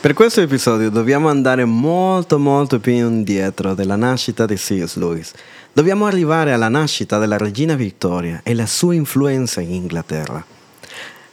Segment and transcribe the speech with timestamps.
[0.00, 4.96] Per questo episodio dobbiamo andare molto molto più indietro della nascita di C.S.
[4.96, 5.32] Lewis.
[5.74, 10.42] Dobbiamo arrivare alla nascita della regina Vittoria e la sua influenza in Inghilterra.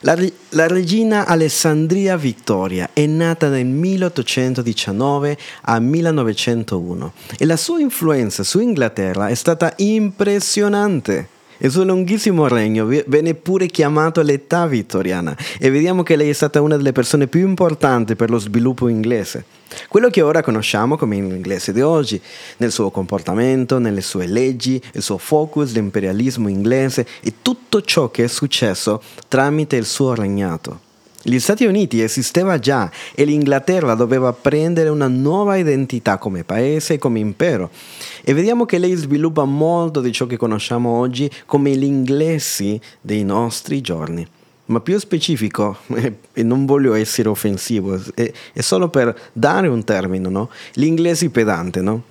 [0.01, 0.17] La,
[0.49, 8.59] la, regina Alessandria Vittoria è nata nel 1819 a 1901 e la sua influenza su
[8.59, 11.35] Inghilterra è stata impressionante.
[11.59, 16.61] Il suo lunghissimo regno venne pure chiamato l'età vittoriana e vediamo che lei è stata
[16.61, 19.45] una delle persone più importanti per lo sviluppo inglese.
[19.87, 22.21] Quello che ora conosciamo come l'inglese di oggi,
[22.57, 28.25] nel suo comportamento, nelle sue leggi, il suo focus, l'imperialismo inglese e tutto ciò che
[28.25, 30.86] è successo tramite il suo regnato.
[31.29, 36.97] Gli Stati Uniti esisteva già e l'Inghilterra doveva prendere una nuova identità come paese e
[36.99, 37.69] come impero.
[38.23, 43.25] E vediamo che lei sviluppa molto di ciò che conosciamo oggi come gli inglesi dei
[43.25, 44.25] nostri giorni.
[44.67, 45.79] Ma più specifico,
[46.31, 50.49] e non voglio essere offensivo, è, solo per dare un termine, no?
[50.73, 52.03] Gli inglesi pedante, no?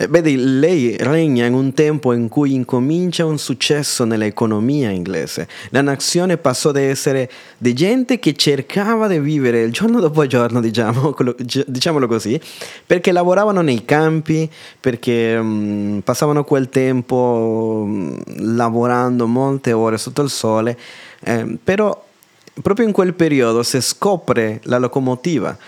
[0.00, 5.48] Eh, vedi, lei regna in un tempo in cui incomincia un successo nell'economia inglese.
[5.70, 10.60] La nazione passò da essere di gente che cercava di vivere il giorno dopo giorno,
[10.60, 11.16] diciamo,
[11.66, 12.40] diciamolo così,
[12.86, 18.22] perché lavoravano nei campi, perché um, passavano quel tempo um,
[18.54, 20.78] lavorando molte ore sotto il sole,
[21.24, 22.06] eh, però
[22.62, 25.58] proprio in quel periodo si scopre la locomotiva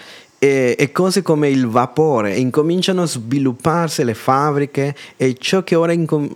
[0.43, 5.93] e, e, cose come il vapore incominciano a svilupparsi le fabbriche e ciò che ora
[5.93, 6.35] incom-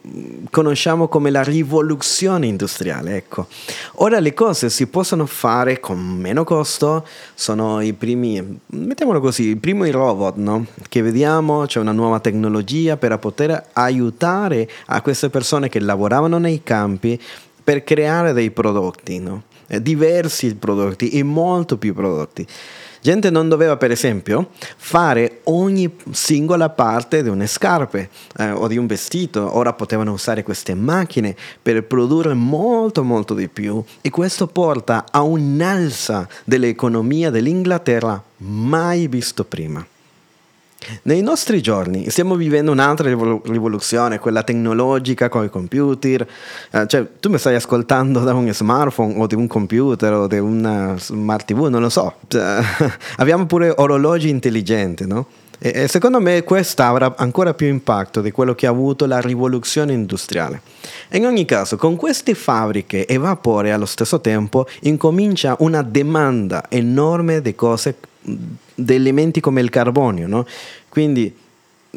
[0.50, 3.16] conosciamo come la rivoluzione industriale.
[3.16, 3.46] Ecco.
[3.94, 9.56] Ora le cose si possono fare con meno costo, sono i primi, mettiamolo così, i
[9.56, 10.66] primi robot no?
[10.90, 16.62] che vediamo, c'è una nuova tecnologia per poter aiutare a queste persone che lavoravano nei
[16.62, 17.18] campi
[17.64, 19.44] per creare dei prodotti, no?
[19.80, 22.46] diversi prodotti e molto più prodotti.
[23.04, 24.48] Gente non doveva, per esempio,
[24.78, 29.58] fare ogni singola parte di una scarpe eh, o di un vestito.
[29.58, 33.84] Ora potevano usare queste macchine per produrre molto, molto di più.
[34.00, 39.86] E questo porta a un'alza dell'economia dell'Inghilterra mai visto prima.
[41.02, 46.26] Nei nostri giorni stiamo vivendo un'altra rivoluzione, quella tecnologica con i computer.
[46.70, 50.38] Eh, cioè, tu mi stai ascoltando da un smartphone o di un computer o di
[50.38, 52.14] una smart TV, non lo so.
[52.28, 52.60] Cioè,
[53.16, 55.26] abbiamo pure orologi intelligenti, no?
[55.58, 59.20] E, e secondo me questa avrà ancora più impatto di quello che ha avuto la
[59.20, 60.60] rivoluzione industriale.
[61.12, 67.40] In ogni caso, con queste fabbriche e vapore allo stesso tempo incomincia una domanda enorme
[67.40, 67.96] di cose
[68.86, 70.46] elementi come il carbonio, no?
[70.88, 71.42] Quindi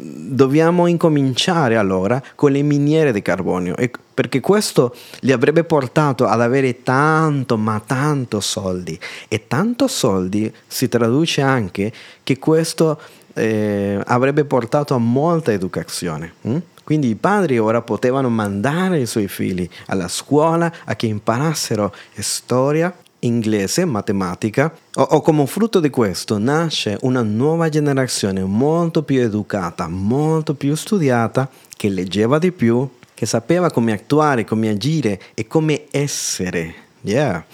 [0.00, 3.74] dobbiamo incominciare allora con le miniere di carbonio
[4.14, 10.88] perché questo li avrebbe portato ad avere tanto ma tanto soldi e tanto soldi si
[10.88, 13.00] traduce anche che questo
[13.34, 16.56] eh, avrebbe portato a molta educazione hm?
[16.84, 22.94] quindi i padri ora potevano mandare i suoi figli alla scuola a che imparassero storia
[23.20, 29.88] inglese, matematica, o, o, come frutto di questo nasce una nuova generazione molto più educata,
[29.88, 35.86] molto più studiata, che leggeva di più, che sapeva come attuare, come agire e come
[35.90, 36.74] essere.
[37.00, 37.44] Yeah.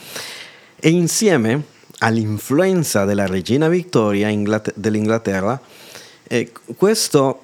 [0.76, 1.62] E insieme
[1.98, 4.28] all'influenza della regina Vittoria
[4.74, 5.58] dell'Inghilterra,
[6.24, 7.40] eh, questo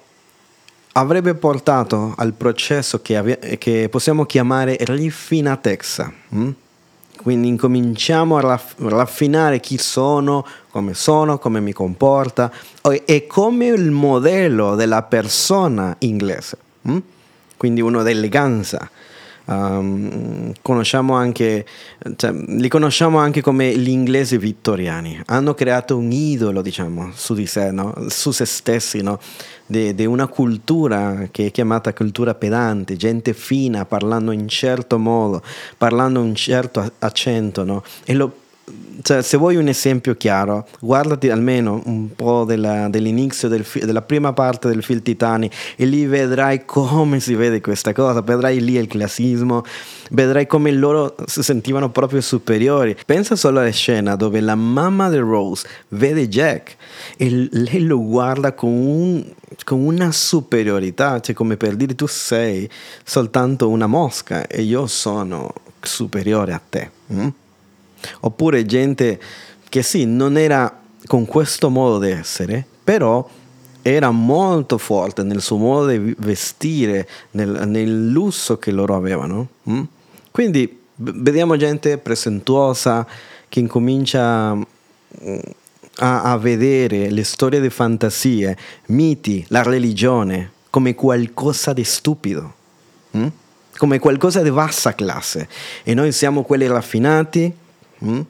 [0.92, 6.12] avrebbe portato al processo che, ave- che possiamo chiamare riffinatezza.
[6.30, 6.50] Hm?
[7.22, 12.50] Quindi incominciamo a raff- raffinare chi sono, come sono, come mi comporta
[13.04, 16.56] e come il modello della persona inglese.
[16.82, 16.98] Hm?
[17.59, 18.91] Quindi uno d'eleganza.
[19.50, 21.66] Um, conosciamo anche,
[22.14, 25.20] cioè, li conosciamo anche come gli inglesi vittoriani.
[25.26, 27.92] Hanno creato un idolo, diciamo, su di sé, no?
[28.08, 29.18] su se stessi, no?
[29.66, 35.42] di una cultura che è chiamata cultura pedante, gente fina, parlando in certo modo,
[35.76, 37.84] parlando un certo accento, no?
[38.04, 38.40] E lo
[39.02, 44.02] cioè, se vuoi un esempio chiaro, guardati almeno un po' della, dell'inizio del fi- della
[44.02, 48.76] prima parte del film Titani e lì vedrai come si vede questa cosa, vedrai lì
[48.76, 49.64] il classismo,
[50.10, 52.96] vedrai come loro si sentivano proprio superiori.
[53.06, 56.76] Pensa solo alla scena dove la mamma di Rose vede Jack
[57.16, 59.24] e lei lo guarda con, un,
[59.64, 62.68] con una superiorità, cioè come per dire tu sei
[63.04, 66.90] soltanto una mosca e io sono superiore a te.
[67.12, 67.28] Mm?
[68.20, 69.20] Oppure gente
[69.68, 73.28] che sì, non era con questo modo di essere, però
[73.82, 79.48] era molto forte nel suo modo di vestire, nel, lusso che loro avevano.
[79.68, 79.82] Mm?
[80.30, 83.06] Quindi vediamo gente presentuosa
[83.48, 84.64] che incomincia mm,
[85.96, 88.56] a, a vedere le storie di fantasie,
[88.86, 92.54] miti, la religione come qualcosa di stupido,
[93.10, 93.26] hm?
[93.76, 95.48] come qualcosa di bassa classe.
[95.82, 97.53] E noi siamo quelli raffinati.
[98.04, 98.20] Hm?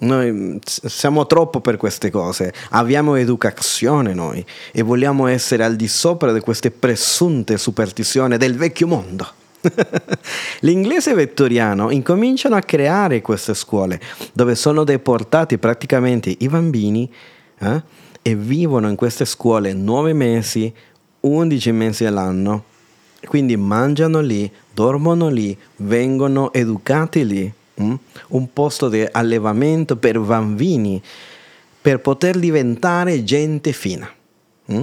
[0.00, 6.32] Noi siamo troppo per queste cose, abbiamo educazione noi e vogliamo essere al di sopra
[6.32, 9.26] di queste presunte superstizioni del vecchio mondo.
[10.60, 14.00] L'inglese vettoriano incominciano a creare queste scuole
[14.32, 17.12] dove sono deportati praticamente i bambini
[17.58, 17.82] eh,
[18.22, 20.72] e vivono in queste scuole nove mesi,
[21.20, 22.64] undici mesi all'anno.
[23.26, 27.52] Quindi mangiano lì, dormono lì, vengono educati lì.
[27.80, 27.94] Hm?
[28.28, 31.02] Un posto di allevamento per bambini
[31.80, 34.10] per poter diventare gente fina.
[34.66, 34.82] Hm?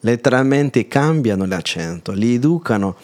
[0.00, 2.96] letteralmente cambiano l'accento, li educano,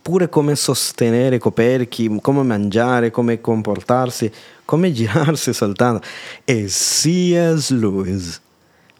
[0.00, 4.30] pure come sostenere coperchi, come mangiare, come comportarsi,
[4.64, 6.06] come girarsi soltanto.
[6.44, 7.70] E C.S.
[7.70, 8.40] Lewis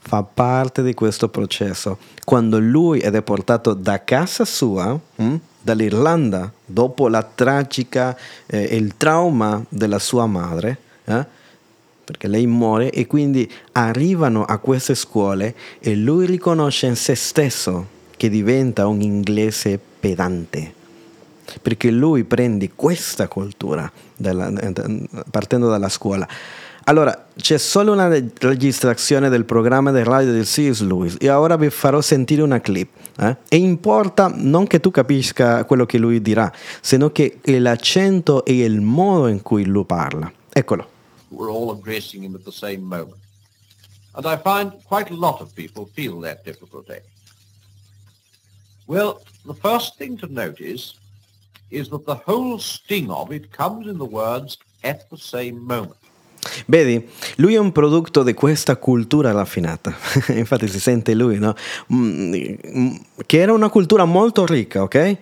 [0.09, 1.99] fa parte di questo processo.
[2.25, 8.17] Quando lui è deportato da casa sua, hm, dall'Irlanda, dopo la tragica,
[8.47, 11.27] eh, il trauma della sua madre, eh,
[12.05, 17.87] perché lei muore e quindi arrivano a queste scuole e lui riconosce in se stesso
[18.17, 20.77] che diventa un inglese pedante
[21.63, 24.53] perché lui prende questa cultura della,
[25.31, 26.29] partendo dalla scuola.
[26.89, 30.81] Allora, c'è solo una registrazione del programma del radio del C.S.
[30.81, 32.89] Lewis e ora vi farò sentire una clip.
[33.19, 33.37] Eh?
[33.49, 36.51] E importa non che tu capisca quello che lui dirà,
[36.81, 40.33] sino che l'accento e il modo in cui lui parla.
[40.51, 40.97] Eccolo.
[41.31, 43.21] we're all addressing him at the same moment.
[44.15, 47.01] And I find quite a lot of people feel that difficulty.
[48.87, 50.95] Well, the first thing to notice
[51.71, 55.99] is that the whole sting of it comes in the words at the same moment.
[56.67, 57.07] Vedi,
[57.37, 59.95] lui è un prodotto di questa cultura raffinata,
[60.35, 61.55] infatti si sente lui, no?
[61.93, 62.35] Mm,
[62.77, 62.95] mm,
[63.27, 65.17] che era una cultura molto ricca, ok?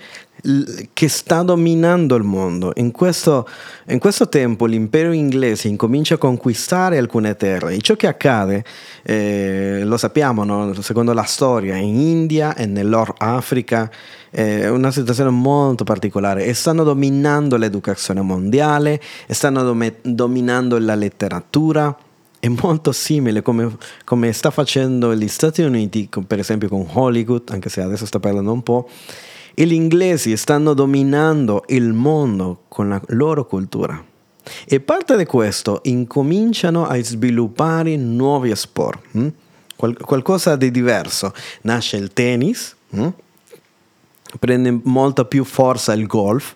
[0.93, 2.73] Che sta dominando il mondo.
[2.77, 3.49] In questo,
[3.89, 8.65] in questo, tempo l'impero inglese incomincia a conquistare alcune terre e ciò che accade,
[9.03, 10.73] eh, lo sappiamo, no?
[10.81, 13.91] secondo la storia, in India e nell'Or Africa
[14.31, 21.97] è una situazione molto particolare e stanno dominando l'educazione mondiale, stanno dom- dominando la letteratura.
[22.39, 27.71] È molto simile come, come sta facendo gli Stati Uniti, per esempio con Hollywood, anche
[27.71, 28.89] se adesso sta parlando un po'.
[29.59, 34.05] Gli inglesi stanno dominando il mondo con la loro cultura.
[34.67, 39.29] E parte di questo incominciano a sviluppare nuovi sport, hm?
[39.75, 41.33] Qual- qualcosa di diverso.
[41.63, 43.09] Nasce il tennis, hm?
[44.39, 46.55] prende molta più forza il golf,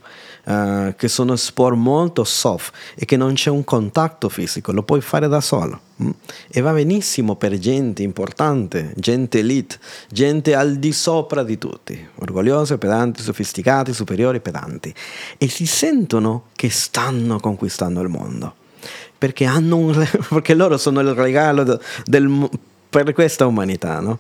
[0.50, 5.00] uh, che sono sport molto soft e che non c'è un contatto fisico, lo puoi
[5.00, 5.80] fare da solo.
[6.02, 6.10] Mm?
[6.48, 9.78] E va benissimo per gente importante, gente elite,
[10.10, 14.92] gente al di sopra di tutti, orgogliosi, pedanti, sofisticati, superiori, pedanti.
[15.38, 18.54] E si sentono che stanno conquistando il mondo.
[19.16, 22.48] Perché, un, perché loro sono il regalo del,
[22.88, 24.18] per questa umanità, no?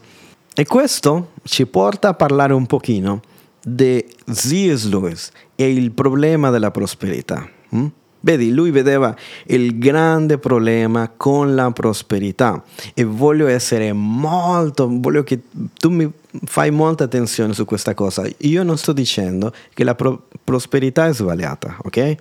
[0.52, 3.22] E questo ci porta a parlare un pochino
[3.62, 4.88] di C.S.
[4.88, 7.48] Lewis e il problema della prosperità.
[7.70, 7.86] Hm?
[8.22, 12.62] Vedi, lui vedeva il grande problema con la prosperità
[12.92, 15.40] e voglio essere molto, voglio che
[15.72, 16.10] tu mi
[16.44, 18.28] fai molta attenzione su questa cosa.
[18.38, 22.14] Io non sto dicendo che la pro- prosperità è sbagliata, ok?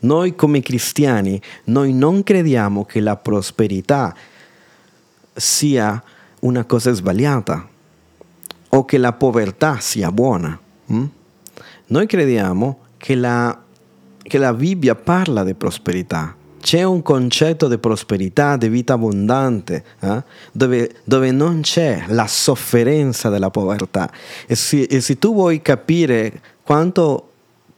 [0.00, 4.14] Noi come cristiani, noi non crediamo che la prosperità
[5.32, 6.02] sia
[6.40, 7.68] una cosa sbagliata
[8.70, 10.58] o che la povertà sia buona.
[10.92, 11.04] Mm?
[11.86, 13.62] Noi crediamo che la,
[14.22, 16.34] che la Bibbia parla di prosperità.
[16.60, 20.24] C'è un concetto di prosperità, di vita abbondante, eh?
[20.50, 24.10] dove, dove, non c'è la sofferenza della povertà.
[24.46, 27.30] E se, e se tu vuoi capire quanto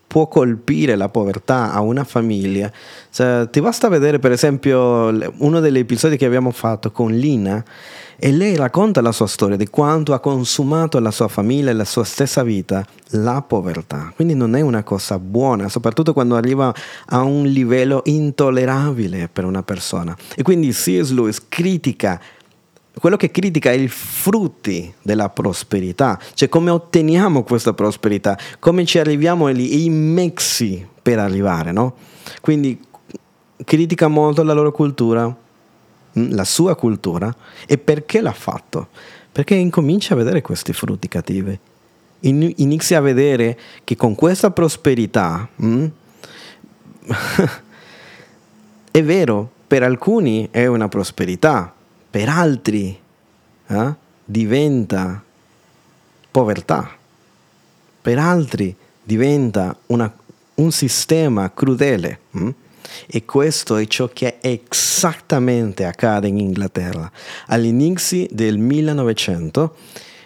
[0.09, 2.73] può colpire la povertà a una famiglia.
[3.11, 7.62] Cioè, ti basta vedere per esempio uno degli episodi che abbiamo fatto con Lina
[8.21, 11.85] e lei racconta la sua storia di quanto ha consumato la sua famiglia e la
[11.85, 14.11] sua stessa vita la povertà.
[14.17, 16.75] Quindi non è una cosa buona, soprattutto quando arriva
[17.07, 20.17] a un livello intollerabile per una persona.
[20.35, 21.11] E quindi C.S.
[21.11, 22.21] Lewis critica
[22.99, 28.99] quello che critica è i frutti della prosperità, cioè come otteniamo questa prosperità, come ci
[28.99, 31.95] arriviamo lì, i mezzi per arrivare, no?
[32.40, 32.81] Quindi
[33.64, 37.35] critica molto la loro cultura, mm, la sua cultura,
[37.67, 38.88] e perché l'ha fatto?
[39.31, 41.59] Perché incomincia a vedere questi frutti cattivi,
[42.21, 45.87] inizia a vedere che con questa prosperità, mm,
[48.90, 51.75] è vero, per alcuni è una prosperità,
[52.11, 52.99] per altri
[53.67, 55.23] eh, diventa
[56.31, 56.91] povertà,
[58.00, 60.12] per altri diventa una,
[60.55, 62.21] un sistema crudele.
[62.33, 62.49] Hm?
[63.07, 67.11] E questo è ciò che esattamente accade in Inghilterra.
[67.49, 69.77] All'inizio del 1900,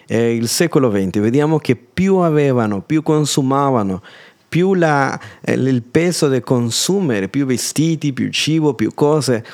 [0.06, 4.02] eh, il secolo XX, vediamo che più avevano, più consumavano,
[4.48, 9.44] più la, eh, il peso del consumere, più vestiti, più cibo, più cose,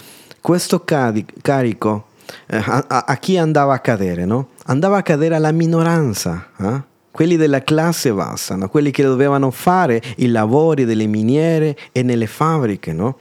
[0.41, 2.08] questo carico
[2.47, 4.25] eh, a, a, chi andava a cadere?
[4.25, 4.49] No?
[4.67, 6.49] Andava a cadere alla minoranza.
[6.61, 6.97] Eh?
[7.11, 8.69] quelli della classe bassa, no?
[8.69, 12.93] quelli che dovevano fare i lavori delle miniere e nelle fabbriche.
[12.93, 13.17] No?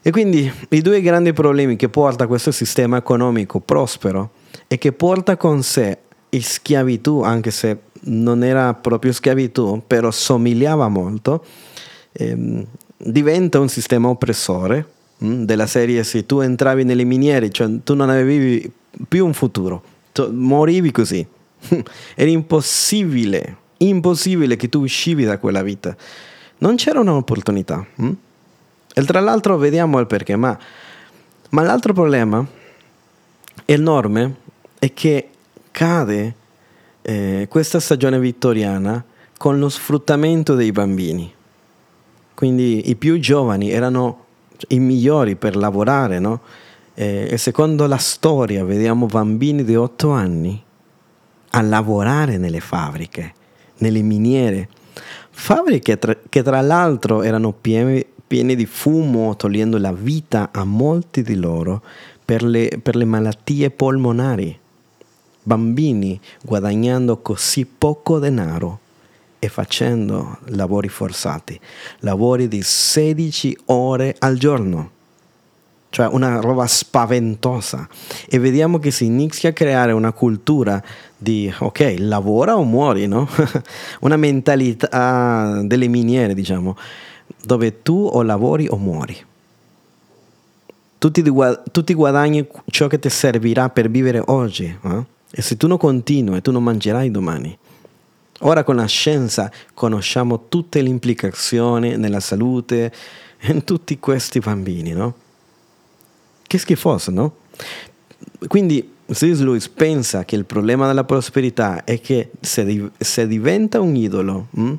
[0.00, 4.30] E quindi i due grandi problemi che porta questo sistema economico prospero
[4.66, 5.98] è che porta con sé
[6.30, 11.44] schiavitù, anche se non era proprio schiavitù, però somigliava molto,
[12.12, 12.64] ehm,
[12.96, 18.70] diventa un sistema oppressore della serie se tu entravi nelle miniere, cioè tu non avevi
[19.08, 19.82] più un futuro,
[20.12, 21.26] tu morivi così.
[22.14, 25.96] Era impossibile, impossibile che tu uscivi da quella vita.
[26.58, 27.86] Non c'era un'opportunità.
[27.96, 28.10] Hm?
[28.94, 30.58] E tra l'altro vediamo il perché, ma,
[31.50, 32.46] ma l'altro problema
[33.64, 34.34] enorme
[34.78, 35.28] è che
[35.70, 36.34] cade
[37.02, 39.04] eh, questa stagione vittoriana
[39.36, 41.32] con lo sfruttamento dei bambini.
[42.34, 44.25] Quindi i più giovani erano
[44.68, 46.40] i migliori per lavorare, no?
[46.94, 50.62] Eh, e secondo la storia vediamo bambini di 8 anni
[51.50, 53.34] a lavorare nelle fabbriche,
[53.78, 54.68] nelle miniere.
[55.30, 61.22] Fabbriche tra, che tra l'altro erano piene, piene, di fumo, togliendo la vita a molti
[61.22, 61.82] di loro
[62.24, 64.58] per le, per le malattie polmonari.
[65.42, 68.80] Bambini guadagnando così poco denaro
[69.46, 71.58] e facendo lavori forzati,
[72.00, 74.90] lavori di 16 ore al giorno
[75.88, 77.88] cioè una roba spaventosa.
[78.28, 80.82] E vediamo che si inizia a creare una cultura
[81.16, 83.26] di, ok, lavora o muori, no?
[84.00, 86.76] una mentalità delle miniere, diciamo,
[87.42, 89.16] dove tu o lavori o muori.
[90.98, 94.64] Tu ti, tu ti guadagni ciò che ti servirà per vivere oggi.
[94.64, 95.04] Eh?
[95.30, 97.56] E se tu non continui, tu non mangerai domani.
[98.40, 102.92] Ora con la scienza conosciamo tutte le implicazioni nella salute
[103.42, 105.14] in tutti questi bambini, no?
[106.42, 107.36] Che schifoso, no?
[108.46, 109.40] Quindi C.S.
[109.40, 114.74] Lewis pensa che il problema della prosperità è che se, se diventa un idolo, hm?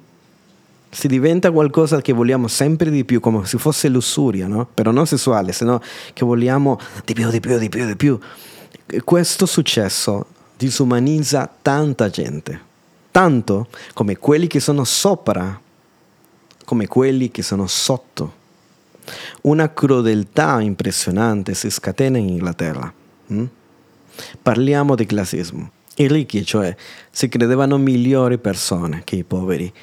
[0.90, 4.68] se diventa qualcosa che vogliamo sempre di più, come se fosse lussuria, no?
[4.72, 5.82] però non sessuale, se no
[6.14, 8.20] che vogliamo di più, di più, di più, di più.
[9.04, 12.60] Questo successo disumanizza tanta gente,
[13.18, 15.60] tanto come quelli che sono sopra,
[16.64, 18.32] come quelli che sono sotto.
[19.42, 22.94] Una crudeltà impressionante si scatena in Inghilterra.
[23.30, 23.46] Hm?
[24.40, 25.72] Parliamo di classismo.
[25.96, 26.76] I ricchi, cioè,
[27.10, 29.74] si credevano migliori persone che i poveri.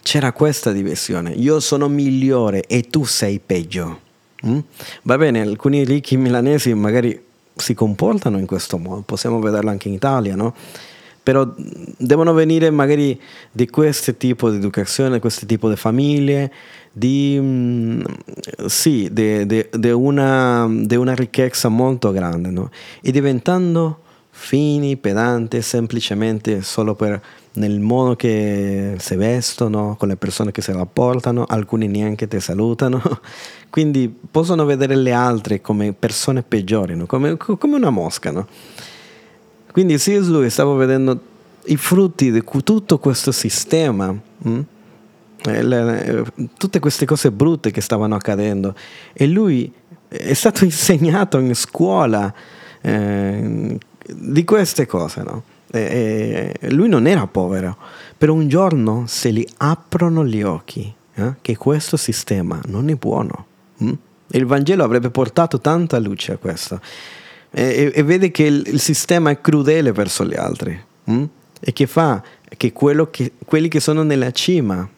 [0.00, 1.32] C'era questa divisione.
[1.32, 4.02] Io sono migliore e tu sei peggio.
[4.42, 4.58] Hm?
[5.02, 7.20] Va bene, alcuni ricchi milanesi magari
[7.56, 10.54] si comportano in questo modo, possiamo vederlo anche in Italia, no?
[11.24, 11.50] Però
[11.96, 13.18] devono venire magari
[13.50, 16.52] di questo tipo di educazione, questo tipo di famiglie,
[16.92, 18.02] di, mm,
[18.66, 22.70] sì, di, una, una, ricchezza molto grande, no?
[23.00, 24.00] E diventando
[24.30, 27.20] fini, pedanti, semplicemente solo per
[27.54, 33.00] nel modo che si vestono, con le persone che si rapportano, alcuni neanche ti salutano,
[33.70, 37.06] quindi possono vedere le altre come persone peggiori, no?
[37.06, 38.30] come, come, una mosca.
[38.30, 38.46] No?
[39.74, 40.28] Quindi C.S.
[40.28, 41.18] Lewis stavo vedendo
[41.64, 44.16] i frutti di tutto questo sistema.
[44.44, 44.60] Hm?
[45.46, 46.24] Eh, eh,
[46.56, 48.72] tutte queste cose brutte che stavano accadendo
[49.12, 49.70] e lui
[50.06, 52.32] è stato insegnato in scuola
[52.82, 53.76] eh,
[54.06, 55.42] di queste cose, no?
[55.72, 57.76] e, lui non era povero,
[58.16, 63.46] però un giorno se gli aprono gli occhi eh, che questo sistema non è buono.
[63.78, 63.92] Hm?
[64.28, 66.80] Il Vangelo avrebbe portato tanta luce a questo
[67.54, 71.24] e, e vede che il, il, sistema è crudele verso gli altri hm?
[71.60, 72.20] e che fa
[72.56, 72.72] che,
[73.10, 74.88] che quelli che sono nella cima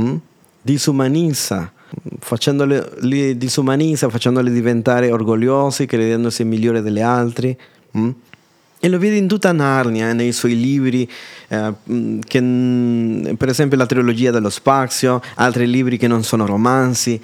[0.00, 0.16] mm?
[0.62, 1.72] disumanizza,
[2.18, 7.56] facendoli, disumanizza, facendoli diventare orgogliosi, credendosi migliore degli altri.
[7.96, 8.10] Mm?
[8.78, 11.08] E lo vede in tutta Narnia, nei suoi libri,
[11.48, 11.72] eh,
[12.26, 17.20] che, mm, per esempio la trilogia dello spazio, altri libri che non sono romanzi.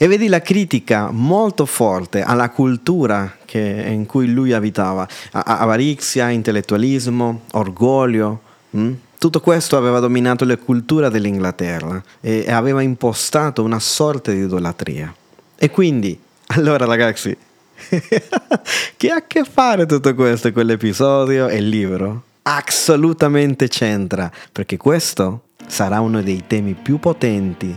[0.00, 7.40] E vedi la critica molto forte alla cultura che, in cui lui abitava, avarizia, intellettualismo,
[7.50, 8.40] orgoglio.
[8.76, 8.92] Mm?
[9.18, 15.12] Tutto questo aveva dominato la cultura dell'Inghilterra e aveva impostato una sorta di idolatria.
[15.56, 16.16] E quindi,
[16.54, 17.36] allora ragazzi,
[18.96, 22.22] che ha a che fare tutto questo con l'episodio e il libro?
[22.42, 27.76] Assolutamente c'entra, perché questo sarà uno dei temi più potenti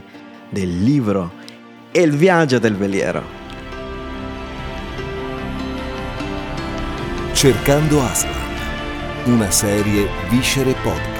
[0.52, 1.40] del libro
[1.92, 3.40] e il viaggio del veliero.
[7.34, 8.34] Cercando Aslan,
[9.26, 11.11] una serie Viscere Podcast.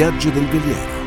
[0.00, 0.98] Viaggio del veliero.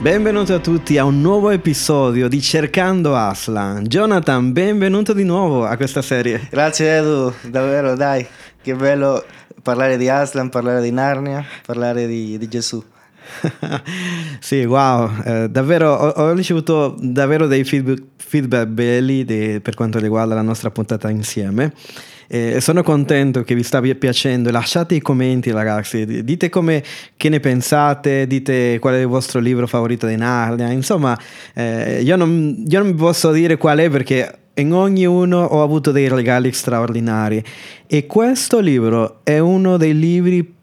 [0.00, 3.84] Benvenuti a tutti a un nuovo episodio di Cercando Aslan.
[3.84, 6.48] Jonathan, benvenuto di nuovo a questa serie.
[6.50, 8.26] Grazie Edu, davvero dai,
[8.62, 9.22] che bello
[9.60, 12.82] parlare di Aslan, parlare di Narnia, parlare di, di Gesù.
[14.40, 19.98] sì, wow, eh, davvero ho, ho, ricevuto davvero dei feedback, feedback belli di, per quanto
[19.98, 21.74] riguarda la nostra puntata insieme.
[22.28, 24.50] Eh, sono contento che vi sta piacendo.
[24.50, 26.24] Lasciate i commenti, ragazzi.
[26.24, 26.82] Dite come,
[27.16, 30.70] che ne pensate, dite qual è il vostro libro favorito di Narnia.
[30.70, 31.18] Insomma,
[31.54, 36.08] eh, io, non, io non posso dire qual è perché in ognuno ho avuto dei
[36.08, 37.42] regali straordinari.
[37.86, 40.55] E questo libro è uno dei libri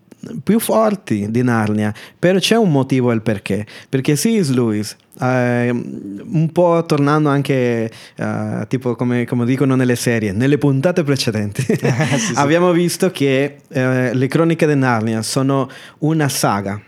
[0.44, 3.65] più forti di Narnia, però c'è un motivo e il perché.
[3.89, 4.51] Perché C.S.
[4.51, 11.03] Lewis, eh, un po' tornando anche, uh, tipo come, come, dicono nelle serie, nelle puntate
[11.03, 12.34] precedenti, sì, sì.
[12.36, 16.82] abbiamo visto che eh, le croniche di Narnia sono una saga,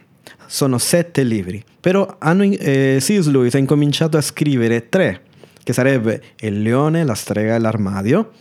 [0.46, 3.28] sono sette libri, però hanno, eh, C.S.
[3.28, 5.22] Lewis ha incominciato a scrivere tre,
[5.64, 8.32] che sarebbe Il leone, la strega e l'armadio,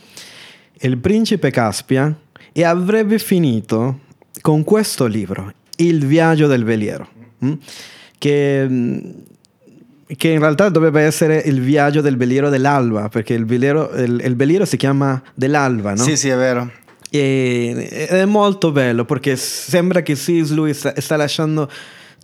[0.81, 2.15] Il principe Caspian,
[2.57, 3.99] e avrebbe finito
[4.41, 7.09] con questo libro, Il viaggio del veliero,
[7.45, 7.53] mm?
[8.19, 8.99] che, mm,
[10.17, 14.37] che, in realtà dovrebbe essere il viaggio del veliero dell'alba, perché il veliero, il, il
[14.37, 16.03] veliero si chiama dell'alba, no?
[16.03, 16.71] Sì, sì, è vero.
[17.11, 20.19] E, è molto bello perché sembra che.
[20.27, 21.71] Lewis sta, sta lasciando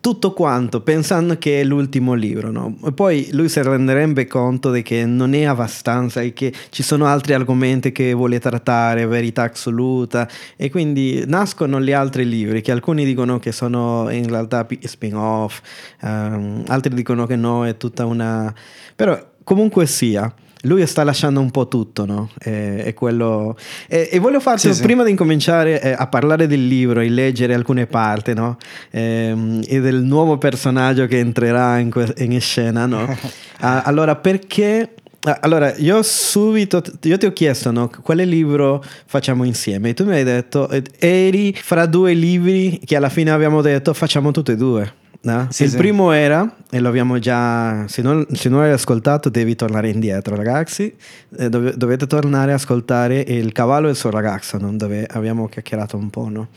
[0.01, 2.75] tutto quanto pensando che è l'ultimo libro, no?
[2.95, 7.93] Poi lui si renderebbe conto che non è abbastanza e che ci sono altri argomenti
[7.93, 13.53] che vuole trattare, verità assoluta, e quindi nascono gli altri libri che alcuni dicono che
[13.53, 15.61] sono in realtà spin-off,
[16.03, 18.53] um, altri dicono che no, è tutta una...
[18.97, 22.31] però comunque sia lui sta lasciando un po' tutto, no?
[22.39, 23.57] E, e, quello...
[23.89, 25.07] e, e voglio farti, sì, prima sì.
[25.07, 28.57] di incominciare eh, a parlare del libro e leggere alcune parti, no?
[28.91, 33.17] E, e, del nuovo personaggio che entrerà in, que- in scena, no?
[33.61, 34.95] ah, allora, perché...
[35.41, 37.91] Allora, io subito, io ti ho chiesto, no?
[38.03, 39.91] Quale libro facciamo insieme?
[39.91, 40.67] E tu mi hai detto,
[40.99, 44.93] eri fra due libri che alla fine abbiamo detto facciamo tutti e due.
[45.23, 45.49] No?
[45.51, 45.77] Sì, il sì.
[45.77, 50.35] primo era, e lo abbiamo già, se non, se non hai ascoltato devi tornare indietro
[50.35, 50.95] ragazzi,
[51.37, 54.75] eh, dove, dovete tornare a ascoltare Il cavallo e il suo ragazzo, no?
[54.75, 56.29] dove abbiamo chiacchierato un po'.
[56.31, 56.49] No?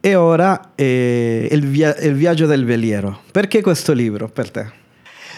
[0.00, 3.20] E ora eh, il, via- il, viaggio del veliero.
[3.30, 4.66] Perché questo libro per te?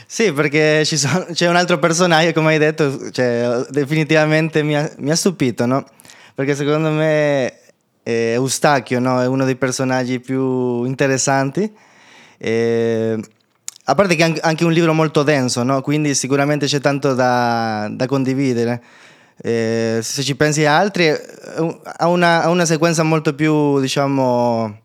[0.07, 5.11] Sì, perché sono, c'è un altro personaggio, come hai detto, cioè, definitivamente mi ha, mi
[5.11, 5.85] ha stupito, no?
[6.33, 7.53] Perché secondo me
[8.05, 9.21] eh, Eustachio no?
[9.21, 11.73] è uno dei personaggi più interessanti
[12.38, 13.18] eh,
[13.88, 15.81] a parte che è anche un libro molto denso, no?
[15.81, 18.83] quindi sicuramente c'è tanto da, da condividere.
[19.38, 24.81] Eh, se ci pensi a altri, ha una, una sequenza molto più, diciamo,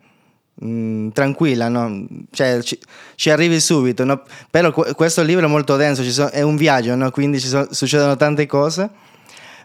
[0.54, 2.06] mh, mm, tranquilla, no?
[2.32, 2.78] cioè, ci,
[3.16, 4.04] ci, arrivi subito.
[4.04, 4.22] No?
[4.52, 8.90] Però questo libro è molto denso, sono, è un viaggio, quindi sono, succedono tante cose.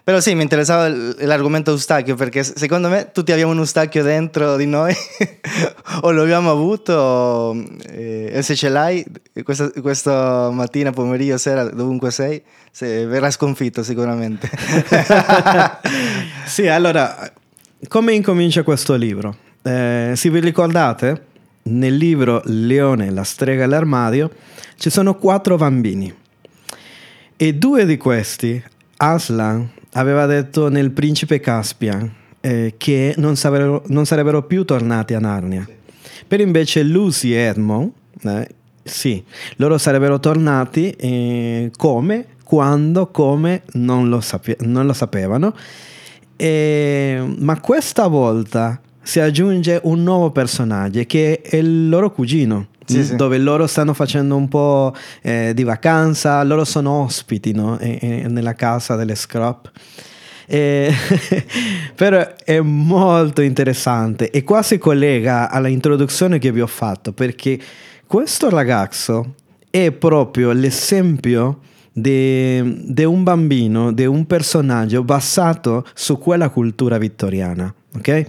[0.07, 4.65] Però sì, mi interessava l'argomento Eustachio perché secondo me tutti abbiamo un Eustachio dentro di
[4.65, 4.95] noi
[5.99, 7.53] o lo abbiamo avuto
[7.85, 9.03] e se ce l'hai
[9.43, 12.41] questa, questa, mattina, pomeriggio, sera, dovunque sei,
[12.71, 14.49] se verrà sconfitto sicuramente.
[16.45, 17.29] sì, allora,
[17.89, 19.35] come incomincia questo libro?
[19.61, 21.25] Eh, se vi ricordate,
[21.63, 24.31] nel libro Leone, la strega e l'armadio
[24.77, 26.15] ci sono quattro bambini
[27.35, 28.63] e due di questi,
[28.95, 35.19] Aslan, aveva detto nel Principe Caspian eh, che non sarebbero, non sarebbero, più tornati a
[35.19, 35.65] Narnia.
[35.65, 35.75] Sì.
[36.27, 37.91] Per invece Lucy e Edmond,
[38.23, 38.47] eh,
[38.83, 39.23] sì,
[39.57, 45.53] loro sarebbero tornati eh, come, quando, come, non lo, sape- non lo sapevano.
[46.37, 52.67] ma questa volta si aggiunge un nuovo personaggio che è il loro cugino.
[52.93, 53.15] Sì, sì.
[53.15, 57.77] dove loro stanno facendo un po' eh, di vacanza, loro sono ospiti no?
[57.79, 59.71] e, e nella casa delle Scrap.
[60.45, 60.93] Eh,
[61.93, 67.59] però è molto interessante e qua si collega alla introduzione che vi ho fatto perché
[68.05, 69.33] questo ragazzo
[69.69, 71.59] è proprio l'esempio
[71.99, 77.73] di un bambino, di un personaggio basato su quella cultura vittoriana.
[77.95, 78.25] Ok?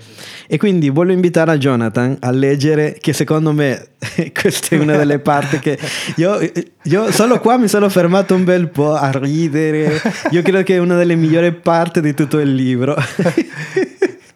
[0.47, 3.89] E quindi voglio invitare a Jonathan a leggere, che secondo me
[4.33, 5.79] questa è una delle parti che
[6.17, 6.39] io,
[6.85, 10.01] io, solo qua mi sono fermato un bel po' a ridere.
[10.31, 12.97] Io credo che è una delle migliori parti di tutto il libro.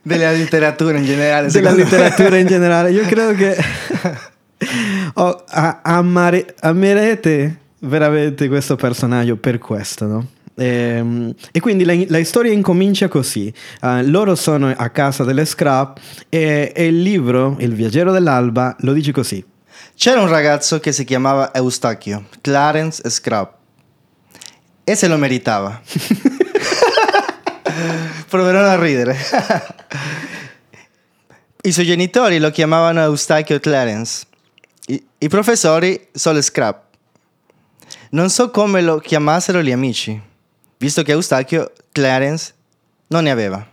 [0.05, 1.49] Della letteratura in generale.
[1.49, 2.91] Della letteratura in generale.
[2.91, 3.57] Io credo che
[5.15, 10.27] oh, amare, amerete veramente questo personaggio per questo, no?
[10.55, 13.53] E, ehm, e, quindi la, la, storia incomincia così.
[13.81, 18.93] Uh, loro sono a casa delle scrap e, e, il libro, Il viaggiero dell'alba, lo
[18.93, 19.45] dice così.
[19.95, 23.55] C'era un ragazzo che si chiamava Eustachio, Clarence Scrap,
[24.85, 25.81] e se lo meritava.
[28.29, 29.17] Proverò a ridere.
[31.63, 34.25] I suoi genitori lo chiamavano Eustachio Clarence,
[34.87, 36.91] i, i professori solo Scrap.
[38.13, 40.31] Non so come lo chiamassero gli amici
[40.83, 42.53] visto che Eustachio Clarence
[43.07, 43.65] non ne aveva.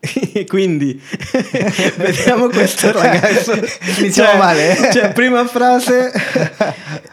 [0.48, 0.98] Quindi
[1.96, 3.52] vediamo questo ragazzo.
[3.98, 4.90] Iniziamo cioè, male.
[4.90, 6.10] Cioè, prima frase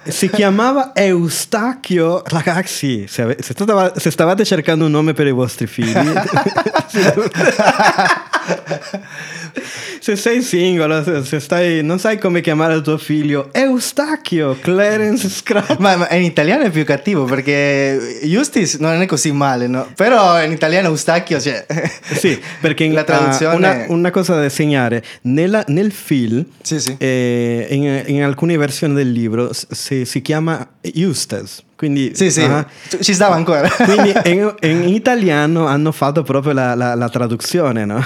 [0.08, 2.24] si chiamava Eustachio.
[2.26, 6.14] Ragazzi, se, stava, se stavate cercando un nome per i vostri figli,
[10.00, 15.78] se sei singolo, se, stai, non sai come chiamare il tuo figlio, Eustachio, Clarence Scrap.
[15.78, 19.88] Ma, ma, in italiano è più cattivo perché Justice non è così male, no?
[19.96, 21.66] Però in italiano Eustachio, cioè...
[22.22, 23.54] Sì, perché in, la traduzione...
[23.54, 26.96] Uh, una, una, cosa da segnare, nella, nel film, sì, sì.
[26.98, 31.64] Eh, in, in, alcune versioni del libro, si, si chiama Eustace.
[31.82, 32.64] Quindi, sì, sì, uh,
[33.02, 33.68] ci stava ancora.
[33.74, 38.06] Quindi in, in, italiano hanno fatto proprio la, la, la traduzione, no?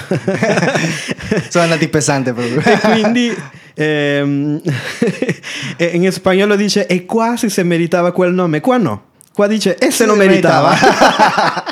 [1.50, 2.62] Sono andati pesante proprio.
[2.64, 3.36] E quindi
[3.74, 4.62] ehm,
[5.92, 9.02] in spagnolo dice e quasi se meritava quel nome, qua no.
[9.34, 10.70] Qua dice e se non meritava.
[10.70, 11.64] meritava.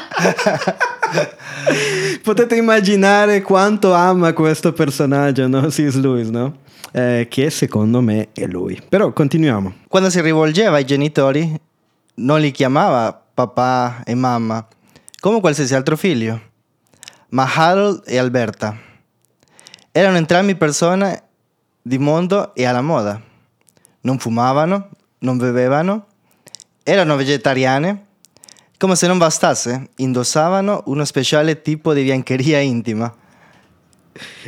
[2.22, 5.68] Potete immaginare quanto ama questo personaggio, no?
[5.68, 5.94] C.S.
[5.94, 6.56] Lewis, no?
[6.92, 8.78] Eh, che secondo me è lui.
[8.86, 9.72] Però continuiamo.
[9.88, 11.58] Quando si rivolgeva ai genitori
[12.14, 14.66] non li chiamava papà e mamma,
[15.20, 16.40] come qualsiasi altro figlio,
[17.30, 18.76] ma Harold e Alberta.
[19.90, 21.22] Erano entrambi persone
[21.82, 23.20] di mondo e alla moda.
[24.02, 26.06] Non fumavano, non bevevano,
[26.82, 28.06] erano vegetariane.
[28.76, 33.12] Come se non bastasse, indossavano uno speciale tipo di biancheria intima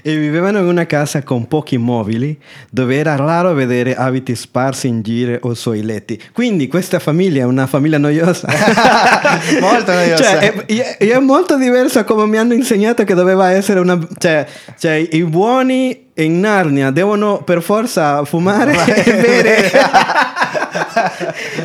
[0.02, 2.38] e vivevano in una casa con pochi mobili
[2.70, 6.20] dove era raro vedere abiti sparsi in giro o sui letti.
[6.32, 8.48] Quindi questa famiglia è una famiglia noiosa.
[9.60, 10.22] molto noiosa.
[10.22, 13.98] Cioè, è, è, molto diversa come mi hanno insegnato che doveva essere una...
[14.18, 14.46] Cioè,
[14.78, 18.72] cioè i buoni in Narnia devono per forza fumare
[19.04, 19.70] e bere.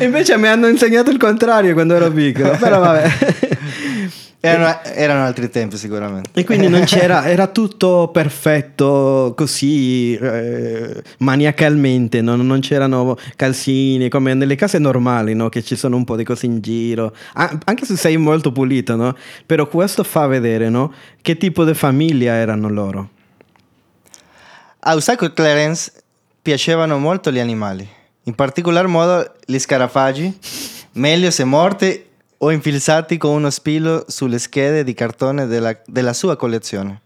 [0.00, 2.56] Invece mi hanno insegnato il contrario quando ero piccolo.
[2.58, 3.10] Però vabbè.
[4.44, 6.30] Erano, erano, altri tempi sicuramente.
[6.32, 12.34] E quindi non c'era, era tutto perfetto così eh, maniacalmente, no?
[12.34, 15.48] non c'erano calzini come nelle case normali, no?
[15.48, 18.96] che ci sono un po' di cose in giro, ah, anche se sei molto pulito,
[18.96, 19.16] no?
[19.46, 20.92] però questo fa vedere no?
[21.22, 23.10] che tipo di famiglia erano loro.
[24.80, 25.92] A Usako e Clarence
[26.42, 27.88] piacevano molto gli animali,
[28.24, 30.36] in particolar modo gli scarafaggi,
[30.94, 32.10] meglio se morti
[32.44, 37.00] o infilzati con uno spillo sulle schede di cartone della, della sua collezione.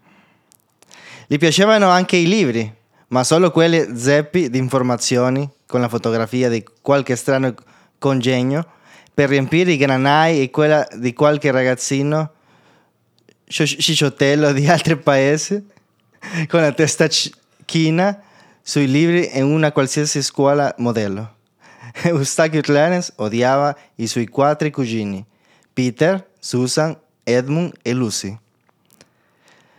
[1.26, 2.72] Gli piacevano anche i libri,
[3.08, 7.54] ma solo quelli zeppi di informazioni con la fotografia di qualche strano
[7.98, 8.66] congegno
[9.12, 12.32] per riempire i granai e quella di qualche ragazzino
[13.46, 15.64] cicciottello di altri paesi
[16.48, 17.08] con la testa
[17.64, 18.20] china
[18.62, 21.35] sui libri in una qualsiasi scuola modello.
[22.04, 25.24] Eustachio Clarence odiava i suoi quattro cugini,
[25.72, 28.36] Peter, Susan, Edmund e Lucy.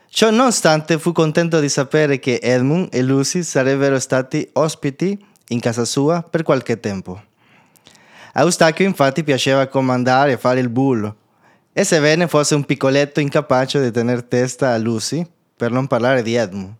[0.09, 5.85] Ciò nonostante fu contento di sapere che Edmund e Lucy sarebbero stati ospiti in casa
[5.85, 7.21] sua per qualche tempo.
[8.33, 11.15] A Eustachio infatti piaceva comandare e fare il bullo,
[11.71, 15.25] e sebbene fosse un piccoletto incapace di tenere testa a Lucy,
[15.55, 16.73] per non parlare di Edmund.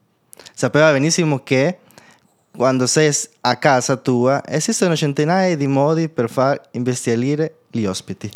[0.53, 1.77] Sapeva benissimo che
[2.57, 8.29] quando sei a casa tua, esistono centinaia di modi per far imbestialire gli ospiti.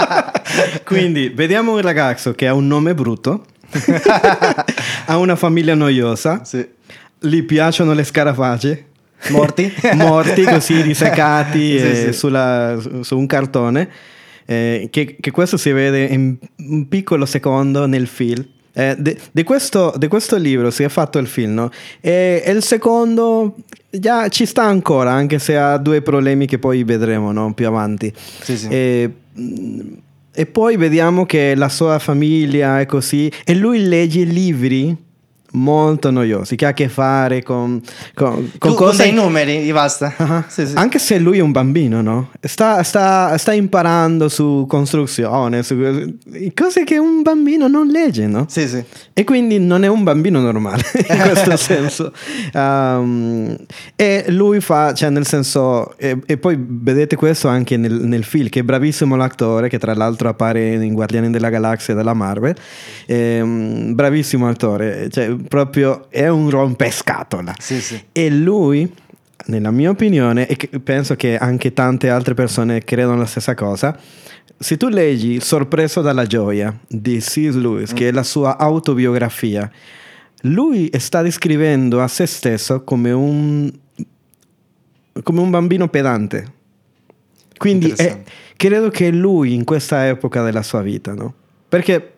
[0.82, 3.44] Quindi vediamo un ragazzo che ha un nome brutto,
[5.04, 6.66] ha una famiglia noiosa, sì.
[7.18, 8.86] gli piacciono le scarafagge.
[9.28, 9.70] Morti?
[9.92, 12.12] Morti così, disecati sì, sì.
[12.14, 13.90] Sulla, su un cartone.
[14.46, 18.46] eh, che, che questo si vede in un piccolo secondo nel film.
[18.76, 21.70] Eh, di, questo, questo, libro si è fatto il film, no?
[22.00, 23.54] E, e, il secondo
[23.88, 27.54] già ci sta ancora, anche se ha due problemi che poi vedremo no?
[27.54, 28.12] più avanti.
[28.42, 28.68] Sì, sì.
[28.68, 29.10] E,
[30.36, 35.03] e poi vediamo che la sua famiglia è così e lui legge libri
[35.54, 37.80] molto noiosi che ha a che fare con,
[38.14, 38.96] con, con tu, cose...
[38.96, 40.12] Con dei numeri, basta.
[40.24, 40.44] Uh-huh.
[40.46, 40.72] Sì, sì.
[40.76, 42.30] Anche se lui è un bambino, no?
[42.40, 45.76] Sta, sta, sta imparando su costruzione, su
[46.54, 48.46] cose che un bambino non legge, no?
[48.48, 48.82] Sì, sì.
[49.12, 52.12] E quindi non è un bambino normale, in questo senso.
[52.54, 53.56] Um,
[53.96, 55.94] e lui fa, cioè nel senso...
[55.98, 59.94] E, e poi vedete questo anche nel, nel, film, che è bravissimo l'attore, che tra
[59.94, 62.54] l'altro appare in Guardiani della Galassia della Marvel.
[63.08, 65.08] Um, bravissimo attore.
[65.10, 67.54] Cioè, proprio è un rompescatola.
[67.58, 68.02] Sì, sì.
[68.12, 68.92] E lui,
[69.46, 73.98] nella mia opinione, e penso che anche tante altre persone credono la stessa cosa,
[74.58, 77.54] se tu leggi Sorpreso dalla gioia di C.S.
[77.54, 77.96] Lewis, mm.
[77.96, 79.70] che è la sua autobiografia,
[80.42, 83.72] lui sta descrivendo a se stesso come un,
[85.22, 86.52] come un bambino pedante.
[87.56, 88.22] Quindi è,
[88.56, 91.34] credo che lui in questa epoca della sua vita, no?
[91.68, 92.13] Perché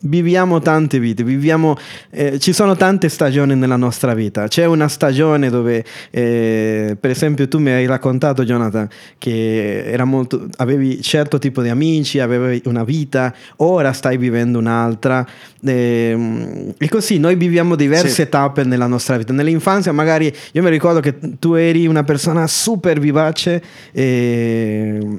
[0.00, 1.76] Viviamo tante vite, viviamo,
[2.10, 4.46] eh, ci sono tante stagioni nella nostra vita.
[4.46, 11.02] C'è una stagione dove, eh, per esempio, tu mi hai raccontato, Jonathan, che molto, avevi
[11.02, 15.26] certo tipo di amici, avevi una vita, ora stai vivendo un'altra.
[15.60, 18.28] Eh, e così noi viviamo diverse sì.
[18.28, 19.32] tappe nella nostra vita.
[19.32, 23.60] Nell'infanzia, magari io mi ricordo che tu eri una persona super vivace,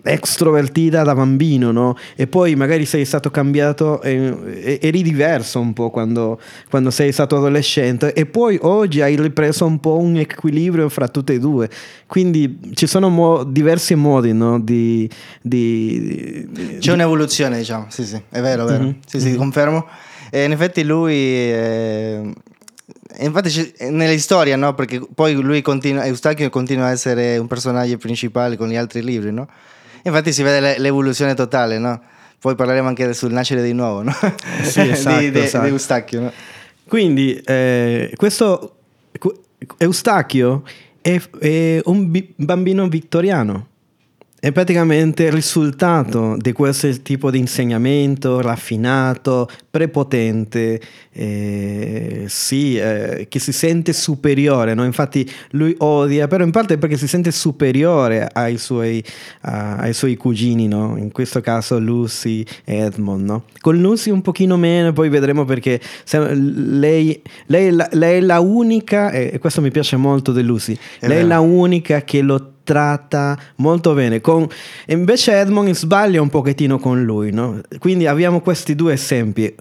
[0.03, 1.97] extrovertita da bambino, no?
[2.15, 4.01] E poi magari sei stato cambiato
[4.77, 9.79] eri diverso un po' quando, quando, sei stato adolescente e poi oggi hai ripreso un
[9.79, 11.69] po' un equilibrio fra tutte e due.
[12.05, 14.59] Quindi ci sono mo- diversi modi no?
[14.59, 15.09] di,
[15.41, 18.83] di, di, C'è un'evoluzione, diciamo, sì, sì, è vero, è vero.
[18.83, 18.93] Mm-hmm.
[19.05, 19.87] Sì, sì, confermo.
[20.29, 21.15] E in effetti lui...
[21.15, 22.33] Eh...
[23.21, 24.73] Infatti nella storia, no?
[24.75, 29.31] Perché poi lui continua, Eustachio continua a essere un personaggio principale con gli altri libri,
[29.31, 29.47] no?
[30.03, 31.99] Infatti si vede l'evoluzione totale, no?
[32.39, 34.13] Poi parleremo anche sul nascere di nuovo, no?
[34.63, 35.65] Sì, esatto, di, esatto.
[35.65, 36.31] di Eustachio, no?
[36.87, 38.77] Quindi eh, questo
[39.77, 40.63] Eustachio
[41.01, 43.67] è, è un bi- bambino vittoriano
[44.39, 50.79] è praticamente il risultato di questo tipo di insegnamento raffinato, prepotente,
[51.11, 54.73] eh, sì, eh, che si sente superiore.
[54.73, 54.85] No?
[54.85, 59.03] Infatti lui odia, però in parte perché si sente superiore ai suoi,
[59.43, 60.95] uh, ai suoi cugini, no?
[60.97, 63.25] in questo caso Lucy e Edmond.
[63.25, 63.43] No?
[63.59, 69.37] Con Lucy un pochino meno, poi vedremo perché lei, lei, lei è la unica, e
[69.39, 71.19] questo mi piace molto di Lucy, è lei vero.
[71.19, 74.21] è la unica che lo tratta molto bene.
[74.21, 74.47] Con,
[74.85, 77.61] invece Edmond sbaglia un pochettino con lui, no?
[77.79, 79.51] Quindi abbiamo questi due esempi.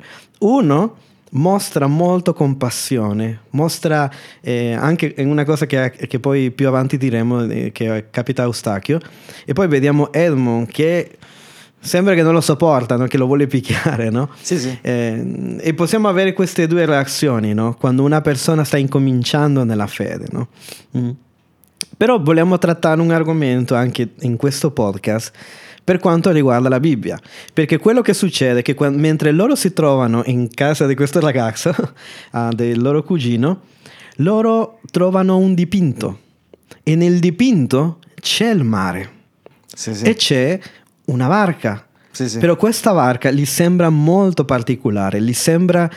[0.41, 0.97] Uno
[1.31, 4.11] mostra molto compassione, mostra
[4.43, 9.01] eh, anche una cosa che, che, poi più avanti diremo eh, che capita a Eustachio,
[9.47, 11.17] e poi vediamo Edmond che
[11.81, 14.29] sembra che non lo sopportano, che lo vuole picchiare, no?
[14.39, 14.79] Sì, sì.
[14.83, 17.75] Eh, e possiamo avere queste due reazioni, no?
[17.75, 20.49] Quando una persona sta incominciando nella fede, no?
[20.97, 21.11] Mm.
[21.97, 25.33] Però vogliamo trattare un argomento anche in questo podcast
[25.89, 27.19] per quanto riguarda la Bibbia,
[27.55, 31.19] perché quello che succede è che quando, mentre loro si trovano in casa di questo
[31.19, 31.75] ragazzo,
[32.33, 33.63] uh, del loro cugino,
[34.17, 36.19] loro trovano un dipinto
[36.83, 39.11] e nel dipinto c'è il mare
[39.75, 40.05] sì, sì.
[40.05, 40.61] e c'è
[41.07, 41.87] una barca.
[42.11, 45.89] Sì, Però questa barca gli sembra molto particolare, gli sembra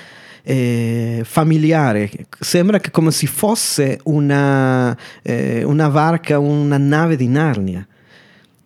[0.43, 7.86] eh, familiare, sembra che come se fosse una, eh, una barca, una nave di Narnia.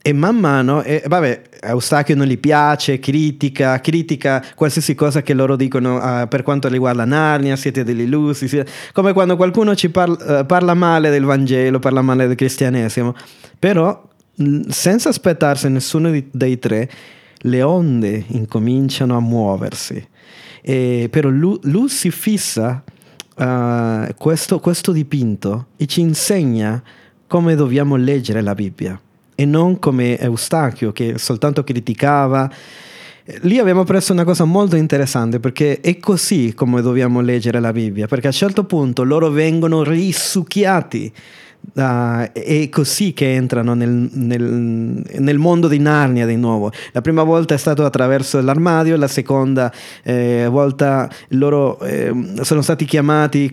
[0.02, 5.56] E man mano, eh, vabbè, Eustachio non gli piace, critica, critica qualsiasi cosa che loro
[5.56, 8.70] dicono uh, per quanto riguarda Narnia, siete degli illusi, siete...
[8.92, 13.16] come quando qualcuno ci parla, uh, parla male del Vangelo, parla male del cristianesimo,
[13.58, 14.00] però
[14.68, 16.88] senza aspettarsi nessuno di, dei tre,
[17.38, 20.08] le onde incominciano a muoversi
[20.68, 22.84] e, però lui, lui, si fissa
[23.36, 26.82] uh, questo, questo dipinto e ci insegna
[27.28, 29.00] come dobbiamo leggere la Bibbia
[29.36, 32.52] e non come Eustachio che soltanto criticava.
[33.42, 38.08] Lì abbiamo preso una cosa molto interessante perché è così come dobbiamo leggere la Bibbia,
[38.08, 41.14] perché a un certo punto loro vengono risucchiati
[41.74, 46.72] Uh, è così che entrano nel, nel, nel, mondo di Narnia di nuovo.
[46.92, 49.72] La prima volta è stato attraverso l'armadio, la seconda
[50.04, 53.52] eh, volta loro eh, sono stati chiamati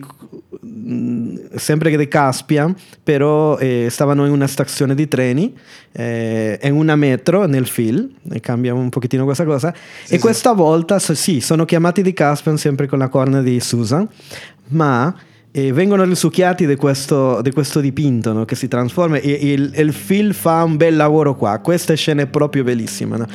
[0.61, 5.55] mh, sempre che di Caspia, però eh, stavano in una stazione di treni,
[5.91, 10.19] eh, in una metro nel film, e cambia un pochettino questa cosa, Sì, e sì.
[10.19, 14.07] questa volta so- sì, sono chiamati di Caspian sempre con la corna di Susan,
[14.69, 15.13] ma
[15.55, 18.43] eh, vengono risucchiati di questo, di questo dipinto no?
[18.43, 22.23] che si trasforma e e il, il film fa un bel lavoro qua, questa scena
[22.23, 23.17] è proprio bellissima.
[23.17, 23.27] no?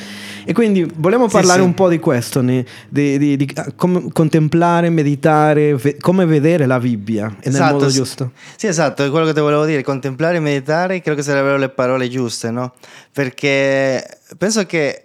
[0.44, 1.66] E quindi vogliamo Sì, parlare sì.
[1.66, 6.80] un po' di questo, di, di- di- ah, come contemplare, meditare, ve- come vedere la
[6.80, 7.96] Bibbia e nel modo sì.
[7.96, 8.32] giusto.
[8.56, 11.68] Sì, esatto, è quello che ti volevo dire, contemplare e meditare credo che sarebbero le
[11.68, 12.72] parole giuste, no?
[13.12, 14.04] Perché
[14.36, 15.02] penso che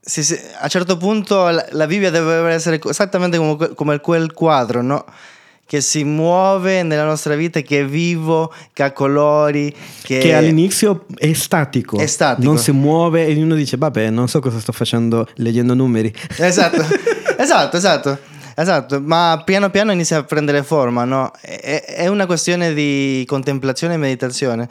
[0.00, 4.32] sì, sì, a un certo punto la, la Bibbia deve essere esattamente come, come quel
[4.32, 5.04] quadro, no?
[5.64, 11.06] Che si muove nella nostra vita, che è vivo, che ha colori, che, Che all'inizio
[11.16, 12.46] è statico, È statico.
[12.46, 16.12] non si muove e uno dice vabbè non so cosa sto facendo leggendo numeri.
[16.36, 16.84] Esatto,
[17.38, 18.18] esatto, esatto,
[18.54, 21.30] esatto, ma piano piano inizia a prendere forma, no?
[21.40, 24.68] È, è una questione di contemplazione e meditazione.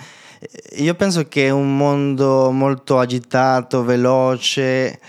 [0.77, 4.99] Io penso che è un mondo molto agitato, veloce,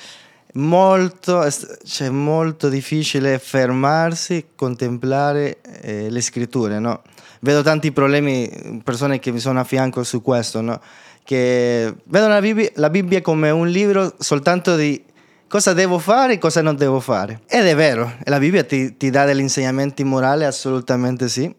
[0.53, 1.47] molto,
[1.85, 7.03] cioè molto difficile fermarsi, contemplare eh, le scritture, no?
[7.41, 10.81] Vedo tanti problemi, persone che mi sono a fianco su questo, no?
[11.25, 15.03] Che vedono la Bibbia, la Bibbia come un libro soltanto di
[15.49, 17.41] cosa devo fare e cosa non devo fare.
[17.47, 21.53] Ed è vero, la Bibbia ti, ti dà degli insegnamenti morali, assolutamente sì,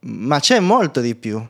[0.00, 1.44] ma c'è molto di più.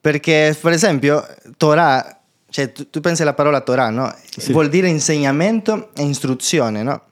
[0.00, 2.19] Perché, per esempio, Torah,
[2.50, 4.14] cioè tu, tu pensi alla parola Torah, no?
[4.36, 4.52] Sì.
[4.52, 7.02] Vuol dire insegnamento e istruzione, no?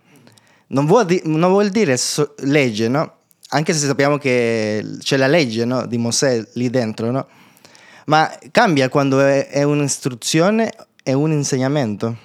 [0.68, 3.14] Non vuol, di- non vuol dire so- legge, no?
[3.50, 5.86] Anche se sappiamo che c'è la legge no?
[5.86, 7.26] di Mosè lì dentro, no?
[8.06, 10.70] Ma cambia quando è, è un'istruzione
[11.02, 12.16] e un insegnamento.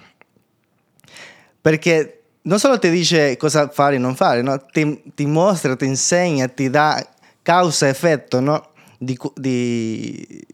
[1.62, 4.65] Perché non solo ti dice cosa fare e non fare, no?
[4.65, 7.06] ti, ti mostra, ti insegna, ti dà
[7.41, 8.69] causa-effetto no?
[8.97, 10.45] di, di-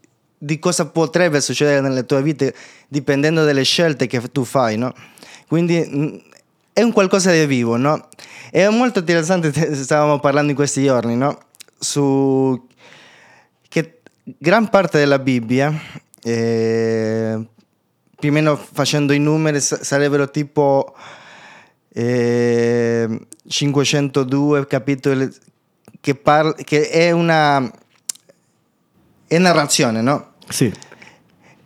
[0.42, 2.54] di cosa potrebbe succedere nelle tue vite
[2.88, 4.78] dipendendo dalle scelte che tu fai.
[4.78, 4.94] No?
[5.46, 6.22] Quindi mh,
[6.72, 7.76] è un qualcosa di vivo.
[7.76, 8.08] No?
[8.50, 11.38] È molto interessante, te- stavamo parlando in questi giorni, no?
[11.78, 12.66] su
[13.68, 15.72] che gran parte della Bibbia,
[16.22, 17.46] eh,
[18.18, 20.94] più o meno facendo i numeri, sa- sarebbero tipo
[21.92, 25.28] eh, 502 capitoli
[26.00, 27.70] che, parla, che è una
[29.30, 30.29] è narrazione, no?
[30.50, 30.70] Sì,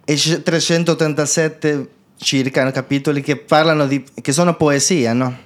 [0.04, 5.36] E c- 387 circa capitoli che parlano di che sono poesia, no?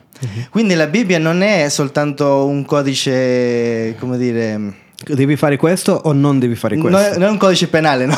[0.51, 4.61] Quindi la Bibbia non è soltanto un codice, come dire,
[5.05, 6.99] devi fare questo o non devi fare questo.
[6.99, 8.17] è, non è un codice penale, no?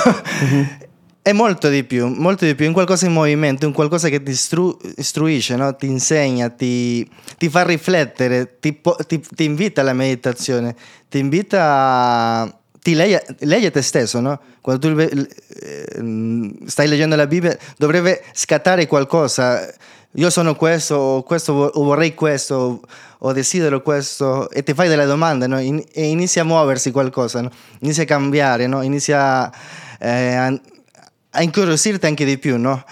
[1.22, 4.22] È molto di più, molto di più, è un qualcosa in movimento, un qualcosa che
[4.22, 5.76] ti istru- istruisce, no?
[5.76, 7.06] ti insegna, ti,
[7.36, 10.74] ti fa riflettere, ti, po- ti- ti invita alla meditazione,
[11.10, 12.54] ti invita a...
[12.82, 14.40] ti legge, legge te stesso, no?
[14.60, 19.68] Quando tu eh, stai leggendo la Bibbia dovrebbe scattare qualcosa.
[20.14, 22.80] Io sono questo, questo, o vorrei questo,
[23.18, 25.60] o, desidero questo, e ti fai delle domande, no?
[25.60, 27.50] In- e inizia a muoversi qualcosa, no?
[27.80, 28.82] inizia a cambiare, no?
[28.82, 29.50] inizia
[30.00, 30.60] eh, a,
[31.30, 32.82] a incuriosirti anche di più, no?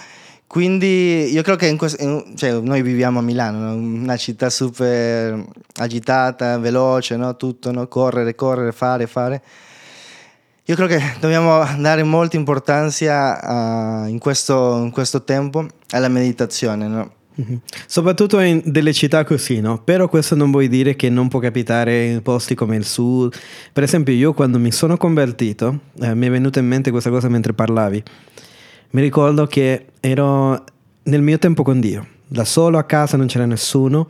[0.47, 3.73] Quindi io credo che in questo, cioè, noi viviamo a Milano, no?
[3.75, 7.35] una città super agitata, veloce, no?
[7.35, 7.87] tutto, no?
[7.87, 9.41] correre, correre, fare, fare.
[10.69, 16.87] Io credo che dobbiamo dare molta importanza a- in, questo, in questo tempo alla meditazione,
[16.87, 17.11] no?
[17.33, 17.61] Mhm.
[17.87, 19.81] Soprattutto in delle città così, no?
[19.81, 23.33] Però questo non vuol dire che non può capitare in posti come il sud.
[23.73, 27.29] Per esempio, io quando mi sono convertito, eh, mi è venuta in mente questa cosa
[27.29, 28.03] mentre parlavi.
[28.91, 30.63] Mi ricordo che ero
[31.01, 34.07] nel mio tempo con Dio, da solo a casa, non c'era nessuno,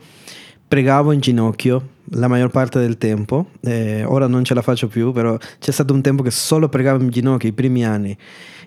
[0.70, 5.10] pregavo in ginocchio la maggior parte del tempo, eh, ora non ce la faccio più,
[5.10, 8.16] però c'è stato un tempo che solo pregavo in ginocchio i primi anni.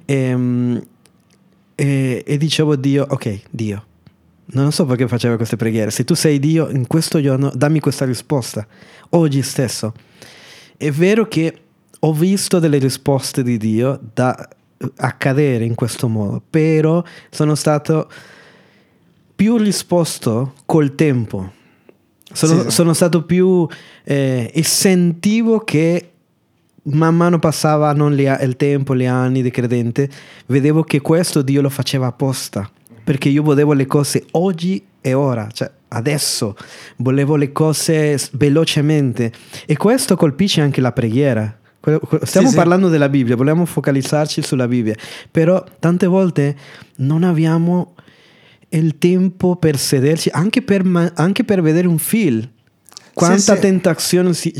[0.04, 0.86] Ehm,
[1.76, 3.86] e, e dicevo Dio, ok, Dio,
[4.48, 5.92] non so perché facevo queste preghiere.
[5.92, 8.68] Se tu sei Dio, in questo giorno dammi questa risposta,
[9.12, 9.94] oggi stesso.
[10.76, 11.58] È vero che
[12.00, 14.50] ho visto delle risposte di Dio da
[14.98, 18.12] accadere in questo modo, però sono stato
[19.34, 21.62] più risposto col tempo.
[22.34, 22.72] Sono, Sì, sì.
[22.72, 23.66] sono stato più
[24.04, 26.10] eh, e sentivo che
[26.86, 30.10] man mano passavano gli a- il tempo, gli anni di credente,
[30.48, 32.70] vedevo che questo Dio lo faceva apposta,
[33.04, 36.56] perché io volevo le cose oggi e ora, cioè adesso,
[36.98, 39.32] volevo le cose velocemente
[39.66, 41.58] e questo colpisce anche la preghiera.
[42.24, 42.56] Stiamo sì.
[42.56, 44.96] parlando della Bibbia, vogliamo focalizzarci sulla Bibbia,
[45.30, 46.56] però tante volte
[46.98, 47.94] non abbiamo
[48.78, 52.48] il tempo per sederci, anche per, anche per vedere un film.
[53.14, 53.62] Quanta sì.
[53.62, 54.54] tentazione si-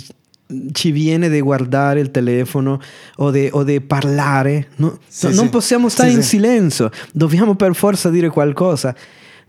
[0.72, 2.80] ci viene di guardare il telefono
[3.18, 4.68] o di parlare.
[4.76, 5.00] No?
[5.08, 5.50] Sì, non sì.
[5.50, 6.30] possiamo stare Sì, in sì.
[6.30, 8.96] silenzio, dobbiamo per forza dire qualcosa.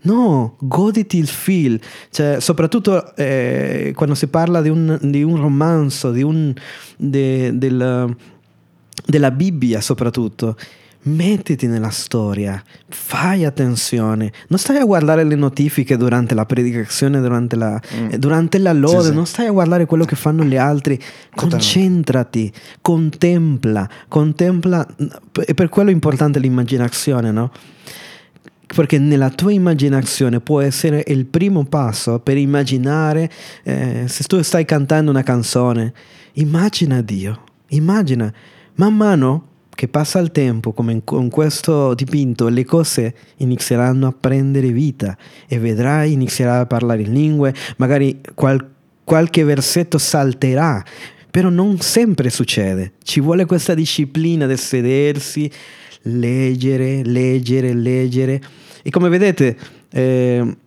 [0.01, 1.77] No, goditi il film,
[2.11, 6.53] cioè, soprattutto eh, quando si parla di un, di un romanzo, di un,
[6.97, 8.15] de- del-
[9.05, 10.55] della Bibbia soprattutto.
[11.07, 17.55] Mettiti nella storia, fai attenzione, non stai a guardare le notifiche durante la predicazione, durante
[17.55, 17.79] la,
[18.09, 19.01] eh, durante la lode, Mm.
[19.01, 19.13] Sì, sì.
[19.13, 20.99] non stai a guardare quello che fanno gli altri,
[21.35, 22.51] concentrati,
[22.81, 24.87] contempla, contempla,
[25.45, 27.51] e per quello è importante l'immaginazione, no?
[28.65, 33.29] Perché nella tua immaginazione può essere il primo passo per immaginare,
[33.61, 35.93] eh, se tu stai cantando una canzone,
[36.33, 38.33] immagina Dio, immagina,
[38.77, 44.69] man mano che passa il tempo, come con questo dipinto, le cose inizieranno a prendere
[44.69, 45.17] vita
[45.47, 48.71] e vedrai, inizierai a parlare in lingue, magari qual-
[49.03, 50.83] qualche versetto salterà,
[51.29, 55.51] però non sempre succede, ci vuole questa disciplina del sedersi,
[56.03, 58.41] leggere, leggere, leggere.
[58.81, 59.57] E come vedete,
[59.91, 60.64] eh, 300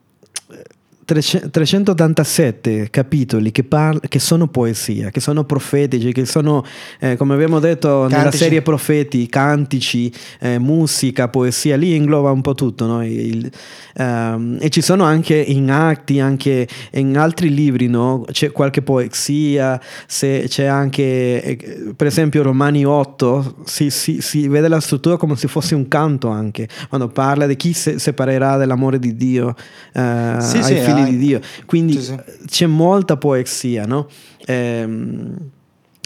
[1.09, 6.65] 387 capitoli che, parl- che sono poesia, che sono profetici, che sono,
[7.01, 8.43] eh, come abbiamo detto nella Cantici.
[8.45, 12.87] serie Profeti, cantici, eh, musica, poesia, lì ingloba un po' tutto.
[12.87, 13.03] no?
[13.05, 13.51] Il-
[13.95, 18.25] ehm, e ci sono anche in atti, anche in altri libri, no?
[18.31, 24.69] c'è qualche poesia, se c'è anche, eh, per esempio, Romani 8, si, si- si vede
[24.69, 28.99] la struttura come se fosse un canto anche, quando parla di chi se- separerà dell'amore
[28.99, 29.55] di Dio
[29.95, 31.11] eh, Sì, ai sì, figli anche.
[31.13, 31.41] di Dio.
[31.67, 32.17] Quindi Sì, sì.
[32.47, 34.07] c'è molta poesia, no?
[34.47, 35.37] Ehm,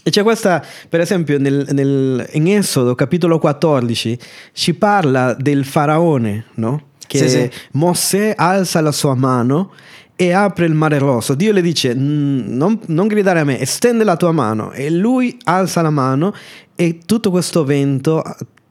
[0.04, 4.18] e c'è questa, per esempio, nel, nel- in Esodo capitolo 14
[4.52, 6.82] ci parla del faraone, no?
[7.06, 7.50] Che Sì.
[7.72, 9.70] Mosè alza la sua mano
[10.16, 11.34] e apre il mare rosso.
[11.34, 14.72] Dio le dice: "Mm, non, non gridare a me, estende la tua mano.
[14.72, 16.34] E lui alza la mano
[16.74, 18.22] e tutto questo vento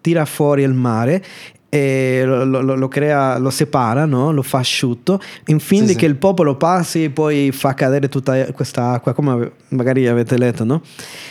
[0.02, 1.24] tira fuori il mare.
[1.74, 4.34] E lo, lo- lo crea, lo separa, no?
[4.34, 5.98] lo fa asciutto, in fin Sì, di sì.
[6.00, 10.66] che il popolo passi e poi fa cadere tutta questa acqua, come magari avete letto,
[10.66, 10.82] no?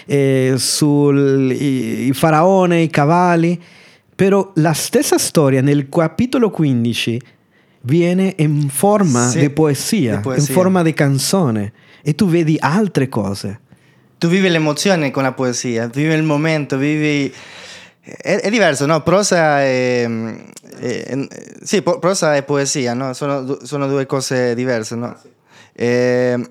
[0.06, 3.60] E sul i, i faraone, i cavalli.
[4.14, 7.20] Però la stessa storia nel capitolo 15
[7.82, 10.46] viene in forma Sì, di poesia, di poesia.
[10.48, 11.72] in forma di canzone
[12.02, 13.60] e tu vedi altre cose.
[14.16, 17.30] Tu vivi l'emozione con la poesia, vivi il momento, vivi...
[18.16, 19.02] È, è diverso, no?
[19.02, 20.44] Prosa e...
[20.78, 21.28] e-
[21.62, 23.12] sì, po- prosa e poesia, no?
[23.12, 25.16] Sono, sono due cose diverse, no?
[25.72, 26.50] E-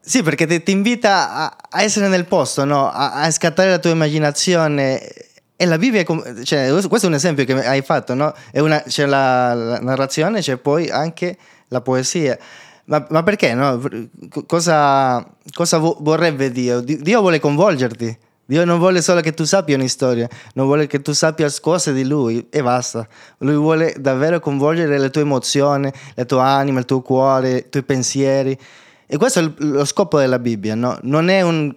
[0.00, 2.90] sì, perché ti, ti invita a, a essere nel posto, no?
[2.90, 5.00] A, a scattare la tua immaginazione.
[5.56, 8.34] E la Bibbia, com- cioè, questo è un esempio che hai fatto, no?
[8.54, 11.36] Una- c'è la, la narrazione, c'è poi anche
[11.68, 12.36] la poesia.
[12.86, 13.80] Ma, ma perché, no?
[14.28, 15.24] Co- Cosa,
[15.54, 16.80] cosa vo- vorrebbe Dio?
[16.80, 18.18] Di- Dio vuole coinvolgerti.
[18.46, 21.92] Dio non vuole solo che tu sappia una storia, non vuole che tu sappia cose
[21.92, 23.06] di Lui e basta.
[23.38, 27.82] Lui vuole davvero coinvolgere le tue emozioni, la tua anima, il tuo cuore, i tuoi
[27.84, 28.58] pensieri.
[29.06, 30.98] E questo è lo scopo della Bibbia, no?
[31.02, 31.74] Non è un,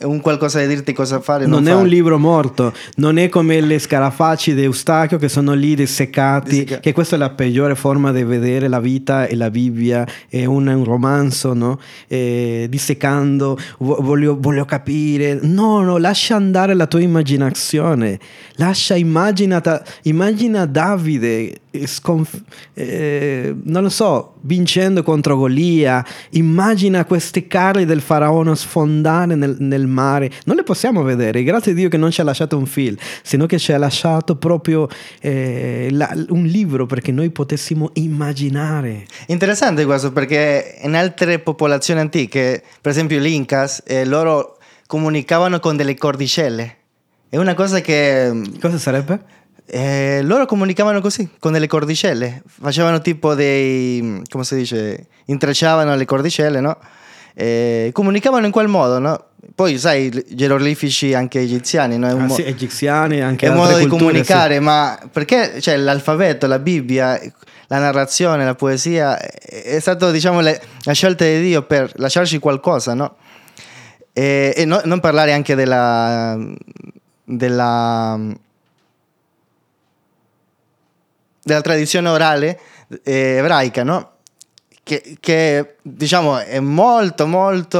[0.00, 1.46] un qualcosa di dirti cosa fare.
[1.46, 1.82] Non è fare.
[1.82, 6.80] un libro morto, non è come le scarafacci di Eustachio che sono lì disseccati, Disseccati.
[6.80, 10.66] che questa è la peggiore forma di vedere la vita e la Bibbia, è un,
[10.66, 11.78] un romanzo, no?
[12.08, 15.38] Eh, disseccando, vo- voglio, voglio capire.
[15.42, 18.18] No, no, lascia andare la tua immaginazione,
[18.54, 19.62] lascia, immagina,
[20.02, 22.42] immagina Davide, eh, sconf-
[22.74, 29.86] eh, non lo so, vincendo contro Golia, immagina queste carri del faraone sfondare nel, nel
[29.86, 32.96] mare, non le possiamo vedere, grazie a Dio che non ci ha lasciato un film,
[33.22, 34.88] sino che ci ha lasciato proprio
[35.20, 39.06] eh, la- un libro perché noi potessimo immaginare.
[39.26, 45.76] Interessante questo perché in altre popolazioni antiche, per esempio gli Incas, eh, loro comunicavano con
[45.76, 46.76] delle cordicelle.
[47.28, 49.38] È una cosa che Cosa sarebbe?
[49.72, 52.42] Eh, loro comunicavano così, con delle cordicelle.
[52.46, 56.76] Facevano tipo dei, come si dice, intrecciavano le cordicelle, no?
[57.34, 59.24] E comunicavano in quel modo, no?
[59.54, 62.08] Poi sai, gli geroglifici anche egiziani, no?
[62.08, 65.60] È un Ah, mo- sì, egiziani, anche è un modo di culture, comunicare, ma perché
[65.60, 67.18] cioè, l'alfabeto, la Bibbia,
[67.68, 72.94] la narrazione, la poesia è stato diciamo le- la scelta di Dio per lasciarci qualcosa,
[72.94, 73.14] no?
[74.12, 76.36] E, e no- non parlare anche della,
[77.24, 78.18] della,
[81.42, 82.58] della tradizione orale
[83.02, 84.12] eh, ebraica, no?
[84.82, 87.78] Che, che, diciamo è molto molto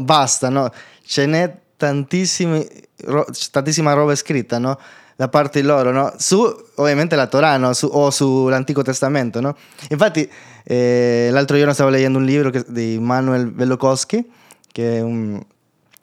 [0.00, 0.70] vasta, no?
[1.04, 2.66] Ce n'è tantissimi,
[3.04, 4.78] ro- tantissima roba scritta, no?
[5.16, 6.12] Da parte loro, no?
[6.18, 6.42] Su
[6.76, 7.72] ovviamente la Torah, no?
[7.72, 9.56] Su- o sull'Antico Testamento, no?
[9.90, 10.28] Infatti,
[10.64, 14.28] eh, l'altro giorno stavo leggendo un libro che- di Manuel Velokowski,
[14.72, 15.40] che è un,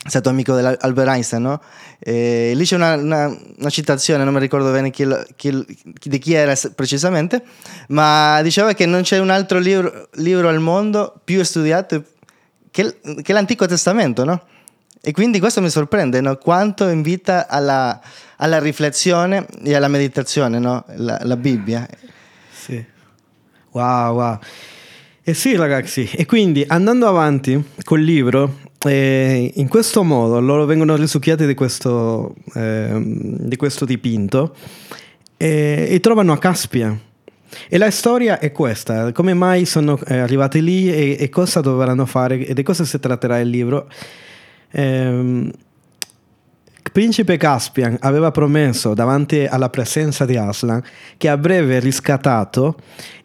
[0.08, 1.62] stato amico di Albert Einstein, no?
[2.00, 3.28] E lì c'è una, una,
[3.60, 7.44] una, citazione, non mi ricordo bene chi, chi, di chi era precisamente,
[7.90, 12.04] ma diceva che non c'è un altro libro, libro al mondo più studiato
[12.72, 14.42] che, che, l'Antico Testamento, no?
[15.00, 16.38] E quindi questo mi sorprende, no?
[16.38, 18.00] Quanto invita alla,
[18.38, 20.84] alla, riflessione e alla meditazione, no?
[20.96, 21.88] La, la Bibbia.
[22.52, 22.84] Sì.
[23.72, 24.40] Wow, wow.
[25.24, 30.96] Eh sì ragazzi, e quindi andando avanti col libro, eh, in questo modo loro vengono
[30.96, 34.56] risucchiati di questo, eh, di questo dipinto
[35.38, 36.98] eh, e trovano a Caspia.
[37.68, 42.06] E la storia è questa, come mai sono eh, arrivati lì e, e, cosa dovranno
[42.06, 43.90] fare e di cosa si tratterà il libro.
[44.72, 45.52] Ehm,
[46.92, 50.84] Principe Caspian aveva promesso davanti alla presenza di Aslan
[51.16, 52.76] che avrebbe riscattato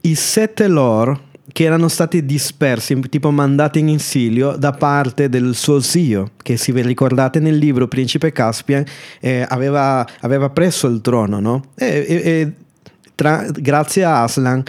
[0.02, 1.18] i sette lore
[1.52, 6.72] che erano stati dispersi, tipo mandati in esilio da parte del suo zio, che se
[6.72, 8.84] vi ricordate nel libro Principe Caspian
[9.20, 11.64] eh, aveva, aveva, preso il trono, no?
[11.76, 12.52] E, e, e
[13.14, 14.62] tra, grazie a Aslan,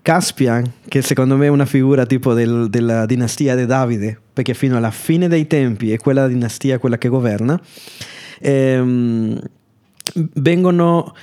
[0.00, 4.76] Caspian, che secondo me è una figura tipo del, della dinastia di Davide, perché fino
[4.76, 7.60] alla fine dei tempi è quella dinastia quella che governa,
[8.40, 9.40] ehm,
[10.34, 11.14] vengono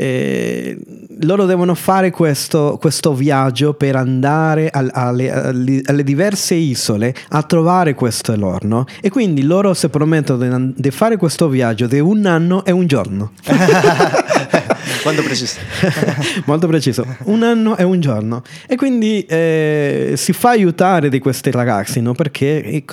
[0.00, 0.78] eh,
[1.22, 7.94] loro devono fare questo, questo, viaggio per andare al, alle, alle, diverse isole a trovare
[7.94, 12.70] questo elorno e quindi loro si promettono di, fare questo viaggio di un anno e
[12.70, 13.32] un giorno.
[15.02, 15.58] Quanto preciso?
[16.46, 18.44] Molto preciso, un anno e un giorno.
[18.68, 22.12] E quindi eh, si fa aiutare di questi ragazzi, no?
[22.12, 22.84] perché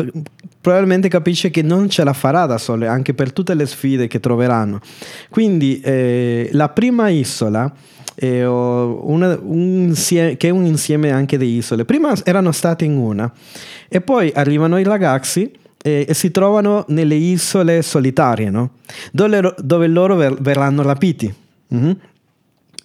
[0.66, 4.20] probabilmente capisce che non ce la farà da sole, anche per tutte le sfide che
[4.20, 4.80] troveranno.
[5.30, 7.72] Quindi eh, la prima isola
[8.16, 11.86] eh, una, un, che è un insieme anche di isole.
[11.86, 13.32] Prima erano state in una
[13.88, 15.52] e poi arrivano i ragazzi
[15.84, 18.72] e, si trovano nelle isole solitarie, no?
[19.12, 21.32] dove, dove, loro ver, verranno rapiti.
[21.76, 21.92] Mm-hmm.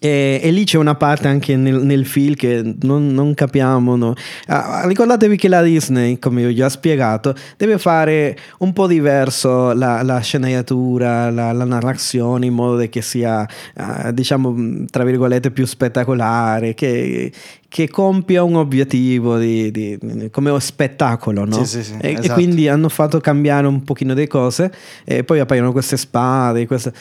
[0.02, 3.96] E, e, lì c'è una parte anche nel, nel film che non, non capiamo.
[3.96, 4.14] No?
[4.46, 10.00] Ah, ricordatevi che la Disney, come ho già spiegato, deve fare un po' diverso la,
[10.02, 16.72] la sceneggiatura, la, la, narrazione in modo che sia, uh, diciamo, tra virgolette, più spettacolare,
[16.72, 17.30] che,
[17.68, 21.62] che compia un obiettivo di, di, come spettacolo, no?
[21.62, 22.26] Sì, sì, sì, e, esatto.
[22.26, 24.72] e, quindi hanno fatto cambiare un pochino le cose
[25.04, 26.92] e poi appaiono queste spade, queste...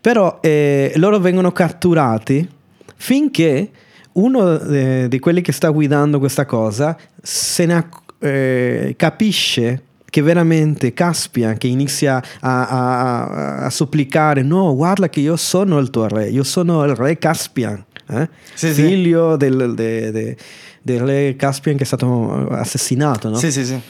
[0.00, 2.48] però eh, loro vengono catturati
[2.96, 3.70] finché
[4.12, 7.88] uno eh, di quelli che sta guidando questa cosa se ne
[8.20, 15.36] eh, capisce che veramente Caspian che inizia a, a, a, supplicare no guarda che io
[15.36, 18.28] sono il tuo re io sono il re Caspian eh?
[18.54, 19.36] sì, figlio sì.
[19.38, 20.36] Del, de, de,
[20.82, 23.28] del, re Caspian che è stato assassinato.
[23.28, 23.36] No?
[23.36, 23.80] Sì.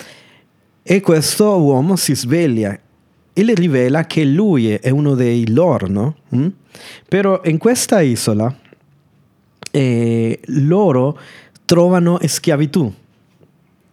[0.83, 2.79] E questo uomo si sveglia
[3.39, 6.17] e le rivela che lui è uno dei loro, no?
[6.35, 6.49] Mm?
[7.09, 8.53] Però in questa isola
[9.71, 11.17] eh, loro
[11.65, 12.93] trovano schiavitù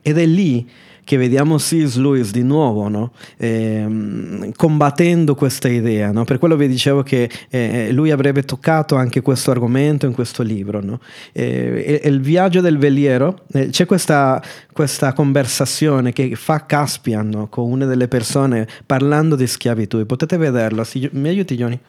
[0.01, 0.67] ed è lì
[1.05, 1.97] che vediamo C.S.
[1.97, 3.11] Lewis di nuovo no?
[3.37, 6.11] eh, combattendo questa idea.
[6.11, 6.25] No?
[6.25, 10.81] Per quello vi dicevo che eh, lui avrebbe toccato anche questo argomento in questo libro.
[10.81, 10.99] No?
[11.31, 14.41] Eh, il viaggio del veliero, eh, c'è questa,
[14.73, 20.03] questa, conversazione che fa Caspian con una delle persone parlando di schiavitù.
[20.07, 20.83] Potete vederlo.
[20.83, 21.79] Si, mi aiuti Johnny?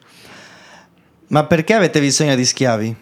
[1.28, 2.94] Ma perché avete bisogno di schiavi?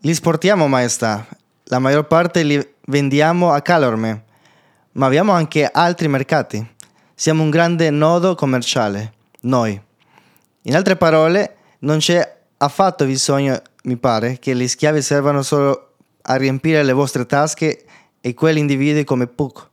[0.00, 1.24] Li sportiamo, maestà.
[1.64, 4.24] La maggior parte li vendiamo a Calorme
[4.92, 6.66] ma abbiamo anche altri mercati.
[7.14, 9.12] Siamo un grande nodo commerciale,
[9.42, 9.80] noi.
[10.62, 16.36] In altre parole, non c'è affatto bisogno, mi pare, che gli schiavi servano solo a
[16.36, 17.84] riempire le vostre tasche
[18.20, 19.68] e quegli individui come Puck.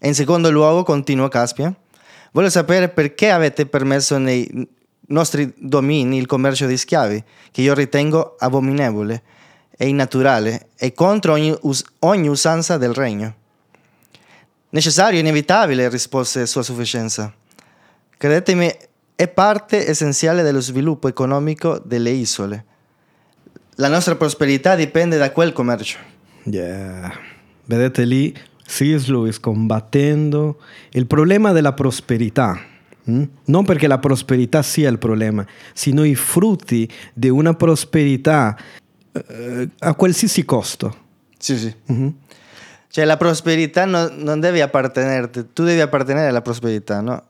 [0.00, 1.74] E in secondo luogo, continua Caspia,
[2.32, 4.68] voglio sapere perché avete permesso nei
[5.08, 9.22] nostri domini il commercio di schiavi, che io ritengo abominevole
[9.76, 13.34] e innaturale e contro ogni, us- ogni usanza del regno.
[14.70, 17.32] Necessario, inevitabile, rispose Sua Sufficienza.
[18.16, 18.70] Credetemi,
[19.14, 22.64] è parte essenziale dello sviluppo economico delle isole.
[23.76, 25.98] La nostra prosperità dipende da quel commercio.
[26.44, 27.12] Yeah.
[27.64, 28.32] Vedete lì
[28.64, 29.06] C.S.
[29.06, 30.60] Lewis combattendo
[30.90, 32.60] il problema della prosperità.
[33.10, 33.22] Mm?
[33.46, 38.56] Non perché la prosperità sia il problema, sino i frutti di una prosperità
[39.12, 41.06] eh, a qualsiasi costo.
[41.38, 41.74] Sì, sì.
[41.90, 42.08] Mm-hmm.
[42.90, 47.22] Cioè la prosperità no, non deve appartenerti, tu devi appartenere alla prosperità, no?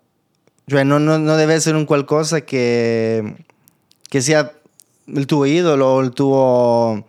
[0.65, 3.35] Cioè non, non, non deve essere un qualcosa che,
[4.07, 4.53] che, sia
[5.05, 7.07] il tuo idolo il tuo,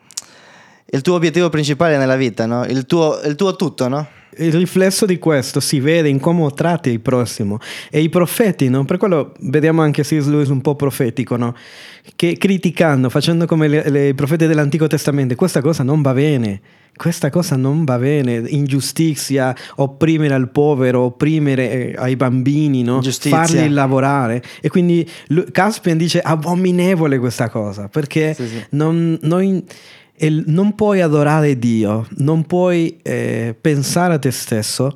[0.86, 2.66] il tuo obiettivo principale nella vita, no?
[2.66, 4.08] Il tuo, il tuo tutto, no?
[4.38, 7.60] Il riflesso di questo si vede in come tratti il prossimo
[7.90, 8.86] e i profeti, no?
[8.86, 10.28] per quello vediamo anche C.S.
[10.28, 11.56] Lewis un po' profetico, no?
[12.16, 16.62] che criticando, facendo come i profeti dell'Antico Testamento, questa cosa non va bene,
[16.96, 23.02] questa cosa non va bene, ingiustizia, opprimere al povero, opprimere eh, ai bambini, no?
[23.02, 24.44] farli lavorare.
[24.62, 25.10] E quindi
[25.52, 28.66] Caspian dice abominevole questa cosa, perché sì, sì.
[28.72, 29.18] Non,
[30.20, 34.96] non, non, puoi adorare Dio, non puoi eh, pensare a te stesso.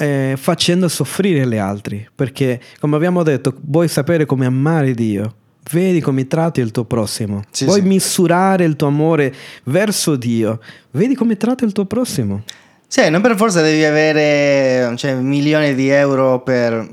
[0.00, 5.34] Eh, facendo soffrire gli altri perché come abbiamo detto vuoi sapere come amare Dio
[5.70, 7.42] vedi come tratti il tuo prossimo.
[7.50, 7.86] Sì, Vuoi sì.
[7.86, 10.60] misurare il tuo amore verso Dio,
[10.92, 12.42] vedi come tratti il tuo prossimo.
[12.86, 16.88] Sì, non per forza devi avere cioè, milioni di euro per,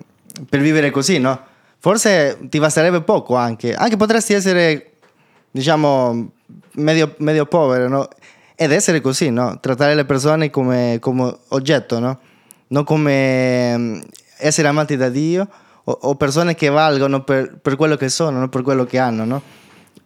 [0.49, 1.39] per, vivere così, no?
[1.80, 3.73] Forse ti basterebbe poco anche.
[3.73, 4.91] Anche potresti essere,
[5.51, 6.32] diciamo,
[6.76, 8.07] medio, medio povero, no?
[8.55, 9.59] Ed essere così, no?
[9.59, 12.19] Trattare le persone come, come oggetto, no?
[12.67, 14.01] Non come mm,
[14.38, 15.47] essere amati da Dio
[15.84, 19.26] o, o persone che valgono per, per, quello che sono, non per quello che hanno,
[19.26, 19.41] no?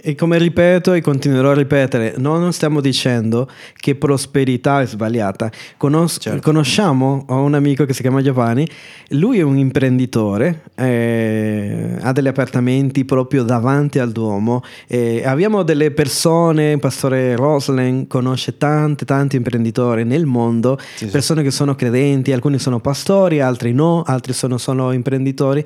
[0.01, 5.51] E come ripeto e continuerò a ripetere, non stiamo dicendo che prosperità è sbagliata.
[5.75, 6.41] Conos- certo.
[6.41, 8.65] Conosciamo, ho un amico che si chiama Giovanni,
[9.09, 14.63] lui è un imprenditore, eh, ha degli appartamenti proprio davanti al Duomo.
[14.87, 21.41] Eh, abbiamo delle persone, il pastore Roslen conosce tanti, tanti imprenditori nel mondo, sì, persone
[21.41, 21.47] sì.
[21.47, 25.61] che sono credenti, alcuni sono pastori, altri no, altri sono solo imprenditori.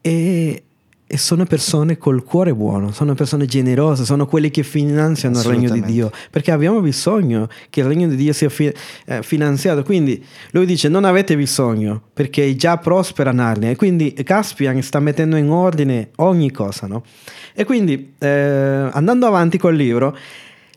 [0.00, 0.62] E
[1.08, 5.70] e sono persone col cuore buono, sono persone generose, sono quelli che finanziano il regno
[5.70, 8.72] di Dio, perché abbiamo bisogno che il regno di Dio sia fi-
[9.04, 9.84] eh, finanziato.
[9.84, 15.36] Quindi lui dice non avete bisogno, perché già prospera Narnia, e quindi Caspian sta mettendo
[15.36, 16.88] in ordine ogni cosa.
[16.88, 17.04] No?
[17.54, 20.16] E quindi eh, andando avanti col libro,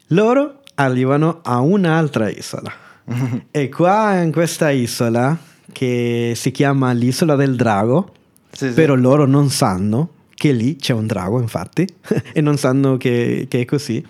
[0.10, 2.72] loro arrivano a un'altra isola.
[3.50, 5.36] e qua in questa isola,
[5.72, 8.14] che si chiama l'isola del drago,
[8.52, 8.74] sì, sì.
[8.74, 11.86] però loro non sanno che lì c'è un drago infatti
[12.32, 14.04] e non sanno che, che è così.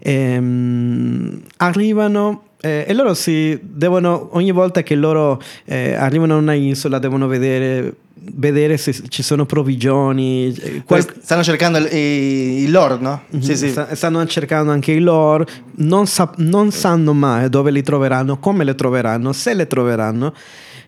[0.00, 6.38] E, um, arrivano eh, e loro si devono ogni volta che loro eh, arrivano a
[6.38, 7.94] una isola devono vedere
[8.34, 10.52] vedere se ci sono provvigioni.
[10.52, 11.06] Eh, qual...
[11.22, 13.22] Stanno cercando i, i lore, no?
[13.32, 13.44] Mm-hmm.
[13.44, 13.74] Sì, sì.
[13.92, 18.74] Stanno cercando anche i lore, non, sa- non, sanno mai dove li troveranno, come le
[18.74, 20.34] troveranno, se le troveranno.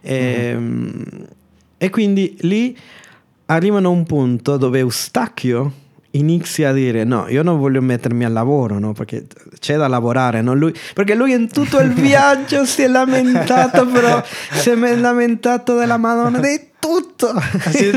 [0.00, 1.02] E, mm-hmm.
[1.78, 2.76] e quindi lì
[3.54, 5.72] arrivano a un punto dove Eustachio
[6.12, 8.92] inizia a dire no, io non voglio mettermi al lavoro, no?
[8.92, 9.26] perché
[9.58, 10.54] c'è da lavorare, no?
[10.54, 14.22] lui, perché lui in tutto il viaggio si è lamentato, però
[14.52, 17.32] si è lamentato della Madonna, di tutto.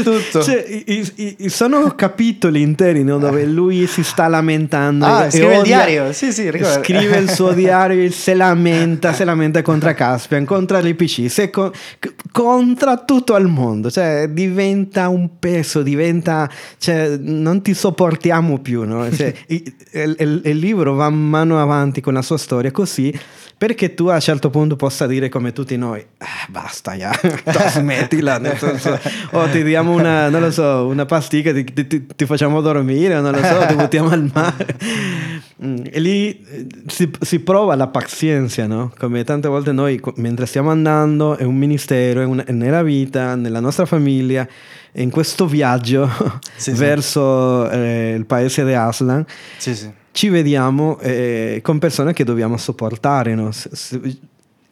[0.03, 0.43] Tutto.
[0.43, 3.17] cioè, i, i, sono capitoli interi no?
[3.17, 5.05] dove lui si sta lamentando.
[5.05, 6.13] Ah, scrive odia, il diario.
[6.13, 6.51] Sì, sì.
[6.81, 11.71] Scrive il suo diario, si lamenta, si lamenta contro Caspian, contro l'IPC, con,
[12.31, 13.89] contro tutto il mondo.
[13.89, 16.49] Cioè, diventa un peso, diventa...
[16.77, 18.83] Cioè, non ti sopportiamo più.
[18.83, 19.09] No?
[19.13, 23.13] Cioè, il, il, il libro va mano avanti con la sua storia così
[23.63, 27.17] perché tu a un certo punto possa dire come tutti noi, eh, basta ya,
[27.71, 28.37] smettila,
[29.31, 33.31] o ti diamo una, non lo so, una pasticca, ti, ti, ti facciamo dormire, non
[33.31, 34.77] lo so, ti buttiamo al mare.
[35.63, 38.91] Mm, e lì eh, si, si, prova la pazienza, no?
[38.97, 43.35] Come tante volte noi, mentre stiamo andando, è un ministero, è, una, è nella vita,
[43.35, 44.47] nella nostra famiglia,
[44.93, 46.09] in questo viaggio
[46.55, 47.75] sì, verso sì.
[47.75, 49.25] Eh, il paese di Aslan.
[49.57, 53.49] Sì, sì ci vediamo eh, con persone che dobbiamo sopportare, no?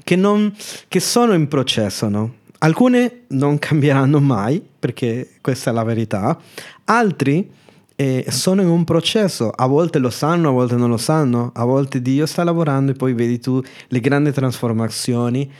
[0.03, 0.55] che, non,
[0.87, 2.07] che, sono in processo.
[2.09, 2.35] No?
[2.63, 6.39] Alcune non cambieranno mai, perché questa è la verità,
[6.85, 7.49] altri
[7.95, 11.63] eh, sono in un processo, a volte lo sanno, a volte non lo sanno, a
[11.65, 15.51] volte Dio sta lavorando e poi vedi tu le grandi trasformazioni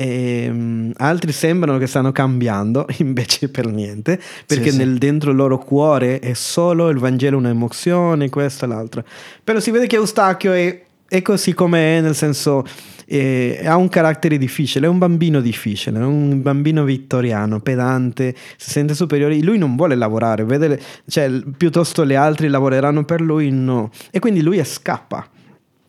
[0.00, 4.98] e, um, altri sembrano che stanno cambiando, invece per niente, perché sì, nel, sì.
[4.98, 9.04] dentro il loro cuore è solo il Vangelo un'emozione, questo e l'altro.
[9.42, 12.64] Però si vede che Eustachio è, è così com'è, nel senso
[13.06, 18.70] eh, ha un carattere difficile, è un bambino difficile, è un bambino vittoriano, pedante, si
[18.70, 23.90] sente superiore, lui non vuole lavorare, vede, cioè, piuttosto gli altri lavoreranno per lui, no.
[24.10, 25.26] E quindi lui scappa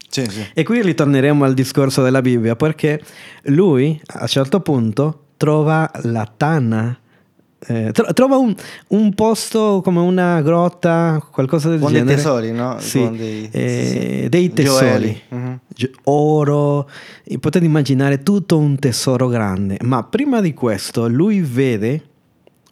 [0.10, 0.46] sì, sì.
[0.54, 3.02] E qui ritorneremo al discorso della Bibbia, perché
[3.44, 6.99] lui a un certo punto trova la Tana.
[7.68, 8.56] Eh, trova un,
[8.88, 12.06] un, posto come una grotta, qualcosa del Con genere.
[12.06, 12.80] dei tesori, no?
[12.80, 14.30] Sì, dei, eh, sì.
[14.30, 15.60] dei tesori, uh-huh.
[16.04, 16.90] oro.
[17.40, 19.78] Potete immaginare tutto un tesoro grande.
[19.82, 22.04] Ma prima di questo, lui vede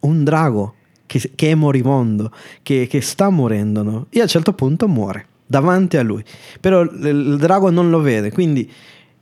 [0.02, 0.76] un drago
[1.06, 2.32] che, che è moribondo,
[2.64, 4.06] che, che sta morendo, no?
[4.10, 6.24] e a un certo punto muore davanti a lui.
[6.60, 8.70] Però il drago non lo vede, quindi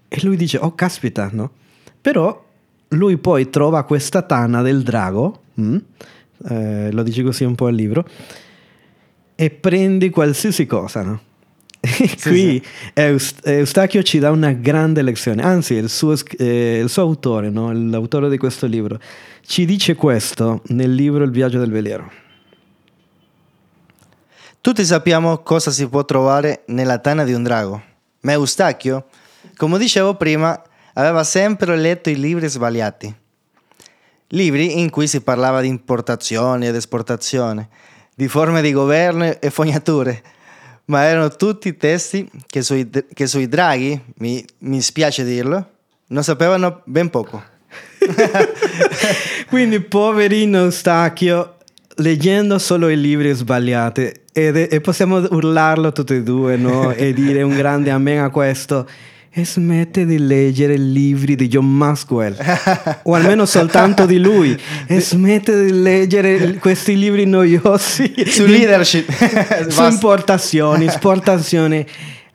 [0.08, 1.52] E lui dice, oh caspita, no?
[2.00, 2.44] Però
[2.90, 5.78] lui poi trova questa tana del drago, mm?
[6.50, 8.06] eh, lo dice così un po' al libro,
[9.36, 11.22] e prendi qualsiasi cosa, no?
[11.86, 16.90] E Sì, qui Eust- Eustachio ci dà una grande lezione, anzi il suo, eh, il
[16.90, 17.72] suo autore, no?
[17.72, 19.00] l'autore di questo libro,
[19.46, 22.12] ci dice questo nel libro Il viaggio del veliero.
[24.62, 27.84] Tutti sappiamo cosa si può trovare nella tana di un drago,
[28.22, 29.06] ma Eustachio,
[29.58, 30.60] come dicevo prima,
[30.94, 33.16] aveva sempre letto i libri sbagliati.
[34.36, 37.70] Libri in cui si parlava di importazione ed esportazione,
[38.14, 40.22] di forme di governo e fognature,
[40.86, 45.70] ma erano tutti testi che sui, che sui draghi, mi, mi spiace dirlo,
[46.08, 47.42] non sapevano ben poco.
[49.48, 51.56] Quindi poverino Eustachio,
[51.96, 56.92] leggendo solo i libri sbagliati, e possiamo urlarlo tutti e due, no?
[56.92, 58.86] E dire un grande amen a questo.
[59.44, 62.36] Smette di leggere libri di John Maxwell,
[63.04, 64.58] o almeno soltanto di lui,
[64.88, 69.12] e smette di leggere questi libri noiosi Su leadership.
[69.70, 71.86] su importazioni, esportazioni.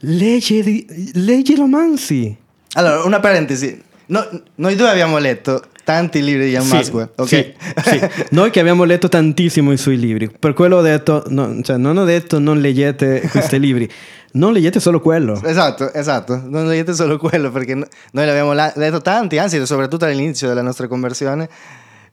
[0.01, 2.37] Leggi, leggi romanzi.
[2.75, 3.81] Allora, una parentesi.
[4.07, 7.27] No- noi due abbiamo letto tanti libri di Ian Sì, Maxwell, ok?
[7.29, 7.53] sì,
[7.85, 8.01] sì.
[8.31, 11.97] Noi che abbiamo letto tantissimo i suoi libri, per quello ho detto, no, cioè non
[11.97, 13.89] ho detto non leggete questi libri,
[14.33, 15.41] non leggete solo quello.
[15.45, 16.41] Esatto, esatto.
[16.45, 20.63] Non leggete solo quello perché no- noi l'abbiamo la- letto tanti, anzi, soprattutto all'inizio della
[20.63, 21.49] nostra conversione.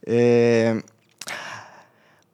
[0.00, 0.82] Eh,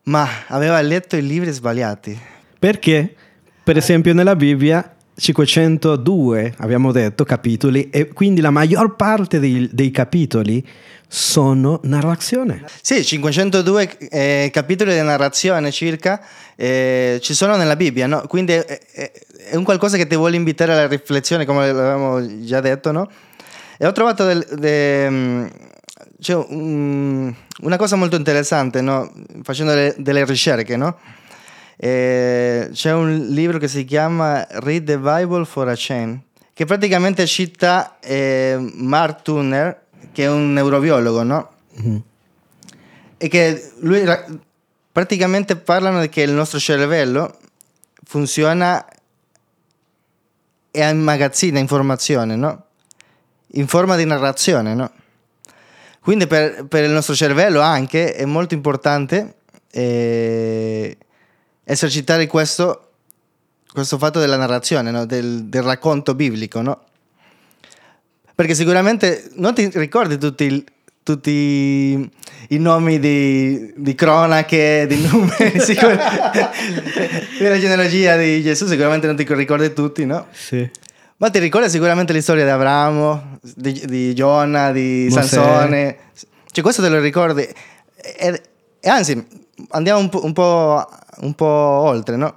[0.04, 2.18] ma aveva letto i libri sbagliati.
[2.58, 3.14] Perché,
[3.62, 9.90] per esempio, nella Bibbia 502, abbiamo detto, capitoli, e quindi la maggior parte dei, dei
[9.90, 10.66] capitoli
[11.06, 12.64] sono narrazione.
[12.82, 16.20] Sì, 502 eh, capitoli di narrazione circa
[16.56, 18.22] eh, ci sono nella Bibbia, no?
[18.26, 19.12] Quindi è,
[19.50, 23.10] è- un qualcosa che ti vuole invitare alla riflessione, come l'avevamo già detto, no?
[23.78, 25.46] E ho trovato del- de- mm,
[26.20, 29.12] c'è un- una cosa molto interessante, no?
[29.42, 30.98] Facendo le- delle ricerche, no?
[31.76, 36.20] Eh, c'è un libro che si chiama Read the Bible for a Change,
[36.54, 39.82] che praticamente cita eh, Mark Turner,
[40.12, 41.48] che è un neurobiologo, no?
[43.18, 44.24] e che lui ra-
[44.92, 47.36] praticamente parlano che il nostro cervello
[48.04, 48.84] funziona
[50.76, 52.64] e immagazzina informazione, no?
[53.52, 54.90] In forma di narrazione, no?
[56.00, 59.36] Quindi per, per il nostro cervello anche è molto importante
[59.70, 60.98] eh,
[61.62, 62.90] esercitare questo,
[63.72, 65.06] questo fatto della narrazione, no?
[65.06, 66.82] del, del racconto biblico, no?
[68.34, 70.64] Perché sicuramente non ti ricordi tutti,
[71.04, 72.10] tutti
[72.48, 75.98] i nomi di, di cronache, di numeri, sicur-
[77.38, 80.26] della genealogia di Gesù, sicuramente non ti ricordi tutti, no?
[80.32, 80.68] Sì.
[81.16, 85.22] Ma ti ricordi sicuramente la storia di Abramo, di, di Giona, di Mosè.
[85.22, 85.96] Sansone?
[86.50, 87.42] Cioè, questo te lo ricordi.
[87.96, 88.42] E,
[88.80, 89.24] e anzi,
[89.70, 90.88] andiamo un po', un po',
[91.20, 92.36] un po' oltre, no?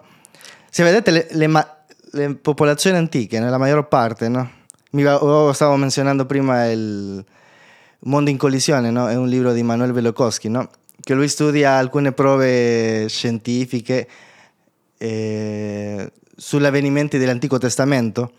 [0.70, 1.78] Se vedete le, le ma-
[2.12, 4.52] le popolazioni antiche, nella maggior parte, no?
[4.92, 7.24] Mi oh, stavo menzionando prima il
[8.00, 9.10] Mondo in collisione, no?
[9.10, 10.70] È un libro di Manuel Velokowski, no?
[11.00, 14.08] Che lui studia alcune prove scientifiche
[14.98, 18.32] eh, sugli avvenimenti dell'Antico Testamento.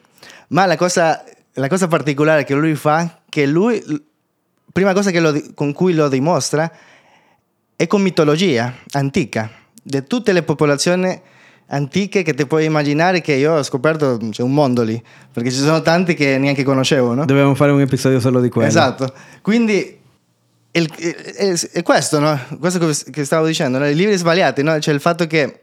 [0.48, 3.82] Ma la cosa, la cosa particolare che lui fa, che lui,
[4.72, 6.70] prima cosa lo con cui lo dimostra,
[7.76, 9.50] è con mitologia antica,
[9.82, 11.20] di tutte le popolazioni
[11.68, 15.02] antiche che ti puoi immaginare che io ho scoperto, c'è un mondo lì,
[15.32, 17.24] perché ci sono tanti che neanche conoscevo, no?
[17.24, 18.68] Dobbiamo fare un episodio solo di quello.
[18.68, 19.12] Esatto,
[19.42, 19.98] quindi
[20.70, 22.38] è, questo, no?
[22.58, 23.88] questo che- stavo dicendo, no?
[23.88, 24.78] i libri sbagliati, no?
[24.78, 25.60] cioè il fatto che,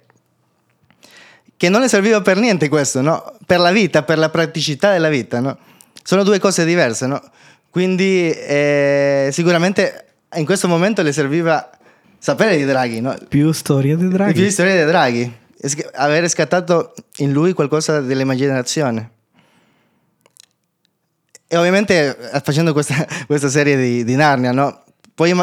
[1.56, 3.38] che non le serviva per niente questo, no?
[3.46, 5.58] per la vita, per la praticità della vita, no?
[6.04, 7.22] sono due cose diverse, no?
[7.70, 11.70] quindi eh, sicuramente in questo momento le serviva
[12.18, 13.16] sapere di Draghi, no?
[13.28, 14.34] Più storie di draghi.
[14.34, 15.32] più storia di Draghi,
[15.94, 19.12] aver scattato in lui qualcosa dell'immaginazione.
[21.48, 24.84] E ovviamente facendo questa, questa serie di, di Narnia, no?
[25.14, 25.34] Poi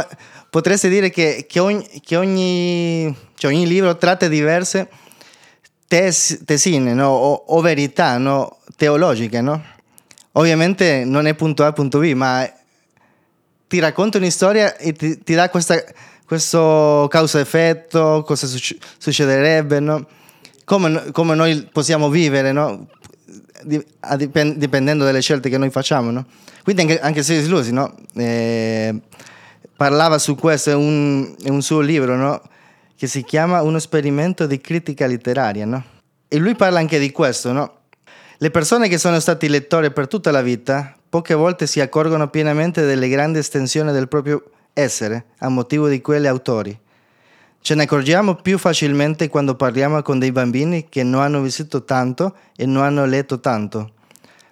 [0.51, 4.89] potreste dire che, che ogni, che ogni, cioè ogni libro tratta diverse
[5.87, 7.09] tes- tesine no?
[7.09, 8.59] o, o verità no?
[8.77, 9.63] teologiche, no?
[10.33, 12.51] Ovviamente non è punto A, punto B, ma
[13.67, 15.83] ti racconta una storia e ti, ti dà questa,
[16.33, 20.07] questo causa-effetto, cosa succe- succederebbe, no?
[20.65, 22.87] come, come noi possiamo vivere, no?
[23.65, 26.11] Di- a dipen- dipendendo dalle scelte che noi facciamo.
[26.11, 26.25] No?
[26.63, 27.95] Quindi anche, anche Lusi no?
[28.15, 28.99] Eh,
[29.77, 32.41] parlava su questo, è un, è un suo libro
[32.97, 35.85] che si chiama Uno esperimento di critica letteraria.
[36.29, 37.83] E lui parla anche di questo.
[38.39, 42.87] Le persone che sono stati lettori per tutta la vita poche volte si accorgono pienamente
[42.87, 44.43] delle grandi estensioni del proprio
[44.73, 46.79] essere a motivo di quegli autori.
[47.61, 52.35] Ce ne accorgiamo più facilmente quando parliamo con dei bambini che non hanno vissuto tanto
[52.57, 53.93] e non hanno letto tanto.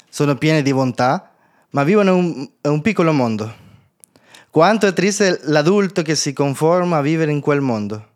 [0.08, 1.32] Sono pieni di bontà,
[1.70, 3.52] ma vivono un, un piccolo mondo.
[4.50, 8.06] Quanto è triste l'adulto che si conforma a vivere in quel mondo.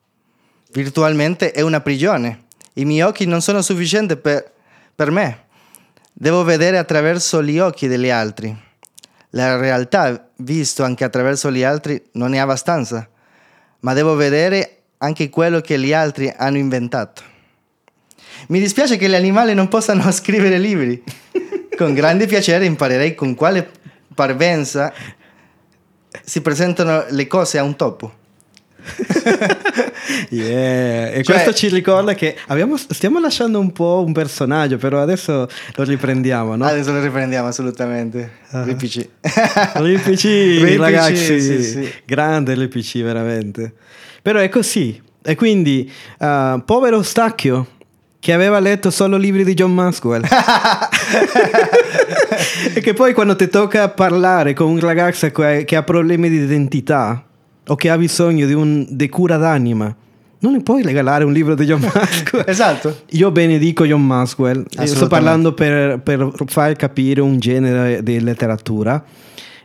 [0.72, 2.44] Virtualmente è una prigione.
[2.74, 4.52] I miei occhi non sono sufficienti per,
[4.94, 5.44] per me.
[6.12, 8.56] Devo vedere attraverso gli occhi degli altri.
[9.34, 13.08] La realtà, visto anche attraverso gli altri, non è abbastanza,
[13.80, 17.22] ma devo vedere anche quello che gli altri hanno inventato.
[18.48, 21.02] Mi dispiace che gli animali non possano scrivere libri.
[21.76, 23.68] Con grande piacere imparerei con quale
[24.14, 24.92] parvenza
[26.22, 28.14] si presentano le cose a un topo.
[30.30, 31.10] Yeah.
[31.10, 35.48] E Cioè- questo ci ricorda che abbiamo- stiamo lasciando un po' un personaggio, però adesso
[35.76, 36.64] lo riprendiamo, no?
[36.64, 38.32] Adesso lo riprendiamo assolutamente.
[38.50, 39.08] Ripici.
[39.76, 41.92] L'IPC, L'IPC, ragazzi, sì, sì.
[42.04, 43.72] grande l'IPC veramente.
[44.22, 45.00] Però è così.
[45.22, 47.66] E quindi, ah, povero Stacchio,
[48.20, 50.22] che aveva letto solo libri di John Maxwell.
[52.74, 57.22] e che poi quando ti tocca parlare con un ragazzo che ha problemi di identità
[57.66, 59.94] o che ha bisogno di, un, di cura d'anima,
[60.40, 62.44] non gli puoi regalare un libro di John Maxwell.
[62.46, 63.02] esatto.
[63.10, 69.02] Io benedico John Maxwell, sto parlando per, per far capire un genere di letteratura.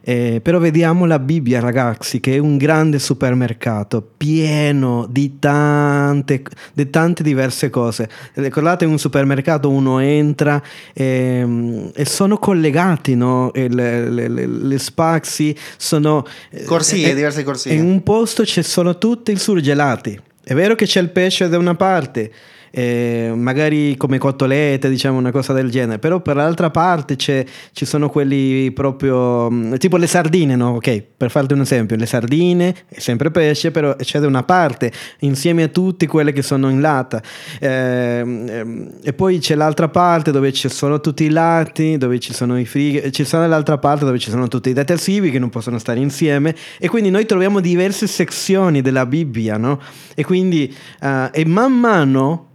[0.10, 6.41] Eh, però vediamo la Bibbia, ragazzi, che è un grande supermercato pieno di tante,
[6.74, 8.10] di tante diverse cose.
[8.34, 10.60] Ricordate, in un supermercato uno entra
[10.93, 13.53] ehm, e sono collegati, no?
[13.53, 16.26] E le, le- le- le spazi sono...
[16.49, 17.74] eh, Corsie, eh, diverse corsie.
[17.74, 20.20] In un posto ci sono tutti i surgelati.
[20.43, 22.32] È vero che c'è il pesce da una parte,
[22.72, 28.09] eh, magari come cotolette, diciamo una cosa del genere, però per l'altra parte ci sono
[28.09, 30.76] quelli proprio mm, tipo le sardine, no?
[30.76, 34.91] Ok, per farti un esempio, le sardine è sempre pesce, però c'è da una parte
[35.20, 37.22] insieme a tutti quelle che sono in lata.
[37.59, 42.59] Ehm, e poi c'è l'altra parte dove ci sono tutti i lati, dove ci sono
[42.59, 45.78] i frighi, ci sono l'altra parte dove ci sono tutti i detersivi che non possono
[45.78, 49.80] stare insieme e quindi noi troviamo diverse sezioni della Bibbia, no?
[50.15, 52.47] E quindi eh, e man mano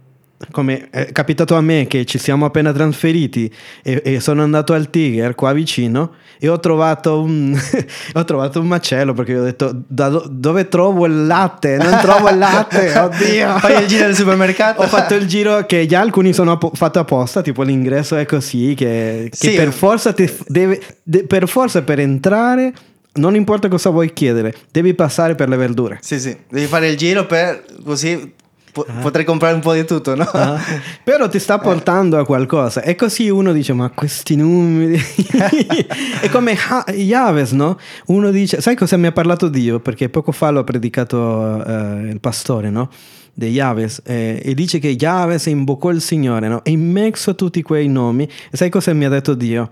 [0.51, 3.51] come è capitato a me che ci siamo appena trasferiti
[3.83, 7.57] e, e sono andato al Tiger qua vicino e ho trovato un,
[8.13, 11.77] ho trovato un macello perché ho detto da do- dove trovo il latte?
[11.77, 13.57] Non trovo il latte, oddio.
[13.59, 14.81] Fai il giro del supermercato.
[14.81, 18.73] Ho fatto il giro che già alcuni sono appo- fatti apposta, tipo l'ingresso è così,
[18.75, 19.55] che, che Sì.
[19.55, 20.13] per forza
[20.47, 22.73] deve, de- per forza per entrare,
[23.13, 25.99] non importa cosa vuoi chiedere, devi passare per le verdure.
[26.01, 26.35] Sì, sì.
[26.49, 28.33] Devi fare il giro per così
[28.75, 30.23] po- potrei comprare un po' di tutto, no?
[30.33, 30.59] Ah,
[31.01, 34.99] però ti sta portando a qualcosa e così uno dice ma questi numeri
[36.21, 37.77] è come Ha- Yaves no?
[38.07, 42.19] uno dice sai cosa mi ha parlato Dio perché poco fa l'ho predicato eh, il
[42.19, 42.89] pastore no?
[43.33, 46.61] di Yaves eh, e dice che Yaves invocò il Signore no?
[46.63, 49.69] e in mezzo a tutti quei nomi e sai cosa mi ha detto Dio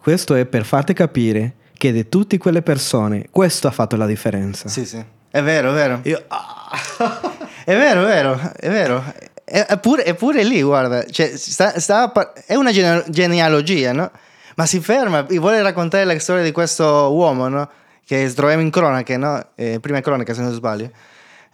[0.00, 4.68] questo è per farti capire che di tutte quelle persone questo ha fatto la differenza
[4.68, 5.02] Sì, sì.
[5.34, 5.98] È vero, è vero.
[6.04, 7.32] Io- ah.
[7.64, 9.04] È vero, è vero, è vero.
[9.44, 11.04] È, è pure, è pure lì, guarda.
[11.06, 12.12] Cioè, sta- sta
[12.46, 14.10] è una gene- genealogia, no?
[14.56, 17.68] Ma si ferma e vuole raccontare la storia di questo uomo, no?
[18.04, 19.48] Che troviamo in cronache, no?
[19.54, 20.90] Eh, prima cronaca, se non sbaglio.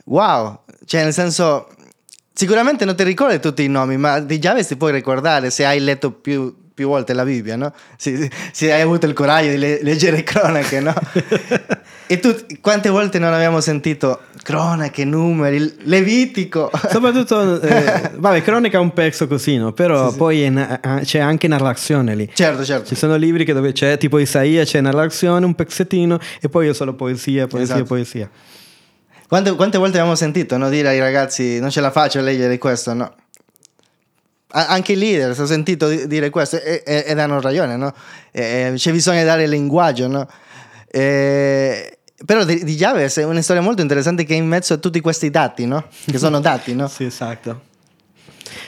[0.05, 0.61] Wow!
[0.85, 1.69] Cioè, nel senso...
[2.33, 5.79] Sicuramente non ti ricordi tutti i nomi, ma di Giaves ti puoi ricordare se hai
[5.79, 7.73] letto più, più volte la Bibbia, no?
[7.99, 10.95] Se, se hai avuto il coraggio di le- leggere cronache, no?
[12.13, 16.69] e tu, quante volte non abbiamo sentito cronache, numeri, Levitico?
[16.91, 19.73] Soprattutto, eh, vabbè, cronaca è un pezzo così, no?
[19.73, 20.17] Però Sì, sì.
[20.19, 20.53] poi
[21.05, 22.29] c'è anche narrazione lì.
[22.35, 22.87] certo, certo.
[22.89, 26.75] Ci sono libri che dove c'è tipo Isaia, c'è narrazione, un pezzettino e poi è
[26.75, 27.89] solo poesia, poesia, Esatto.
[27.89, 28.29] poesia.
[29.29, 32.59] Quante, quante volte abbiamo sentito no, dire ai ragazzi non ce la faccio a leggere
[32.59, 33.15] questo, no?
[34.53, 37.95] Anche i leader ho sentito di- dire questo e, e- ed hanno ragione, no?
[38.33, 40.27] Eh, c'è bisogno di dare il linguaggio, no?
[42.25, 45.01] Però di, di Javes è una storia molto interessante che è in mezzo a tutti
[45.01, 45.87] questi dati, no?
[46.05, 46.87] Che sono dati, no?
[46.89, 47.69] Sì, esatto.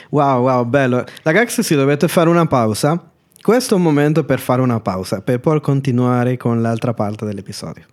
[0.09, 1.03] Wow, wow, bello.
[1.23, 3.11] Ragazzi, sì, dovete fare una pausa.
[3.41, 7.85] Questo è un momento per fare una pausa, per poi continuare con l'altra parte dell'episodio.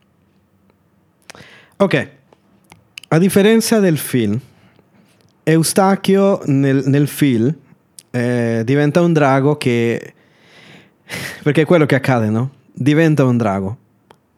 [1.77, 2.09] Ok,
[3.09, 4.39] a differenza del film,
[5.43, 7.53] Eustachio nel, nel film
[8.11, 10.15] eh, diventa un drago che...
[11.43, 12.53] Perché è quello che accade, no?
[12.73, 13.77] Diventa un drago.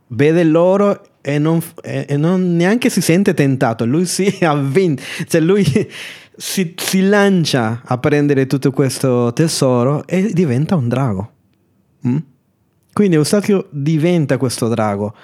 [0.07, 3.87] Vede l'oro e non, e- e non neanche si sente tentato.
[3.87, 5.03] Lui si ha vinto.
[5.27, 5.65] Cioè lui
[6.37, 11.31] si, si lancia a prendere tutto questo tesoro e diventa un drago.
[12.07, 12.17] Mm?
[12.93, 15.15] Quindi Eustachio diventa questo drago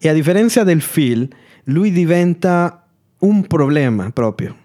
[0.00, 1.28] e a differenza del Phil,
[1.64, 2.84] lui diventa
[3.18, 4.56] un problema proprio.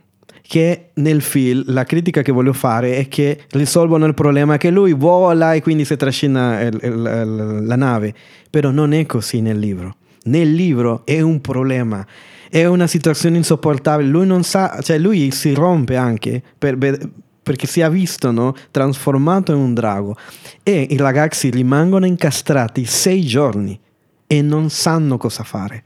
[0.41, 4.93] Che nel film la critica che voglio fare è che risolvono il problema che lui
[4.93, 8.13] vola e quindi si trascina il- il- la nave.
[8.49, 9.97] Però non è così nel libro.
[10.27, 12.05] Nel libro è un problema,
[12.49, 14.09] è una situazione insopportabile.
[14.09, 17.09] Lui non sa, cioè lui si rompe anche per- per-
[17.43, 20.17] perché si è visto no, trasformato in un drago
[20.63, 23.79] e i ragazzi rimangono incastrati sei giorni
[24.27, 25.81] e non sanno cosa fare.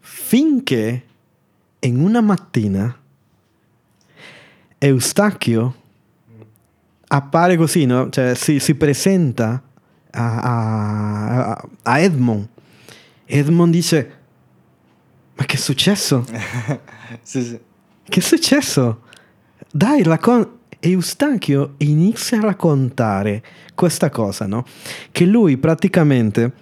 [0.00, 1.02] Finché
[1.78, 2.92] in una mattina
[4.78, 5.74] Eustachio
[7.06, 8.10] appare così, no?
[8.10, 9.62] Cioè si, si presenta
[10.10, 10.40] a,
[11.52, 12.48] a- a Edmond.
[13.30, 14.18] Edmond dice,
[15.36, 16.24] ma che è successo?
[17.22, 17.58] Sì, sì.
[18.06, 19.02] Che è successo?
[19.70, 20.46] Dai, raccon-
[20.78, 23.42] Eustachio inizia a raccontare
[23.74, 24.64] questa cosa, no?
[25.10, 26.52] Che lui praticamente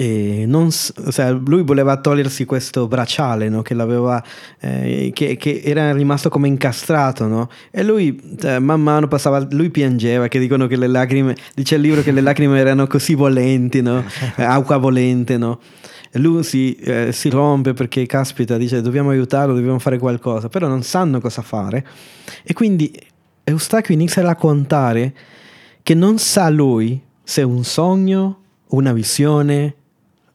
[0.00, 3.62] eh, non sea, lui voleva togliersi questo bracciale, no?
[3.62, 4.22] Che l'aveva
[4.60, 7.48] eh, che, che era rimasto come incastrato, no?
[7.72, 11.80] E lui cioè, man mano passava, lui piangeva, che dicono che le lacrime, dice il
[11.80, 14.04] libro che le lacrime erano così volenti, no?
[14.36, 15.58] Eh, Acqua volente, no?
[16.12, 20.68] E lui si, eh, si rompe perché caspita, dice dobbiamo aiutarlo, dobbiamo fare qualcosa, però
[20.68, 21.84] non sanno cosa fare.
[22.44, 22.96] E quindi
[23.42, 25.12] Eustachio inizia a raccontare
[25.82, 29.74] che non sa lui se è un sogno, una visione,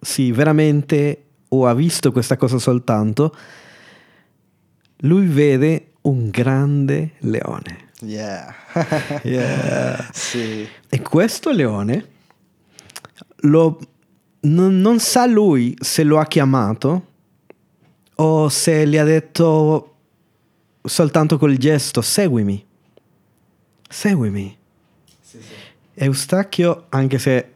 [0.03, 3.35] sì, veramente o ha visto questa cosa soltanto.
[4.97, 7.89] Lui vede un grande leone.
[8.01, 8.55] Yeah.
[9.23, 10.09] Yeah.
[10.11, 10.67] sì.
[10.89, 12.07] E questo leone
[13.41, 13.79] lo-
[14.41, 17.07] non, non sa lui se lo ha chiamato
[18.15, 19.95] o se gli ha detto
[20.83, 22.65] soltanto col gesto seguimi.
[23.87, 24.57] Seguimi.
[25.95, 27.52] Eustachio, anche se,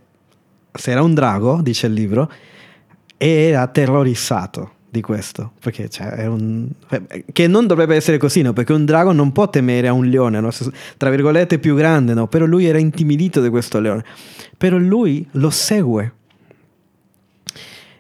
[0.78, 2.32] se era un drago, dice il libro,
[3.18, 6.70] era terrorizzato di questo, perché cioè, è un,
[7.32, 8.54] che non dovrebbe essere così, no?
[8.54, 10.50] perché un drago non può temere a un leone, no?
[10.98, 12.28] tra virgolette più grande, no?
[12.28, 14.04] però lui era intimidito di questo leone,
[14.58, 16.14] però lui lo segue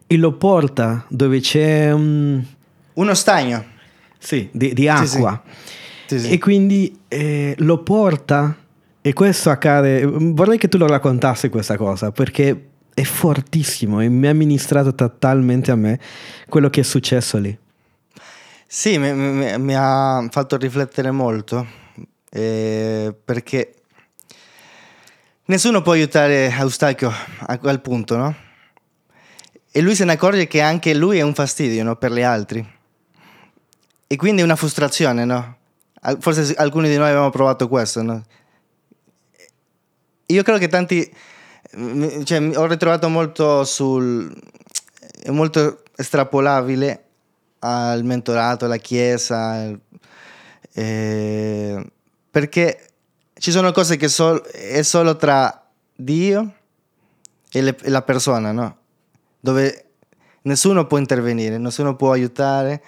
[0.07, 2.41] e lo porta dove c'è un...
[2.93, 3.63] Uno stagno.
[4.17, 5.15] Sì, di, di Sì, sì.
[5.17, 5.43] acqua.
[6.07, 6.31] Sì, sì.
[6.31, 8.55] E quindi eh, lo porta
[9.07, 10.05] e questo accade.
[10.05, 15.71] Vorrei che tu lo raccontassi questa cosa perché è fortissimo e mi ha ministrato totalmente
[15.71, 15.97] a me
[16.49, 17.57] quello che è successo lì.
[18.67, 21.65] Sì, mi, mi- mi ha fatto riflettere molto
[22.29, 23.75] eh, perché
[25.45, 28.35] nessuno può aiutare Eustachio a quel punto, no?
[29.71, 31.95] E lui se ne accorge che anche lui è un fastidio no?
[31.95, 32.75] per gli altri.
[34.05, 35.55] E quindi è una frustrazione, no?
[36.19, 38.23] Forse alcuni di noi abbiamo provato questo, no?
[40.27, 41.13] Io credo che tanti...
[41.73, 44.33] mi- Cioè, mi- ho ritrovato molto sul...
[45.23, 47.03] È molto estrapolabile
[47.59, 49.67] al mentorato, alla chiesa,
[50.73, 51.91] eh,
[52.29, 52.89] perché
[53.33, 56.53] ci sono cose che sol- è solo tra Dio
[57.51, 58.77] e, le- e la persona, no?
[59.39, 59.85] Dove
[60.43, 62.81] nessuno può intervenire, nessuno può aiutare.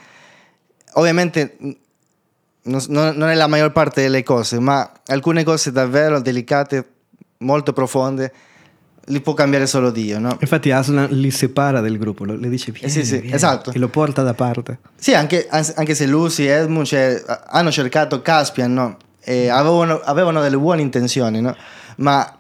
[0.94, 1.58] Ovviamente
[2.64, 6.88] non, non- non è la maggior parte delle cose, ma alcune cose davvero delicate,
[7.40, 8.34] molto profonde,
[9.06, 10.38] li può cambiare solo Dio, no?
[10.40, 13.72] Infatti Aslan li separa del gruppo, lo- le dice vieni, sì, sì, vieni", esatto.
[13.72, 14.80] e lo porta da parte.
[14.96, 18.98] Sì, anche, anche se Lucy e Edmund cioè, hanno cercato Caspian, no?
[19.22, 21.56] E avevano, avevano delle buone intenzioni, no?
[21.98, 22.38] Ma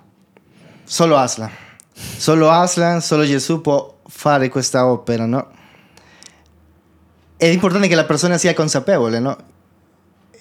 [0.84, 1.50] solo Aslan,
[1.94, 5.48] solo Aslan, solo Gesù può fare questa opera, no?
[7.38, 9.38] È importante che la persona sia consapevole, no?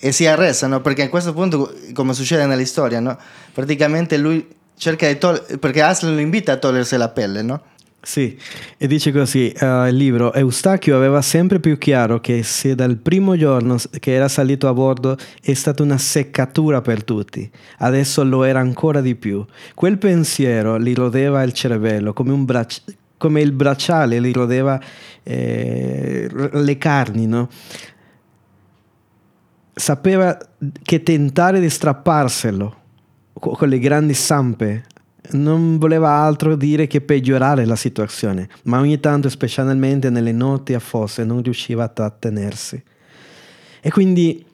[0.01, 0.81] E sia resa, no?
[0.81, 3.19] Perché a questo punto, come succede nella storia, no?
[3.53, 4.47] Praticamente lui
[4.77, 7.61] cerca di togliere, perché Aslan lo invita a togliersi la pelle, no?
[8.01, 8.39] Sì,
[8.79, 13.37] e dice così eh, il libro, Eustachio aveva sempre più chiaro che se dal primo
[13.37, 18.61] giorno che era salito a bordo è stata una seccatura per tutti, adesso lo era
[18.61, 19.45] ancora di più.
[19.75, 22.83] Quel pensiero gli rodeva il cervello come, un braccia-
[23.17, 24.81] come il bracciale gli rodeva
[25.25, 27.49] eh, le carni, no?
[29.79, 30.37] Sapeva
[30.83, 32.77] che tentare di strapparselo
[33.39, 34.85] co- con le grandi zampe
[35.31, 40.81] non voleva altro dire che peggiorare la situazione, ma ogni tanto, specialmente nelle notti a
[40.81, 42.83] fosse, non riusciva a trattenersi.
[43.81, 44.45] E quindi...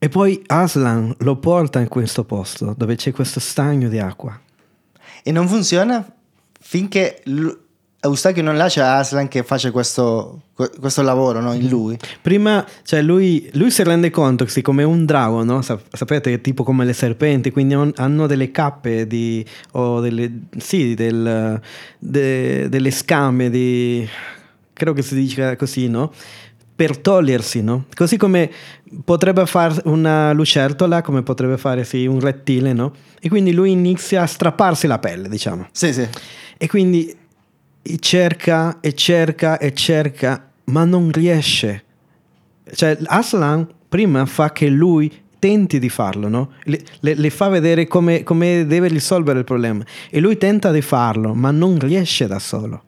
[0.00, 4.38] E poi Aslan lo porta in questo posto dove c'è questo stagno di acqua.
[5.22, 6.04] E non funziona
[6.60, 7.20] finché
[8.00, 11.52] Eustachio non lascia Aslan che faccia questo, questo lavoro no?
[11.52, 11.96] in lui.
[12.22, 15.62] Prima, cioè lui, lui, si rende conto che siccome è un drago, no?
[15.62, 21.60] sapete, tipo come le serpenti, quindi hanno delle cappe di, o delle, sì, del,
[21.98, 24.08] de, delle scame di,
[24.72, 26.12] credo che si dica così, no?
[26.78, 27.86] per togliersi, no?
[27.92, 28.48] Così come
[29.04, 32.92] potrebbe fare una lucertola, come potrebbe fare sì, un rettile, no?
[33.20, 35.66] E quindi lui inizia a strapparsi la pelle, diciamo.
[35.72, 36.06] Sì, sì.
[36.56, 37.17] E quindi
[37.98, 41.84] cerca e cerca e cerca, ma non riesce.
[42.72, 46.52] Cioè, Aslan prima fa che lui tenti di farlo, no?
[46.64, 49.84] le, le, le, fa vedere come, come deve risolvere il problema.
[50.10, 52.82] E lui tenta di farlo, ma non riesce da solo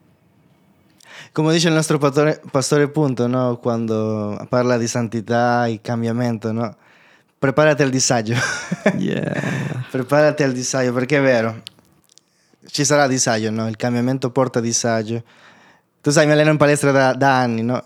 [1.31, 3.57] come dice il nostro pastore, pastore Punto, no?
[3.61, 6.75] quando parla di santità e cambiamento, no?
[7.37, 8.35] preparati al disagio.
[8.97, 9.85] Yeah.
[9.89, 11.61] preparati al disagio, perché è vero,
[12.65, 13.67] ci sarà disagio, no?
[13.67, 15.23] il cambiamento porta disagio.
[16.01, 17.83] Tu sai, mi alleno in palestra da, da anni, no?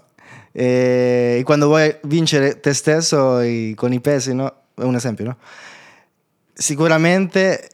[0.51, 3.41] E, quando vuoi vincere te stesso
[3.75, 4.53] con i pesi, no?
[4.73, 5.37] È un esempio, no?
[6.53, 7.69] Sicuramente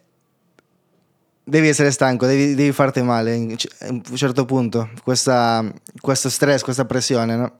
[1.43, 5.63] devi essere stanco, devi, devi farti male a un certo punto, questa,
[5.99, 7.51] questo stress, questa pressione, no?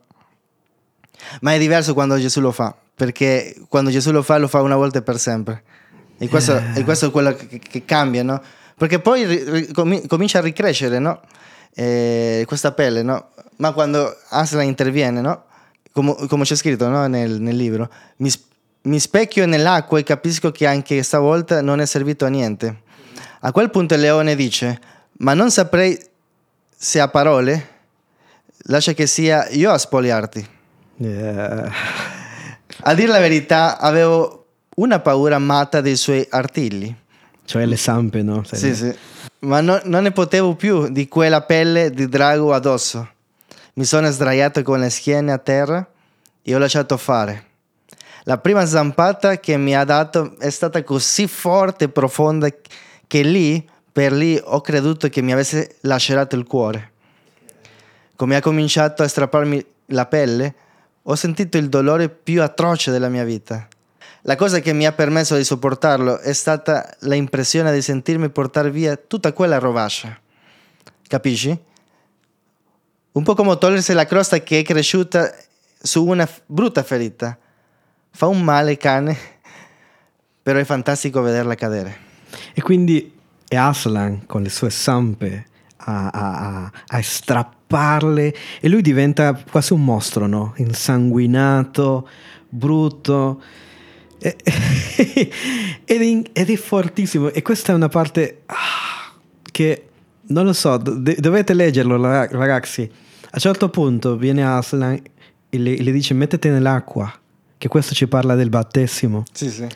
[1.40, 4.76] Ma è diverso quando Gesù lo fa, perché quando Gesù lo fa, lo fa una
[4.76, 5.62] volta e per sempre.
[6.18, 6.74] E questo, yeah.
[6.74, 8.40] e questo è quello che, che, cambia, no?
[8.82, 11.20] Perché poi ri, ri, comincia a ricrescere, no?
[11.72, 13.28] E questa pelle, no?
[13.58, 15.44] Ma quando Aslan interviene, no?
[15.92, 17.06] Come, come c'è scritto no?
[17.06, 18.32] nel, nel, libro, mi,
[18.82, 22.80] mi specchio nell'acqua e capisco che anche stavolta non è servito a niente
[23.44, 24.80] a quel punto il leone dice,
[25.18, 25.98] ma non saprei
[26.76, 27.68] se a parole,
[28.66, 30.48] lascia che sia io a spogliarti.
[30.96, 31.72] Yeah.
[32.82, 36.94] A dire la verità, avevo una paura matta dei suoi artigli.
[37.52, 38.42] Cioè le zampe, no?
[38.50, 38.96] Sì, sì.
[39.40, 43.06] Ma no, non ne potevo più di quella pelle di drago addosso.
[43.74, 45.86] Mi sono sdraiato con le schiene a terra
[46.40, 47.44] e ho lasciato fare.
[48.22, 52.48] La prima zampata che mi ha dato è stata così forte e profonda
[53.06, 56.92] che lì, per lì, ho creduto che mi avesse lacerato il cuore.
[58.16, 60.54] Come ha cominciato a strapparmi la pelle,
[61.02, 63.68] ho sentito il dolore più atroce della mia vita.
[64.22, 68.96] La cosa che mi ha permesso di sopportarlo è stata l'impressione di sentirmi portare via
[68.96, 70.16] tutta quella rovascia.
[71.08, 71.58] Capisci?
[73.12, 75.34] Un po' come togliersi la crosta che è cresciuta
[75.82, 77.36] su una brutta ferita.
[78.10, 79.16] Fa un male cane,
[80.40, 81.98] però è fantastico vederla cadere.
[82.54, 83.12] E quindi
[83.48, 85.46] è Aslan con le sue zampe
[85.78, 90.54] a, a, a, strapparle e lui diventa quasi un mostro, no?
[90.58, 92.08] Insanguinato,
[92.48, 93.42] brutto.
[95.84, 97.30] ed, è, ed, è, fortissimo.
[97.30, 99.12] E questa è una parte ah,
[99.50, 99.86] che
[100.26, 102.82] non lo so, do, dovete leggerlo, ragazzi.
[102.82, 105.00] A un certo punto viene Aslan
[105.48, 107.12] e le, le dice: Mettete nell'acqua,
[107.58, 109.24] che questo ci parla del battesimo.
[109.32, 109.66] Sì, sì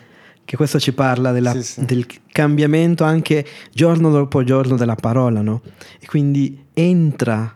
[0.47, 1.83] che questo ci parla della, sì, sì.
[1.83, 5.61] del cambiamento anche giorno dopo giorno della parola, no?
[5.99, 7.53] E quindi entra,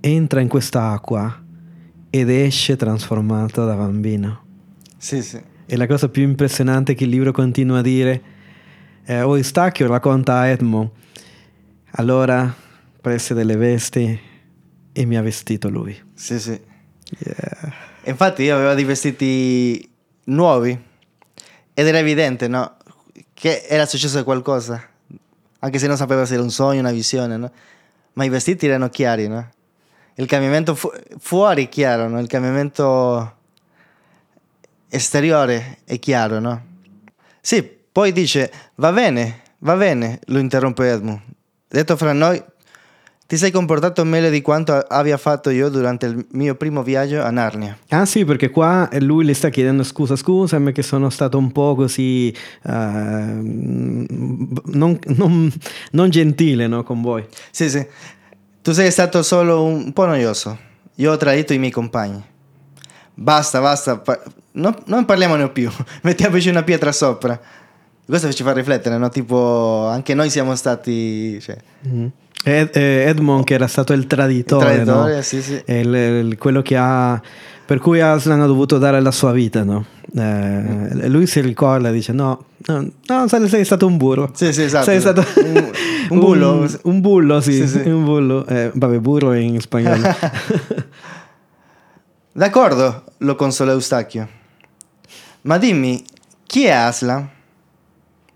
[0.00, 1.44] entra in quest'acqua
[2.10, 4.40] ed esce trasformato da bambino.
[4.96, 5.40] Sì, sì.
[5.66, 8.22] E la cosa più impressionante che il libro continua a dire,
[9.04, 10.90] eh, o Eustachio racconta a Edmond,
[11.92, 12.54] allora
[13.00, 14.20] prese delle vesti
[14.92, 16.00] e mi ha vestito lui.
[16.14, 16.60] Sì, sì.
[17.18, 17.72] Yeah.
[18.04, 19.90] Infatti io avevo dei vestiti
[20.24, 20.78] nuovi
[21.74, 22.76] ed era evidente, no?
[23.34, 24.80] Che era successo qualcosa.
[25.58, 27.50] Anche se non sapeva se era un sogno, una visione, no?
[28.12, 29.50] Ma i vestiti erano chiari, no?
[30.14, 32.20] Il cambiamento fu- fuori è chiaro, no?
[32.20, 33.35] Il cambiamento
[34.96, 36.64] esteriore è chiaro, no?
[37.40, 41.20] Sì, poi dice, va bene, va bene, lo interrompe Edmund.
[41.68, 42.42] Detto fra noi,
[43.26, 47.30] ti sei comportato meglio di quanto abbia fatto io durante il mio primo viaggio a
[47.30, 47.76] Narnia.
[47.88, 51.74] Ah sì, perché qua lui le sta chiedendo scusa, scusami che sono stato un po'
[51.74, 52.32] così
[52.62, 55.52] uh, non, non,
[55.90, 57.26] non, gentile no, con voi.
[57.50, 57.84] Sì, sì.
[58.62, 60.56] Tu sei stato solo un po' noioso.
[60.96, 62.22] Io ho tradito i miei compagni.
[63.12, 64.00] Basta, basta.
[64.56, 65.70] No, non parliamone più.
[66.02, 67.38] Mettiamoci una pietra sopra.
[68.04, 69.08] Questo ci fa riflettere, no?
[69.08, 71.40] Tipo, anche noi siamo stati...
[71.40, 71.56] Cioè,
[71.86, 72.06] mm-hmm
[72.44, 75.22] Ed, eh, Edmond che era stato il traditore, il traditore no?
[75.22, 75.60] sì, sì.
[75.66, 77.20] Il, il, quello che ha
[77.66, 79.84] per cui Aslan ha dovuto dare la sua vita, no?
[80.14, 81.08] Eh.
[81.08, 84.30] Lui si ricorda, dice: No, no, no sei stato un burro.
[84.32, 84.84] Sì, sì, esatto.
[84.84, 85.72] Sei stato un,
[86.10, 86.52] un bullo.
[86.52, 87.88] Un, un, bullo, sì, sì, sì.
[87.88, 88.46] un bullo.
[88.46, 90.06] Eh, vabbè, burro in spagnolo.
[92.30, 94.28] D'accordo, lo consola Eustachio.
[95.46, 96.04] Ma dimmi,
[96.44, 97.28] chi è Aslan?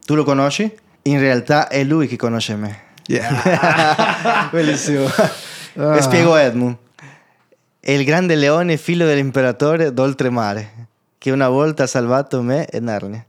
[0.07, 0.73] Tu lo conosci?
[1.03, 2.83] In realtà è lui che conosce me.
[3.07, 4.49] Yeah.
[4.53, 5.07] Bellissimo.
[5.77, 5.97] Ah.
[5.97, 6.77] E spiego Edmund.
[7.81, 10.87] È il grande leone figlio dell'imperatore d'oltremare,
[11.19, 13.25] che una volta ha salvato me e Narnia.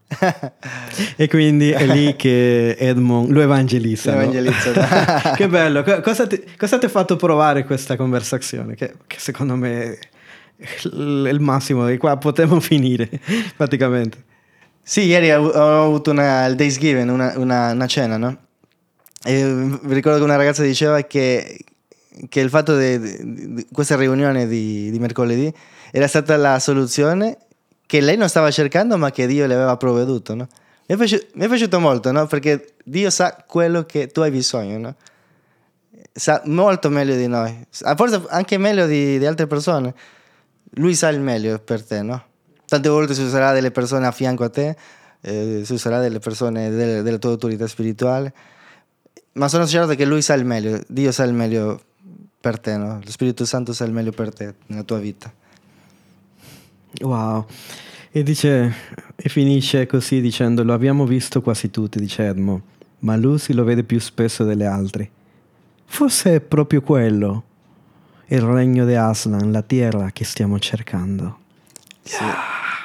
[1.16, 4.14] E quindi è lì che Edmond lo evangelizza.
[4.14, 5.34] Evangelizza.
[5.34, 5.82] che bello.
[5.82, 8.76] Co- Cosa ti, cosa ti ha fatto provare questa conversazione?
[8.76, 9.98] Che, che secondo me
[10.84, 13.10] il massimo di qua potremmo finire
[13.56, 14.30] praticamente.
[14.84, 18.38] Sì, ieri ho, ho avuto una, il Thanksgiving, una, una, una cena, no?
[19.24, 21.60] E mi ricordo che una ragazza diceva che,
[22.28, 25.54] che il fatto di, questa riunione di, di mercoledì
[25.92, 27.38] era stata la soluzione
[27.86, 30.48] che lei non stava cercando ma che Dio le aveva provveduto, no?
[30.88, 32.26] Mi è, piaciuto, mi è piaciuto molto, no?
[32.26, 34.96] Perché Dio sa quello che tu hai bisogno, no?
[36.12, 39.94] Sa molto meglio di noi, forse anche meglio di, di altre persone.
[40.76, 42.24] Lui sa il meglio per te, no?
[42.66, 44.76] Tante volte si userà delle persone a fianco a te,
[45.22, 48.34] eh, si userà delle persone delle- della tua autorità spirituale,
[49.34, 51.82] ma sono certo che lui sa il meglio, Dio sa il meglio
[52.40, 53.00] per te, no?
[53.04, 55.32] Lo Spirito Santo sa il meglio per te, nella tua vita.
[57.02, 57.46] Wow.
[58.12, 58.74] E dice,
[59.16, 62.62] e finisce così dicendo: Lo abbiamo visto quasi tutti, dice Edmond,
[63.00, 65.10] ma Lucy lo vede più spesso delle altre.
[65.86, 67.44] Forse è proprio quello,
[68.36, 71.38] il regno di Aslan, la terra che stiamo cercando.
[72.04, 72.24] Sì.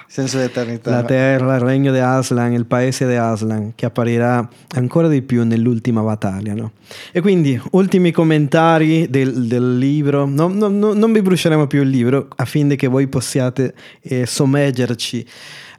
[0.08, 0.90] Senso di eternità.
[0.90, 5.44] La terra, il regno di Aslan, il paese di Aslan, che apparirà ancora di più
[5.44, 6.54] nell'ultima battaglia.
[6.54, 6.72] no?
[7.12, 10.24] E quindi, ultimi commentari del, del libro.
[10.24, 15.26] No- no- no- non vi bruceremo più il libro affinché voi possiate eh, sommergerci.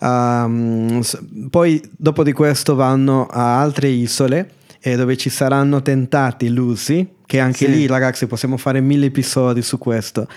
[0.02, 1.20] Um, s-
[1.50, 4.52] poi, dopo di questo, vanno a altre isole
[4.92, 7.72] eh, dove ci saranno tentati Lucy, che anche Sì.
[7.72, 10.28] lì, ragazzi, possiamo fare mille episodi su questo.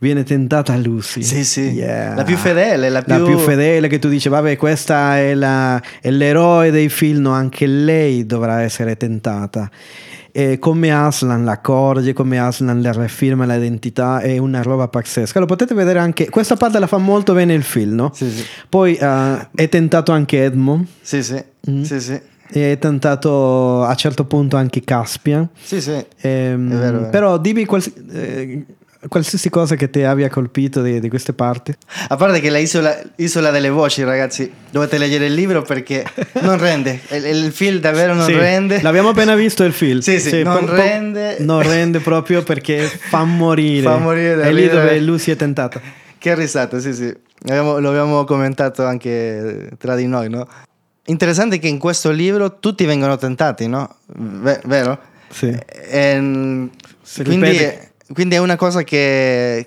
[0.00, 1.22] Viene tentata Lucy.
[1.22, 1.60] Sì, sì.
[1.70, 2.14] Yeah.
[2.14, 3.36] La più fedele, la più...
[3.38, 8.24] fedele che tu dici, vabbè, questa è, la- è l'eroe dei film, no, anche lei
[8.24, 9.68] dovrà essere tentata.
[10.30, 15.40] E come Aslan la accorge, come Aslan le rafirma l'identità, è una roba pazzesca.
[15.40, 18.12] Lo potete vedere anche, questa parte la fa molto bene il film, no?
[18.14, 18.44] Sì, sì.
[18.68, 21.42] Poi eh, è tentato anche Edmond, Sì, sì.
[21.68, 21.82] Mm.
[21.82, 22.20] Sì, sì.
[22.50, 25.48] È tentato a certo punto anche Caspian.
[25.60, 26.04] Sì, sì.
[26.20, 27.08] Ehm, È vero.
[27.10, 28.64] Però dimmi quals- eh,
[29.08, 31.72] qualsiasi cosa che ti abbia colpito di, di queste parti.
[32.08, 36.04] A parte che la isola, isola delle voci, ragazzi, dovete leggere il libro perché
[36.42, 37.00] non rende.
[37.10, 38.80] Il, il film davvero non Sì, rende.
[38.82, 40.00] L'abbiamo appena visto il film.
[40.00, 41.36] Sì, sì, non rende.
[41.40, 43.82] Non rende proprio perché fa morire.
[43.82, 45.80] Fa morire È lì dove lui si è tentata.
[46.18, 47.14] Che risata, sì, sì.
[47.44, 50.44] Abbiamo- lo abbiamo commentato anche tra di noi, no?
[51.08, 53.96] Interessante che in questo libro tutti vengono tentati, no?
[54.06, 54.98] Ve- vero?
[55.30, 55.56] Sì.
[55.90, 56.70] Ehm,
[57.02, 57.78] Si quindi,
[58.12, 59.66] quindi è una cosa che,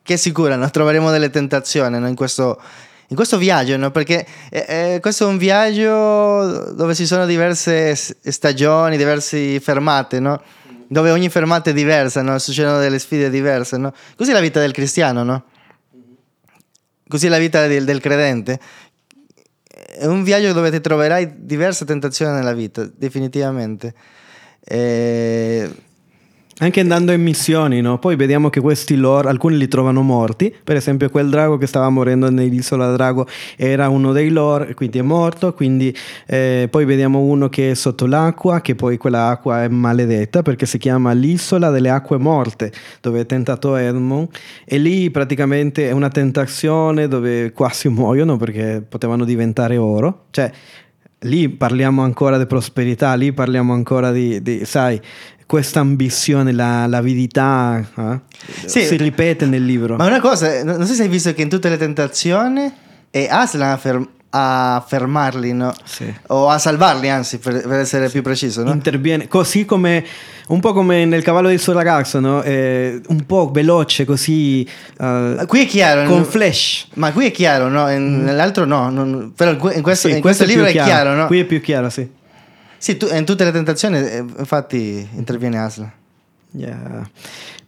[0.00, 0.70] che è sicura, no?
[0.70, 2.06] troveremo delle tentazioni no?
[2.06, 2.60] in, questo,
[3.08, 3.90] in questo viaggio, no?
[3.90, 10.40] perché eh, eh, questo è un viaggio dove ci sono diverse stagioni, diverse fermate, no?
[10.86, 12.38] dove ogni fermata è diversa, no?
[12.38, 13.76] succedono delle sfide diverse.
[13.76, 13.92] No?
[14.16, 15.44] Così è la vita del cristiano, no?
[17.08, 18.58] così è la vita del, del credente.
[19.96, 23.94] È un viaggio dove ti troverai diverse tentazioni nella vita, definitivamente.
[24.60, 25.70] Eh,
[26.58, 27.98] Anche andando in missioni, no?
[27.98, 30.54] Poi vediamo che questi lore, alcuni li trovano morti.
[30.62, 33.26] Per esempio, quel drago che stava morendo nell'isola Drago
[33.56, 35.52] era uno dei lore, quindi è morto.
[35.52, 35.92] Quindi
[36.26, 40.64] eh, poi vediamo uno che è sotto l'acqua, che poi quella acqua è maledetta perché
[40.64, 42.70] si chiama l'isola delle acque morte,
[43.00, 44.28] dove è tentato Edmond.
[44.64, 50.26] E lì praticamente è una tentazione dove quasi muoiono perché potevano diventare oro.
[50.30, 50.52] Cioè,
[51.24, 55.00] lì parliamo ancora di prosperità, lì parliamo ancora di, di, sai,
[55.46, 58.20] questa ambizione, la, l'avidità eh?
[58.66, 58.84] Sì.
[58.84, 59.96] si ripete nel libro.
[59.96, 62.70] Ma una cosa, non non so se hai visto che in tutte le tentazioni
[63.10, 65.72] è Aslan a, fer- a fermarli, no?
[65.84, 66.12] Sì.
[66.28, 68.72] O a salvarli, anzi, per, per essere più preciso, no?
[68.72, 70.04] Interviene così come
[70.48, 72.42] un po' come nel cavallo del suo ragazzo, no?
[72.42, 74.66] Eh, un po' veloce, così
[74.98, 76.08] eh, Qui è chiaro.
[76.08, 76.88] con flash.
[76.94, 77.88] Ma qui è chiaro, no?
[77.90, 78.90] In- Nell'altro no.
[78.90, 81.26] non- però in, que- in questo, Sì, in questo più libro è chiaro, no?
[81.26, 82.06] Qui è più chiaro, sì.
[82.84, 85.90] Sì, tu- in tutte le tentazioni, eh, infatti, interviene Aslan.
[86.50, 87.08] Yeah.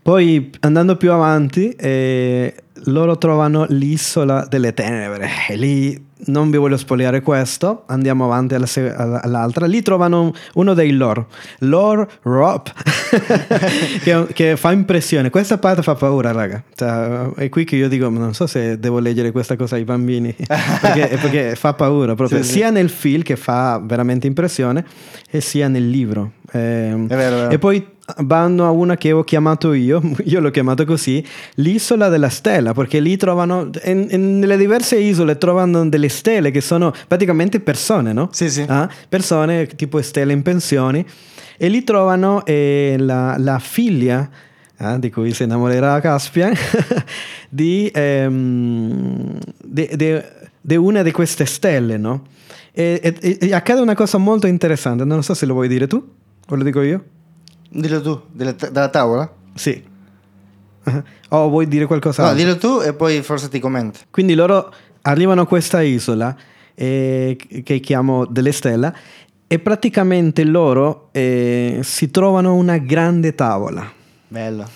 [0.02, 5.26] Poi andando più avanti, eh, loro trovano l'isola delle tenebre.
[5.48, 9.66] E lì non vi voglio spogliare questo, andiamo avanti alla se- alla- all'altra.
[9.66, 11.28] Lì trovano uno dei loro,
[11.60, 12.72] Lord Rob,
[14.02, 15.30] che, che fa impressione.
[15.30, 16.62] Questa parte fa paura, raga.
[16.74, 20.34] Cioè, è qui che io dico, non so se devo leggere questa cosa ai bambini,
[20.80, 22.52] perché, perché fa paura proprio, Sì, sì.
[22.54, 24.84] sia nel film che fa veramente impressione,
[25.30, 26.32] e sia nel libro.
[26.50, 27.50] È vero.
[27.50, 27.84] E poi
[28.18, 31.24] vanno a una che ho chiamato io, io l'ho chiamato così,
[31.56, 36.60] l'isola della stella, perché lì trovano, in- in- nelle diverse isole trovano delle stelle che
[36.60, 38.28] sono praticamente persone, no?
[38.32, 38.64] Sì, sì.
[38.68, 41.04] Ah, Persone tipo stelle in pensioni,
[41.58, 44.28] e lì trovano eh, la, la figlia
[44.78, 46.52] eh, di cui si innamorerà Caspian,
[47.48, 50.22] di, ehm, di, di-
[50.60, 52.26] di una di queste stelle, no?
[52.72, 56.02] E, e- e accade una cosa molto interessante, non so se lo vuoi dire tu
[56.48, 57.04] o lo dico io.
[57.68, 59.30] Dillo tu, della, della tavola?
[59.54, 59.82] Sì.
[61.30, 62.36] o vuoi dire No, qualcos'altro?
[62.36, 64.00] dillo tu e poi forse ti commento.
[64.10, 66.34] Quindi loro arrivano a questa isola
[66.74, 68.94] eh, che chiamo delle stelle
[69.48, 73.90] e praticamente loro eh, si trovano una grande tavola.
[74.28, 74.68] Bello.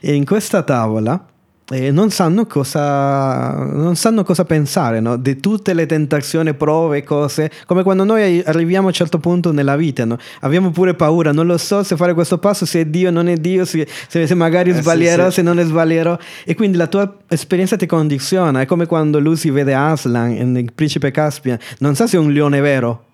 [0.00, 1.24] E in questa tavola
[1.70, 5.16] eh, non, sanno cosa, non sanno cosa pensare no?
[5.16, 9.76] di tutte le tentazioni, prove, cose, come quando noi arriviamo a un certo punto nella
[9.76, 10.16] vita, no?
[10.40, 13.36] abbiamo pure paura, non lo so se fare questo passo, se è Dio, non è
[13.36, 15.34] Dio, se, se- magari Eh, sì, sbaglierò, sì.
[15.36, 16.16] se non sbaglierò.
[16.44, 21.10] E quindi la tua esperienza ti condiziona, è come quando Lucy vede Aslan, il principe
[21.10, 23.07] Caspian, non sa se è un leone vero,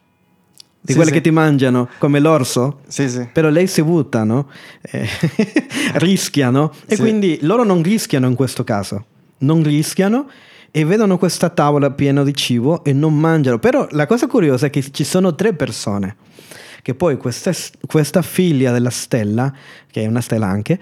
[0.84, 1.16] di Sì, quelli sì.
[1.16, 2.80] che ti mangiano, come l'orso.
[2.88, 3.26] Sì, sì.
[3.32, 4.50] Però lei si butta, no?
[4.82, 5.08] Eh,
[5.94, 6.70] rischiano.
[6.86, 7.00] E Sì.
[7.00, 9.06] quindi loro non rischiano in questo caso.
[9.38, 10.28] Non rischiano
[10.70, 13.58] e vedono questa tavola piena di cibo e non mangiano.
[13.58, 16.16] Però la cosa curiosa è che ci sono tre persone.
[16.82, 17.50] Che poi questa,
[17.86, 19.50] questa figlia della stella,
[19.90, 20.78] che è una stella anche,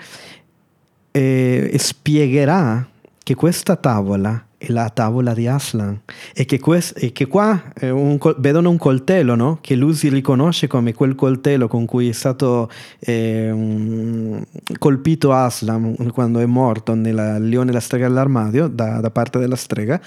[1.12, 2.85] eh, spiegherà
[3.23, 6.01] che questa tavola la tavola di Aslan.
[6.34, 9.59] E che, quest- e che qua eh, un vedono un coltello no?
[9.60, 14.44] che lui si riconosce come quel coltello con cui è stato eh,
[14.78, 20.01] colpito Aslan quando è morto nella Leone la strega all'armadio da, da parte della strega.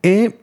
[0.00, 0.38] E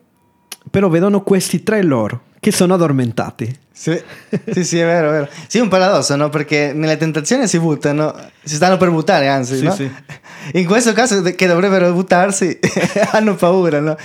[0.70, 3.98] però vedono questi tre loro che sono addormentati Sì,
[4.52, 5.30] sì, sì, è vero, è vero.
[5.48, 6.28] Sì, un paradosso, no?
[6.30, 8.14] Perché nelle tentazioni si buttano,
[8.44, 9.72] si stanno per buttare, anzi, Sì, no?
[9.74, 9.90] sì.
[10.54, 12.60] In questo caso che dovrebbero buttarsi,
[13.14, 13.96] hanno paura, no?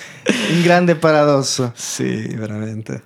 [0.53, 1.73] Un grande paradosso.
[1.75, 3.03] sì veramente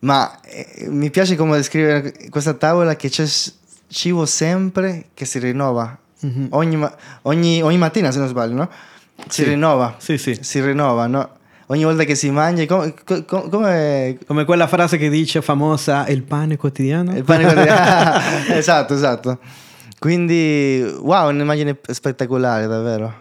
[0.00, 3.24] Ma eh, mi piace come descrivere questa tavola che c'è
[3.88, 5.96] cibo sempre che si rinnova.
[6.24, 6.48] Mhm.
[6.50, 6.88] ogni,
[7.22, 8.70] ogni- ogni mattina, se non sbaglio, no?
[9.28, 9.48] Si Sì.
[9.50, 9.94] rinnova.
[9.98, 10.36] Sì, sì.
[10.40, 11.30] Si rinnova, no?
[11.66, 12.94] Ogni volta che si mangia, come...
[13.04, 17.16] co- co- come Come quella frase che dice famosa il pane quotidiano.
[17.16, 18.20] Il pane quotidiano.
[18.54, 19.38] esatto, esatto.
[19.98, 23.14] Quindi, wow, un'immagine spettacolare, davvero.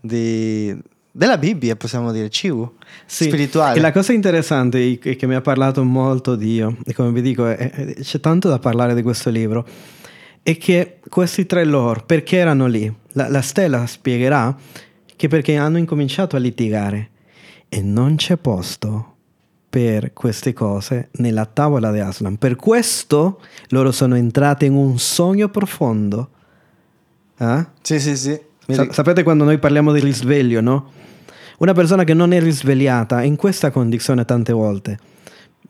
[0.00, 0.76] Di-
[1.16, 2.74] della Bibbia, possiamo dire, cibo
[3.06, 3.78] Sì, spirituale.
[3.78, 7.46] E la cosa interessante è che mi ha parlato molto Dio, e come vi dico,
[7.46, 9.64] è- è- c'è tanto da parlare di questo libro,
[10.42, 12.92] è che questi tre loro, perché erano lì?
[13.12, 14.56] La, la stella spiegherà
[15.14, 17.10] che perché hanno incominciato a litigare
[17.74, 19.14] e non c'è posto
[19.68, 22.36] per queste cose nella tavola di Aslan.
[22.36, 23.40] Per questo
[23.70, 26.28] loro sono entrati in un sogno profondo.
[27.36, 27.66] Eh?
[27.82, 28.40] Sì, sì, sì.
[28.68, 30.92] Sa- sapete quando noi parliamo di risveglio, no?
[31.58, 34.96] Una persona che non è risvegliata è in questa condizione tante volte,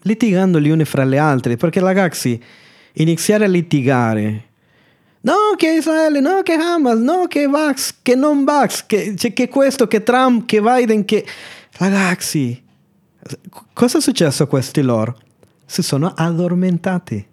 [0.03, 2.39] litigando gli uni fra le altre, perché ragazzi,
[2.95, 4.45] iniziare a litigare,
[5.23, 9.49] no che Israele, no che Hamas, no che Vax, che non Vax, che, cioè, che
[9.49, 11.25] questo, che Trump, che Biden, che...
[11.77, 12.63] Ragazzi,
[13.73, 15.17] cosa è successo a questi loro?
[15.67, 17.27] Si sono addormentati.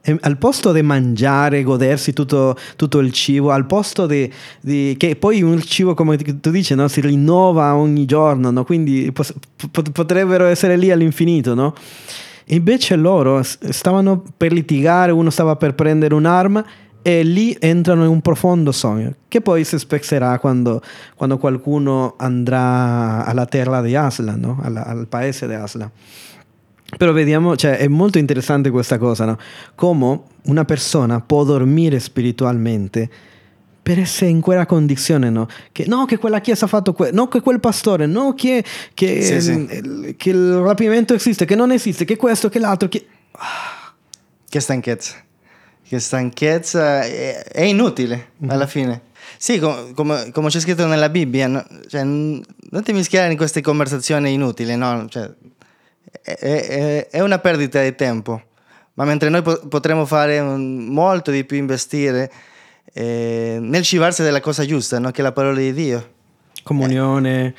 [0.00, 4.30] E al posto di mangiare, godersi tutto, tutto il cibo, al posto di,
[4.60, 8.64] di- che poi un cibo, come tu dici, no, si rinnova ogni giorno, no?
[8.64, 9.10] quindi
[9.92, 11.74] potrebbero essere lì all'infinito, no?
[12.50, 16.64] Invece loro stavano per litigare, uno stava per prendere un'arma
[17.02, 20.82] e lì entrano in un profondo sogno, che poi si spezerà quando,
[21.14, 24.58] quando qualcuno andrà alla terra di Aslan, no?
[24.62, 25.90] Alla- al paese di Aslan.
[26.96, 29.38] Però vediamo, cioè è molto interessante questa cosa, no?
[29.74, 33.08] Come una persona può dormire spiritualmente
[33.82, 35.46] per essere in quella condizione, no?
[35.72, 38.64] Che no, che quella chiesa ha fatto quello, no, che quel pastore, no, che,
[38.94, 39.50] che, Sì, sì.
[39.52, 43.06] il- che il rapimento esiste, che non esiste, che questo, che l'altro, che...
[44.48, 45.14] Che stanchezza.
[45.88, 49.00] Che stanchezza è, è inutile alla fine.
[49.38, 51.64] Sì, com- come, come c'è scritto nella Bibbia, no?
[51.88, 55.06] Cioè, n- non ti mischiare in queste conversazioni inutili, no?
[55.08, 55.30] Cioè,
[56.22, 58.42] è, è- è una perdita di tempo.
[58.94, 62.30] Ma mentre noi po- potremmo fare un- molto di più, investire
[62.92, 65.10] eh, nel cibarsi della cosa giusta, no?
[65.10, 66.08] Che è la parola di Dio.
[66.62, 67.54] Comunione.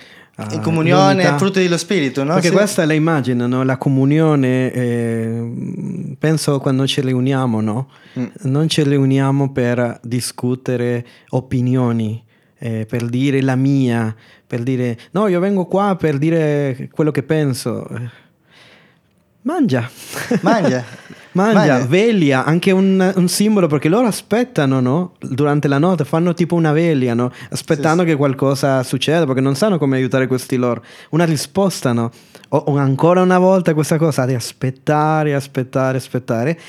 [0.51, 1.37] In comunione, l'unità.
[1.37, 2.33] frutto dello spirito, no?
[2.33, 2.53] Perché Sì.
[2.53, 3.63] questa è l'immagine, no?
[3.63, 5.51] la comunione, eh,
[6.17, 7.89] penso quando ci riuniamo, no?
[8.17, 8.25] Mm.
[8.43, 12.23] non ci riuniamo per discutere opinioni,
[12.57, 14.15] eh, per dire la mia,
[14.47, 17.85] per dire no, io vengo qua per dire quello che penso.
[19.43, 19.89] Mangia.
[20.41, 20.83] Mangia.
[21.31, 21.85] Mangia, Mangia.
[21.85, 25.13] veglia, anche un, un simbolo perché loro aspettano, no?
[25.19, 27.31] Durante la notte fanno tipo una veglia, no?
[27.51, 30.83] Aspettando che qualcosa succeda perché non sanno come aiutare questi loro.
[31.11, 32.09] Una risposta, no?
[32.49, 36.59] O, o ancora una volta questa cosa di aspettare, aspettare, aspettare.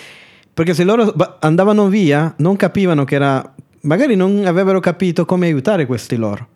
[0.52, 3.54] Perché se loro andavano via, non capivano che era...
[3.82, 6.46] Magari non avrebbero capito come aiutare questi loro.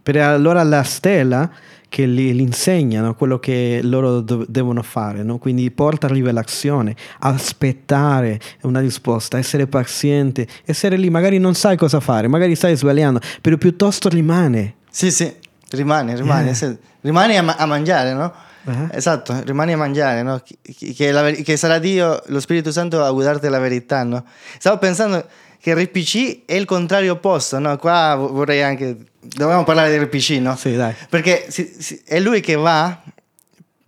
[0.00, 1.50] Per allora la stella
[1.88, 5.38] che li, li insegnano quello che loro dov- devono fare, no?
[5.38, 12.28] quindi porta rivelazione, aspettare una risposta, essere paziente, essere lì, magari non sai cosa fare,
[12.28, 14.74] magari stai sbagliando, però piuttosto rimane.
[14.90, 15.32] Sì, sì,
[15.70, 16.54] rimane, rimane, Eh.
[16.54, 16.76] sì.
[17.02, 18.32] rimane a, ma- a mangiare, no?
[18.68, 18.96] Eh.
[18.96, 20.42] Esatto, rimani a mangiare, no?
[20.44, 20.58] Che,
[20.92, 24.24] che che sarà Dio, lo Spirito Santo a guidarti la verità, no?
[24.58, 25.24] Stavo pensando
[25.60, 27.76] che il RPC è il contrario opposto, no?
[27.76, 28.96] Qua vo- vorrei anche...
[29.28, 30.56] Dobbiamo parlare di RPC, no?
[30.56, 30.94] Sì, dai.
[31.08, 33.00] Perché si- si- è lui che va,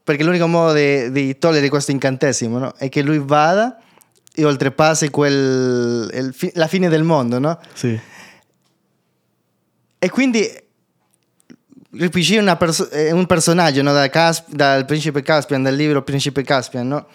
[0.02, 2.74] perché l'unico modo di, di togliere questo incantesimo, no?
[2.76, 3.78] È che lui vada
[4.34, 7.58] e oltrepassi quel, il la fine del mondo, no?
[7.74, 7.98] Sì.
[10.00, 10.48] E quindi
[11.90, 13.92] RPC è, perso- è un personaggio no?
[13.92, 17.06] da Cas- dal principe Caspian, dal libro Principe Caspian, no?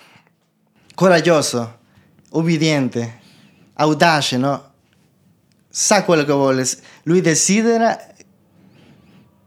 [0.95, 1.79] coraggioso,
[2.31, 3.19] ubbidiente,
[3.75, 4.71] audace, no?
[5.69, 6.67] sa quello che vuole.
[7.03, 7.97] Lui desidera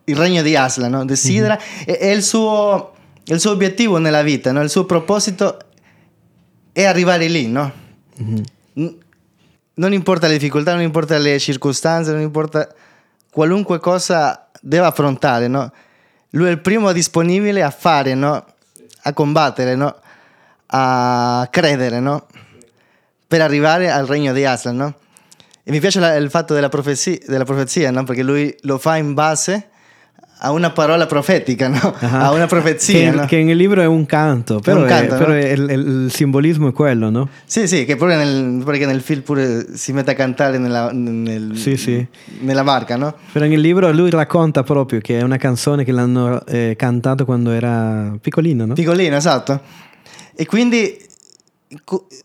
[0.08, 1.04] il regno di Aslan, no?
[1.04, 2.92] desidera, è, è il, suo,
[3.24, 4.62] il suo obiettivo nella vita, no?
[4.62, 5.58] il suo proposito
[6.72, 7.72] è arrivare lì, no?
[8.74, 8.96] N-
[9.74, 12.68] non importa le difficoltà, non importa le circostanze, non importa
[13.30, 15.72] qualunque cosa deve affrontare, no?
[16.30, 18.44] Lui è il primo disponibile a fare, no?
[19.02, 19.96] A combattere, no?
[20.66, 22.26] A credere, no?
[23.26, 24.94] Per arrivare al regno di Aslan, no?
[25.62, 28.04] E mi piace la- il fatto della profezia, della profezia, no?
[28.04, 29.70] Perché lui lo fa in base
[30.38, 31.94] a una parola profetica, no?
[32.00, 33.24] A una profezia, che, no?
[33.26, 35.34] che nel libro è un canto, però, un canto, però no?
[35.36, 37.28] è- il, il simbolismo è quello, no?
[37.46, 41.56] Sì, sì, che pure nel, perché nel film pure si mette a cantare nella, nel-
[41.56, 42.06] Sì, sì.
[42.40, 43.14] nella barca, no?
[43.32, 47.50] Però nel libro lui racconta proprio che è una canzone che l'hanno eh, cantato quando
[47.52, 48.74] era piccolino, no?
[48.74, 49.60] Piccolino, esatto.
[50.34, 50.98] E quindi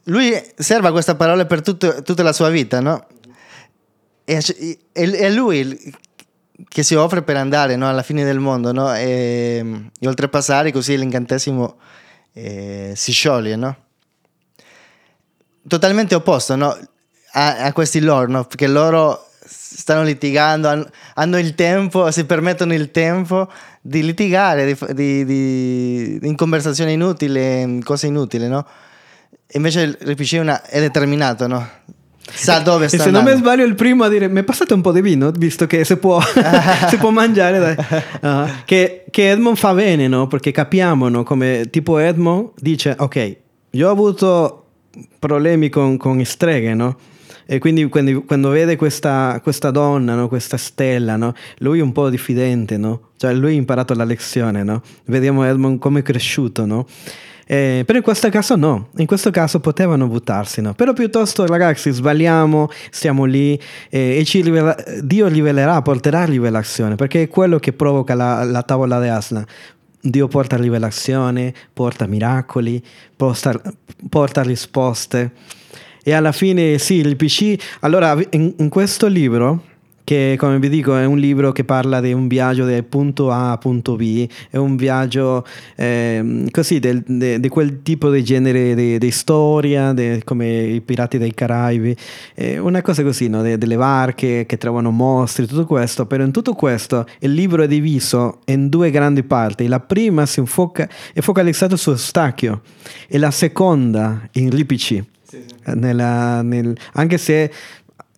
[0.04, 3.06] lui serva questa parola per tutto- tutta la sua vita, no?
[4.26, 4.40] E
[4.92, 5.80] è, lui
[6.68, 8.94] che si offre per andare no, alla fine del mondo, no?
[8.96, 9.64] E,
[10.00, 11.78] e oltrepassare così l'incantesimo
[12.34, 13.76] eh, si scioglie, no?
[15.68, 16.56] Totalmente opposto?
[17.34, 18.46] A, a questi loro?
[18.46, 23.50] Perché loro stanno litigando, han- hanno il tempo, si permettono il tempo
[23.82, 28.48] di litigare, di, di- di- in conversazioni inutili, in cose inutili?
[29.54, 31.70] Invece il una- è determinato, no?
[32.34, 33.50] Sa dove E sta se non mi andando.
[33.50, 36.20] sbaglio il primo a dire mi passate un po' di vino visto che si può,
[36.90, 37.76] si può mangiare.
[38.24, 40.28] Ah, che, che Edmond fa bene no?
[40.28, 41.24] perché capiamo no?
[41.24, 43.38] come tipo Edmond dice ok
[43.72, 44.66] io ho avuto
[45.18, 46.98] problemi con, con streghe no?
[47.46, 50.28] e quindi quando, quando vede questa, questa donna no?
[50.28, 51.34] questa stella no?
[51.60, 53.10] lui è un po' diffidente no?
[53.18, 54.82] cioè lui ha imparato la lezione no?
[55.06, 56.86] vediamo Edmond come è cresciuto no?
[57.52, 60.74] Eh, però in questo caso no, in questo caso potevano buttarsi, no?
[60.74, 63.60] Però piuttosto ragazzi sbagliamo, stiamo lì
[63.90, 68.64] eh, e ci rivela- Dio rivelerà, porterà rivelazione, perché è quello che provoca la, la
[68.64, 69.44] tavola di Aslan.
[70.00, 72.82] Dio porta rivelazione, porta miracoli,
[73.18, 73.62] porta,
[74.08, 75.34] porta risposte.
[76.04, 77.56] E alla fine sì, il PC...
[77.82, 79.64] Allora, in, in questo libro
[80.12, 83.52] che come vi dico è un libro che parla di un viaggio da punto A
[83.52, 85.46] a punto B, è un viaggio
[85.78, 91.96] ehm, così di quel tipo di genere di, storia, de- come i pirati dei Caraibi,
[92.36, 93.42] eh, una cosa così, no?
[93.42, 97.68] De- delle barche che trovano mostri, tutto questo, però in tutto questo il libro è
[97.70, 102.64] diviso in due grandi parti, la prima si infoca, è focalizzata su Stacchio
[103.08, 105.06] e la seconda in Ripici.
[105.64, 107.50] Nella- nel- anche se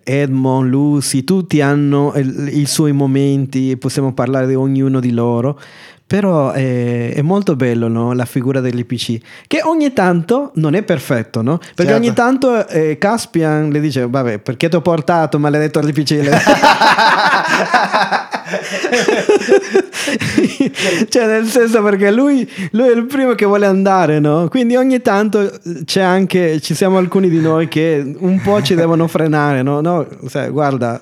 [0.04, 5.60] Edmond, Lucy, tutti hanno il- i suoi momenti, possiamo parlare di ognuno di loro,
[6.06, 8.14] però è, è molto bello no?
[8.14, 9.18] la figura dell'IPC,
[9.48, 11.58] che ogni tanto non è perfetto, no?
[11.58, 11.96] Perché Certo.
[11.98, 16.30] ogni tanto eh, Caspian le dice, vabbè, perché ti ho portato maledetto all'IPC?
[21.10, 24.48] cioè nel senso perché lui, lui è il primo che vuole andare, no?
[24.50, 25.52] Quindi ogni tanto
[25.86, 29.82] c'è anche, ci siamo alcuni di noi che un po' ci devono frenare, no?
[29.82, 31.00] no cioè, guarda,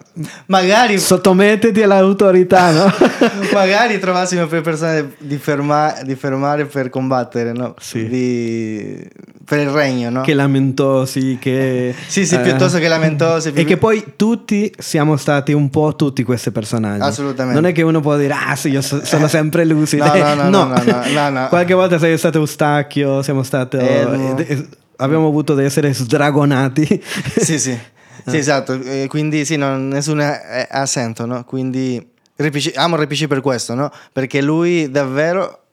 [0.48, 2.94] Magari, sottomettiti all'autorità, no?
[3.54, 7.76] magari trovassimo più persone di, ferma- di fermare per combattere, no?
[7.80, 8.08] Sì.
[8.08, 9.10] Di-
[9.52, 10.22] per il regno, no?
[10.22, 11.94] che lamentosi, che...
[12.08, 13.52] Sì, sì, eh, piuttosto che lamentosi.
[13.54, 17.02] E che poi tutti siamo stati un po' tutti questi personaggi.
[17.02, 17.41] Assolutamente.
[17.46, 20.06] Non è che uno può dire, ah sì, io so- sono sempre lucido.
[20.06, 21.48] No, no, no, no, no, no, no, no.
[21.48, 23.78] Qualche volta sei stato Eustachio, siamo stati...
[23.78, 24.68] Eh,
[25.02, 26.86] abbiamo avuto di essere sdragonati.
[27.38, 27.78] sì, sì,
[28.26, 28.80] sì, esatto.
[29.08, 31.44] Quindi sì, non, nessuno è assento, no?
[31.44, 33.92] Quindi RPC amo RPC per questo, no?
[34.12, 35.64] Perché lui davvero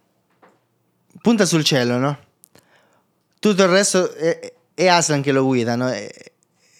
[1.21, 2.19] punta sul cielo, no?
[3.39, 5.89] Tutto il resto è, è Aslan che lo guida, no?
[5.89, 6.09] È,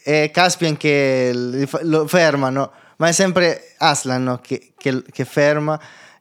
[0.03, 2.73] è Caspian che lo ferma, no?
[2.99, 4.39] Ma è sempre Aslan no?
[4.41, 5.79] che, che, che, ferma,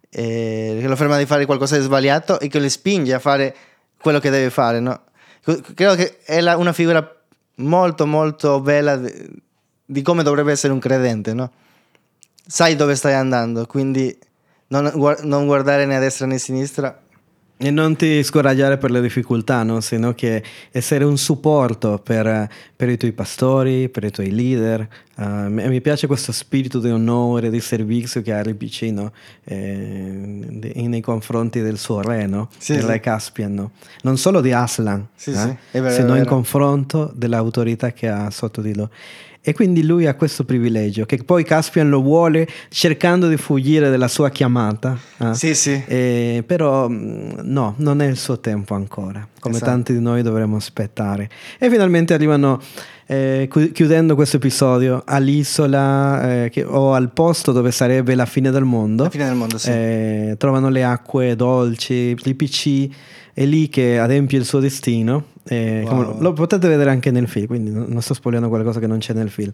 [0.09, 3.55] eh, che lo ferma di fare qualcosa di sbagliato e che lo spinge a fare
[3.99, 5.01] quello che deve fare, no?
[5.41, 7.15] Credo che è la, una figura
[7.55, 9.11] molto molto bella di,
[9.85, 11.51] di, come dovrebbe essere un credente, no?
[12.45, 14.15] Sai dove stai andando, quindi
[14.67, 14.91] non,
[15.23, 17.01] non guardare né a destra né a sinistra
[17.59, 19.81] e non ti scoraggiare per le difficoltà, no?
[19.81, 24.87] sino che essere un supporto per, per, i tuoi pastori, per i tuoi leader.
[25.15, 29.11] Uh, mi piace questo spirito di onore, di servizio che ha RPC no?
[29.45, 32.49] eh, nei confronti del suo re, no?
[32.59, 32.87] sì, del sì.
[32.87, 33.53] re Caspian.
[33.55, 33.71] No?
[34.03, 35.57] Non solo di Aslan, sì, eh?
[35.71, 38.87] Vero, sino in confronto dell'autorità che ha sotto di lui.
[39.47, 44.09] E quindi lui ha questo privilegio, che poi Caspian lo vuole cercando di fuggire dalla
[44.09, 44.99] sua chiamata.
[45.19, 45.33] Eh?
[45.35, 45.81] Sì, sì.
[45.87, 49.71] Eh, però mm, no, non è il suo tempo ancora, come esatto.
[49.71, 51.29] tanti di noi dovremmo aspettare.
[51.57, 52.59] E finalmente arrivano,
[53.05, 58.65] eh, chiudendo questo episodio, all'isola eh, che, o al posto dove sarebbe la fine del
[58.65, 59.03] mondo.
[59.03, 59.69] La fine del mondo, sì.
[59.69, 62.89] Eh, trovano le acque dolci, gli PC,
[63.33, 66.19] è lì che adempie il suo destino eh, wow.
[66.19, 69.29] lo potete vedere anche nel film, quindi non sto spogliando qualcosa che non c'è nel
[69.29, 69.51] film.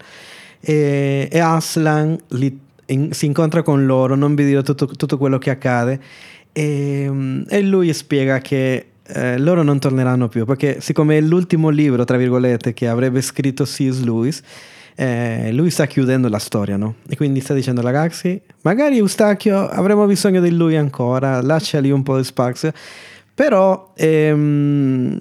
[0.60, 5.38] E, e Aslan li, in, si incontra con loro, non vi dirò tutto, tutto quello
[5.38, 6.00] che accade,
[6.52, 12.04] e, e lui spiega che eh, loro non torneranno più, perché siccome è l'ultimo libro,
[12.06, 14.04] tra virgolette, che avrebbe scritto C.S.
[14.04, 14.42] Lewis,
[14.96, 16.96] eh, lui sta chiudendo la storia, no?
[17.10, 22.18] E quindi sta dicendo ragazzi, magari Eustachio avremo bisogno di lui ancora, lasciali un po'
[22.18, 22.72] di spazio,
[23.34, 25.20] però ehm,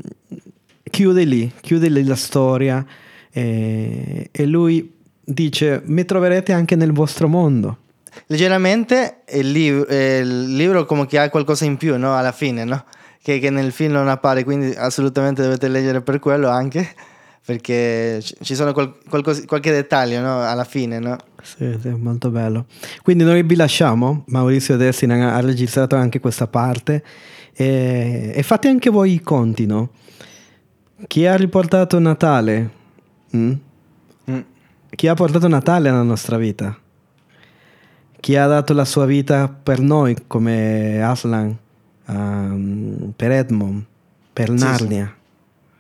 [0.93, 2.85] chiude lì, chiude lì la storia
[3.33, 4.93] eh, e lui
[5.25, 7.79] dice mi troverete anche nel vostro mondo.
[8.27, 12.15] Leggermente il, liv- eh, il libro come che ha qualcosa in più no?
[12.15, 12.85] alla fine, no?
[13.23, 16.87] che, che, nel film non appare, quindi assolutamente dovete leggere per quello anche,
[17.43, 20.43] perché ci sono qual- qualcosa, qualche dettaglio no?
[20.43, 20.99] alla fine.
[20.99, 21.17] No?
[21.43, 22.67] Sì, sì, molto bello.
[23.03, 27.03] Quindi noi vi lasciamo, Maurizio Dessina ha registrato anche questa parte
[27.55, 29.89] e, e fate anche voi i conti, no?
[31.07, 32.71] Chi ha riportato Natale?
[33.37, 33.53] Mm?
[34.31, 34.41] Mm.
[34.91, 36.77] Chi ha portato Natale nella nostra vita?
[38.21, 41.57] Chi ha dato la sua vita per noi come Aslan,
[42.07, 43.83] um, per Edmond,
[44.33, 45.07] per Narnia?
[45.07, 45.13] Sì,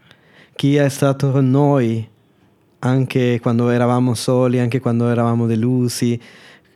[0.08, 0.14] sì.
[0.54, 2.08] Chi è stato con noi
[2.80, 6.20] anche quando eravamo soli, anche quando eravamo delusi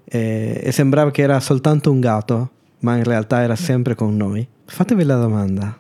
[0.05, 2.51] eh, e sembrava che era soltanto un gatto,
[2.81, 4.47] ma in realtà era sempre con noi?
[4.65, 5.77] Fatevi la domanda.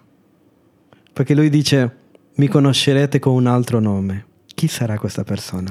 [1.12, 2.04] Perché lui dice
[2.36, 4.26] mi conoscerete con un altro nome.
[4.54, 5.70] Chi sarà questa persona?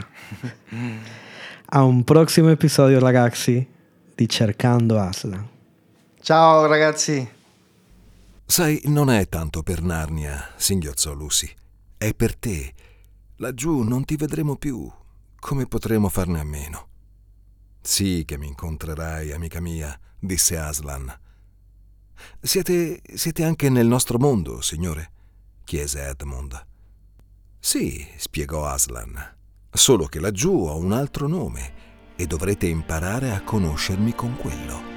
[1.67, 3.67] A un prossimo episodio, ragazzi,
[4.15, 5.47] di Cercando Aslan.
[6.21, 7.27] Ciao, ragazzi.
[8.45, 11.51] Sai, non è tanto per Narnia, singhiozzò Lucy.
[11.97, 12.73] È per te.
[13.37, 14.91] Laggiù non ti vedremo più.
[15.39, 16.87] Come potremo farne a meno?
[17.81, 21.13] Sì che mi incontrerai, amica mia, disse Aslan.
[22.39, 25.13] Siete, siete anche nel nostro mondo, signore
[25.65, 26.65] chiese Edmund.
[27.59, 29.35] Sì, spiegò Aslan,
[29.69, 34.94] solo che laggiù ho un altro nome e dovrete imparare a conoscermi con quello.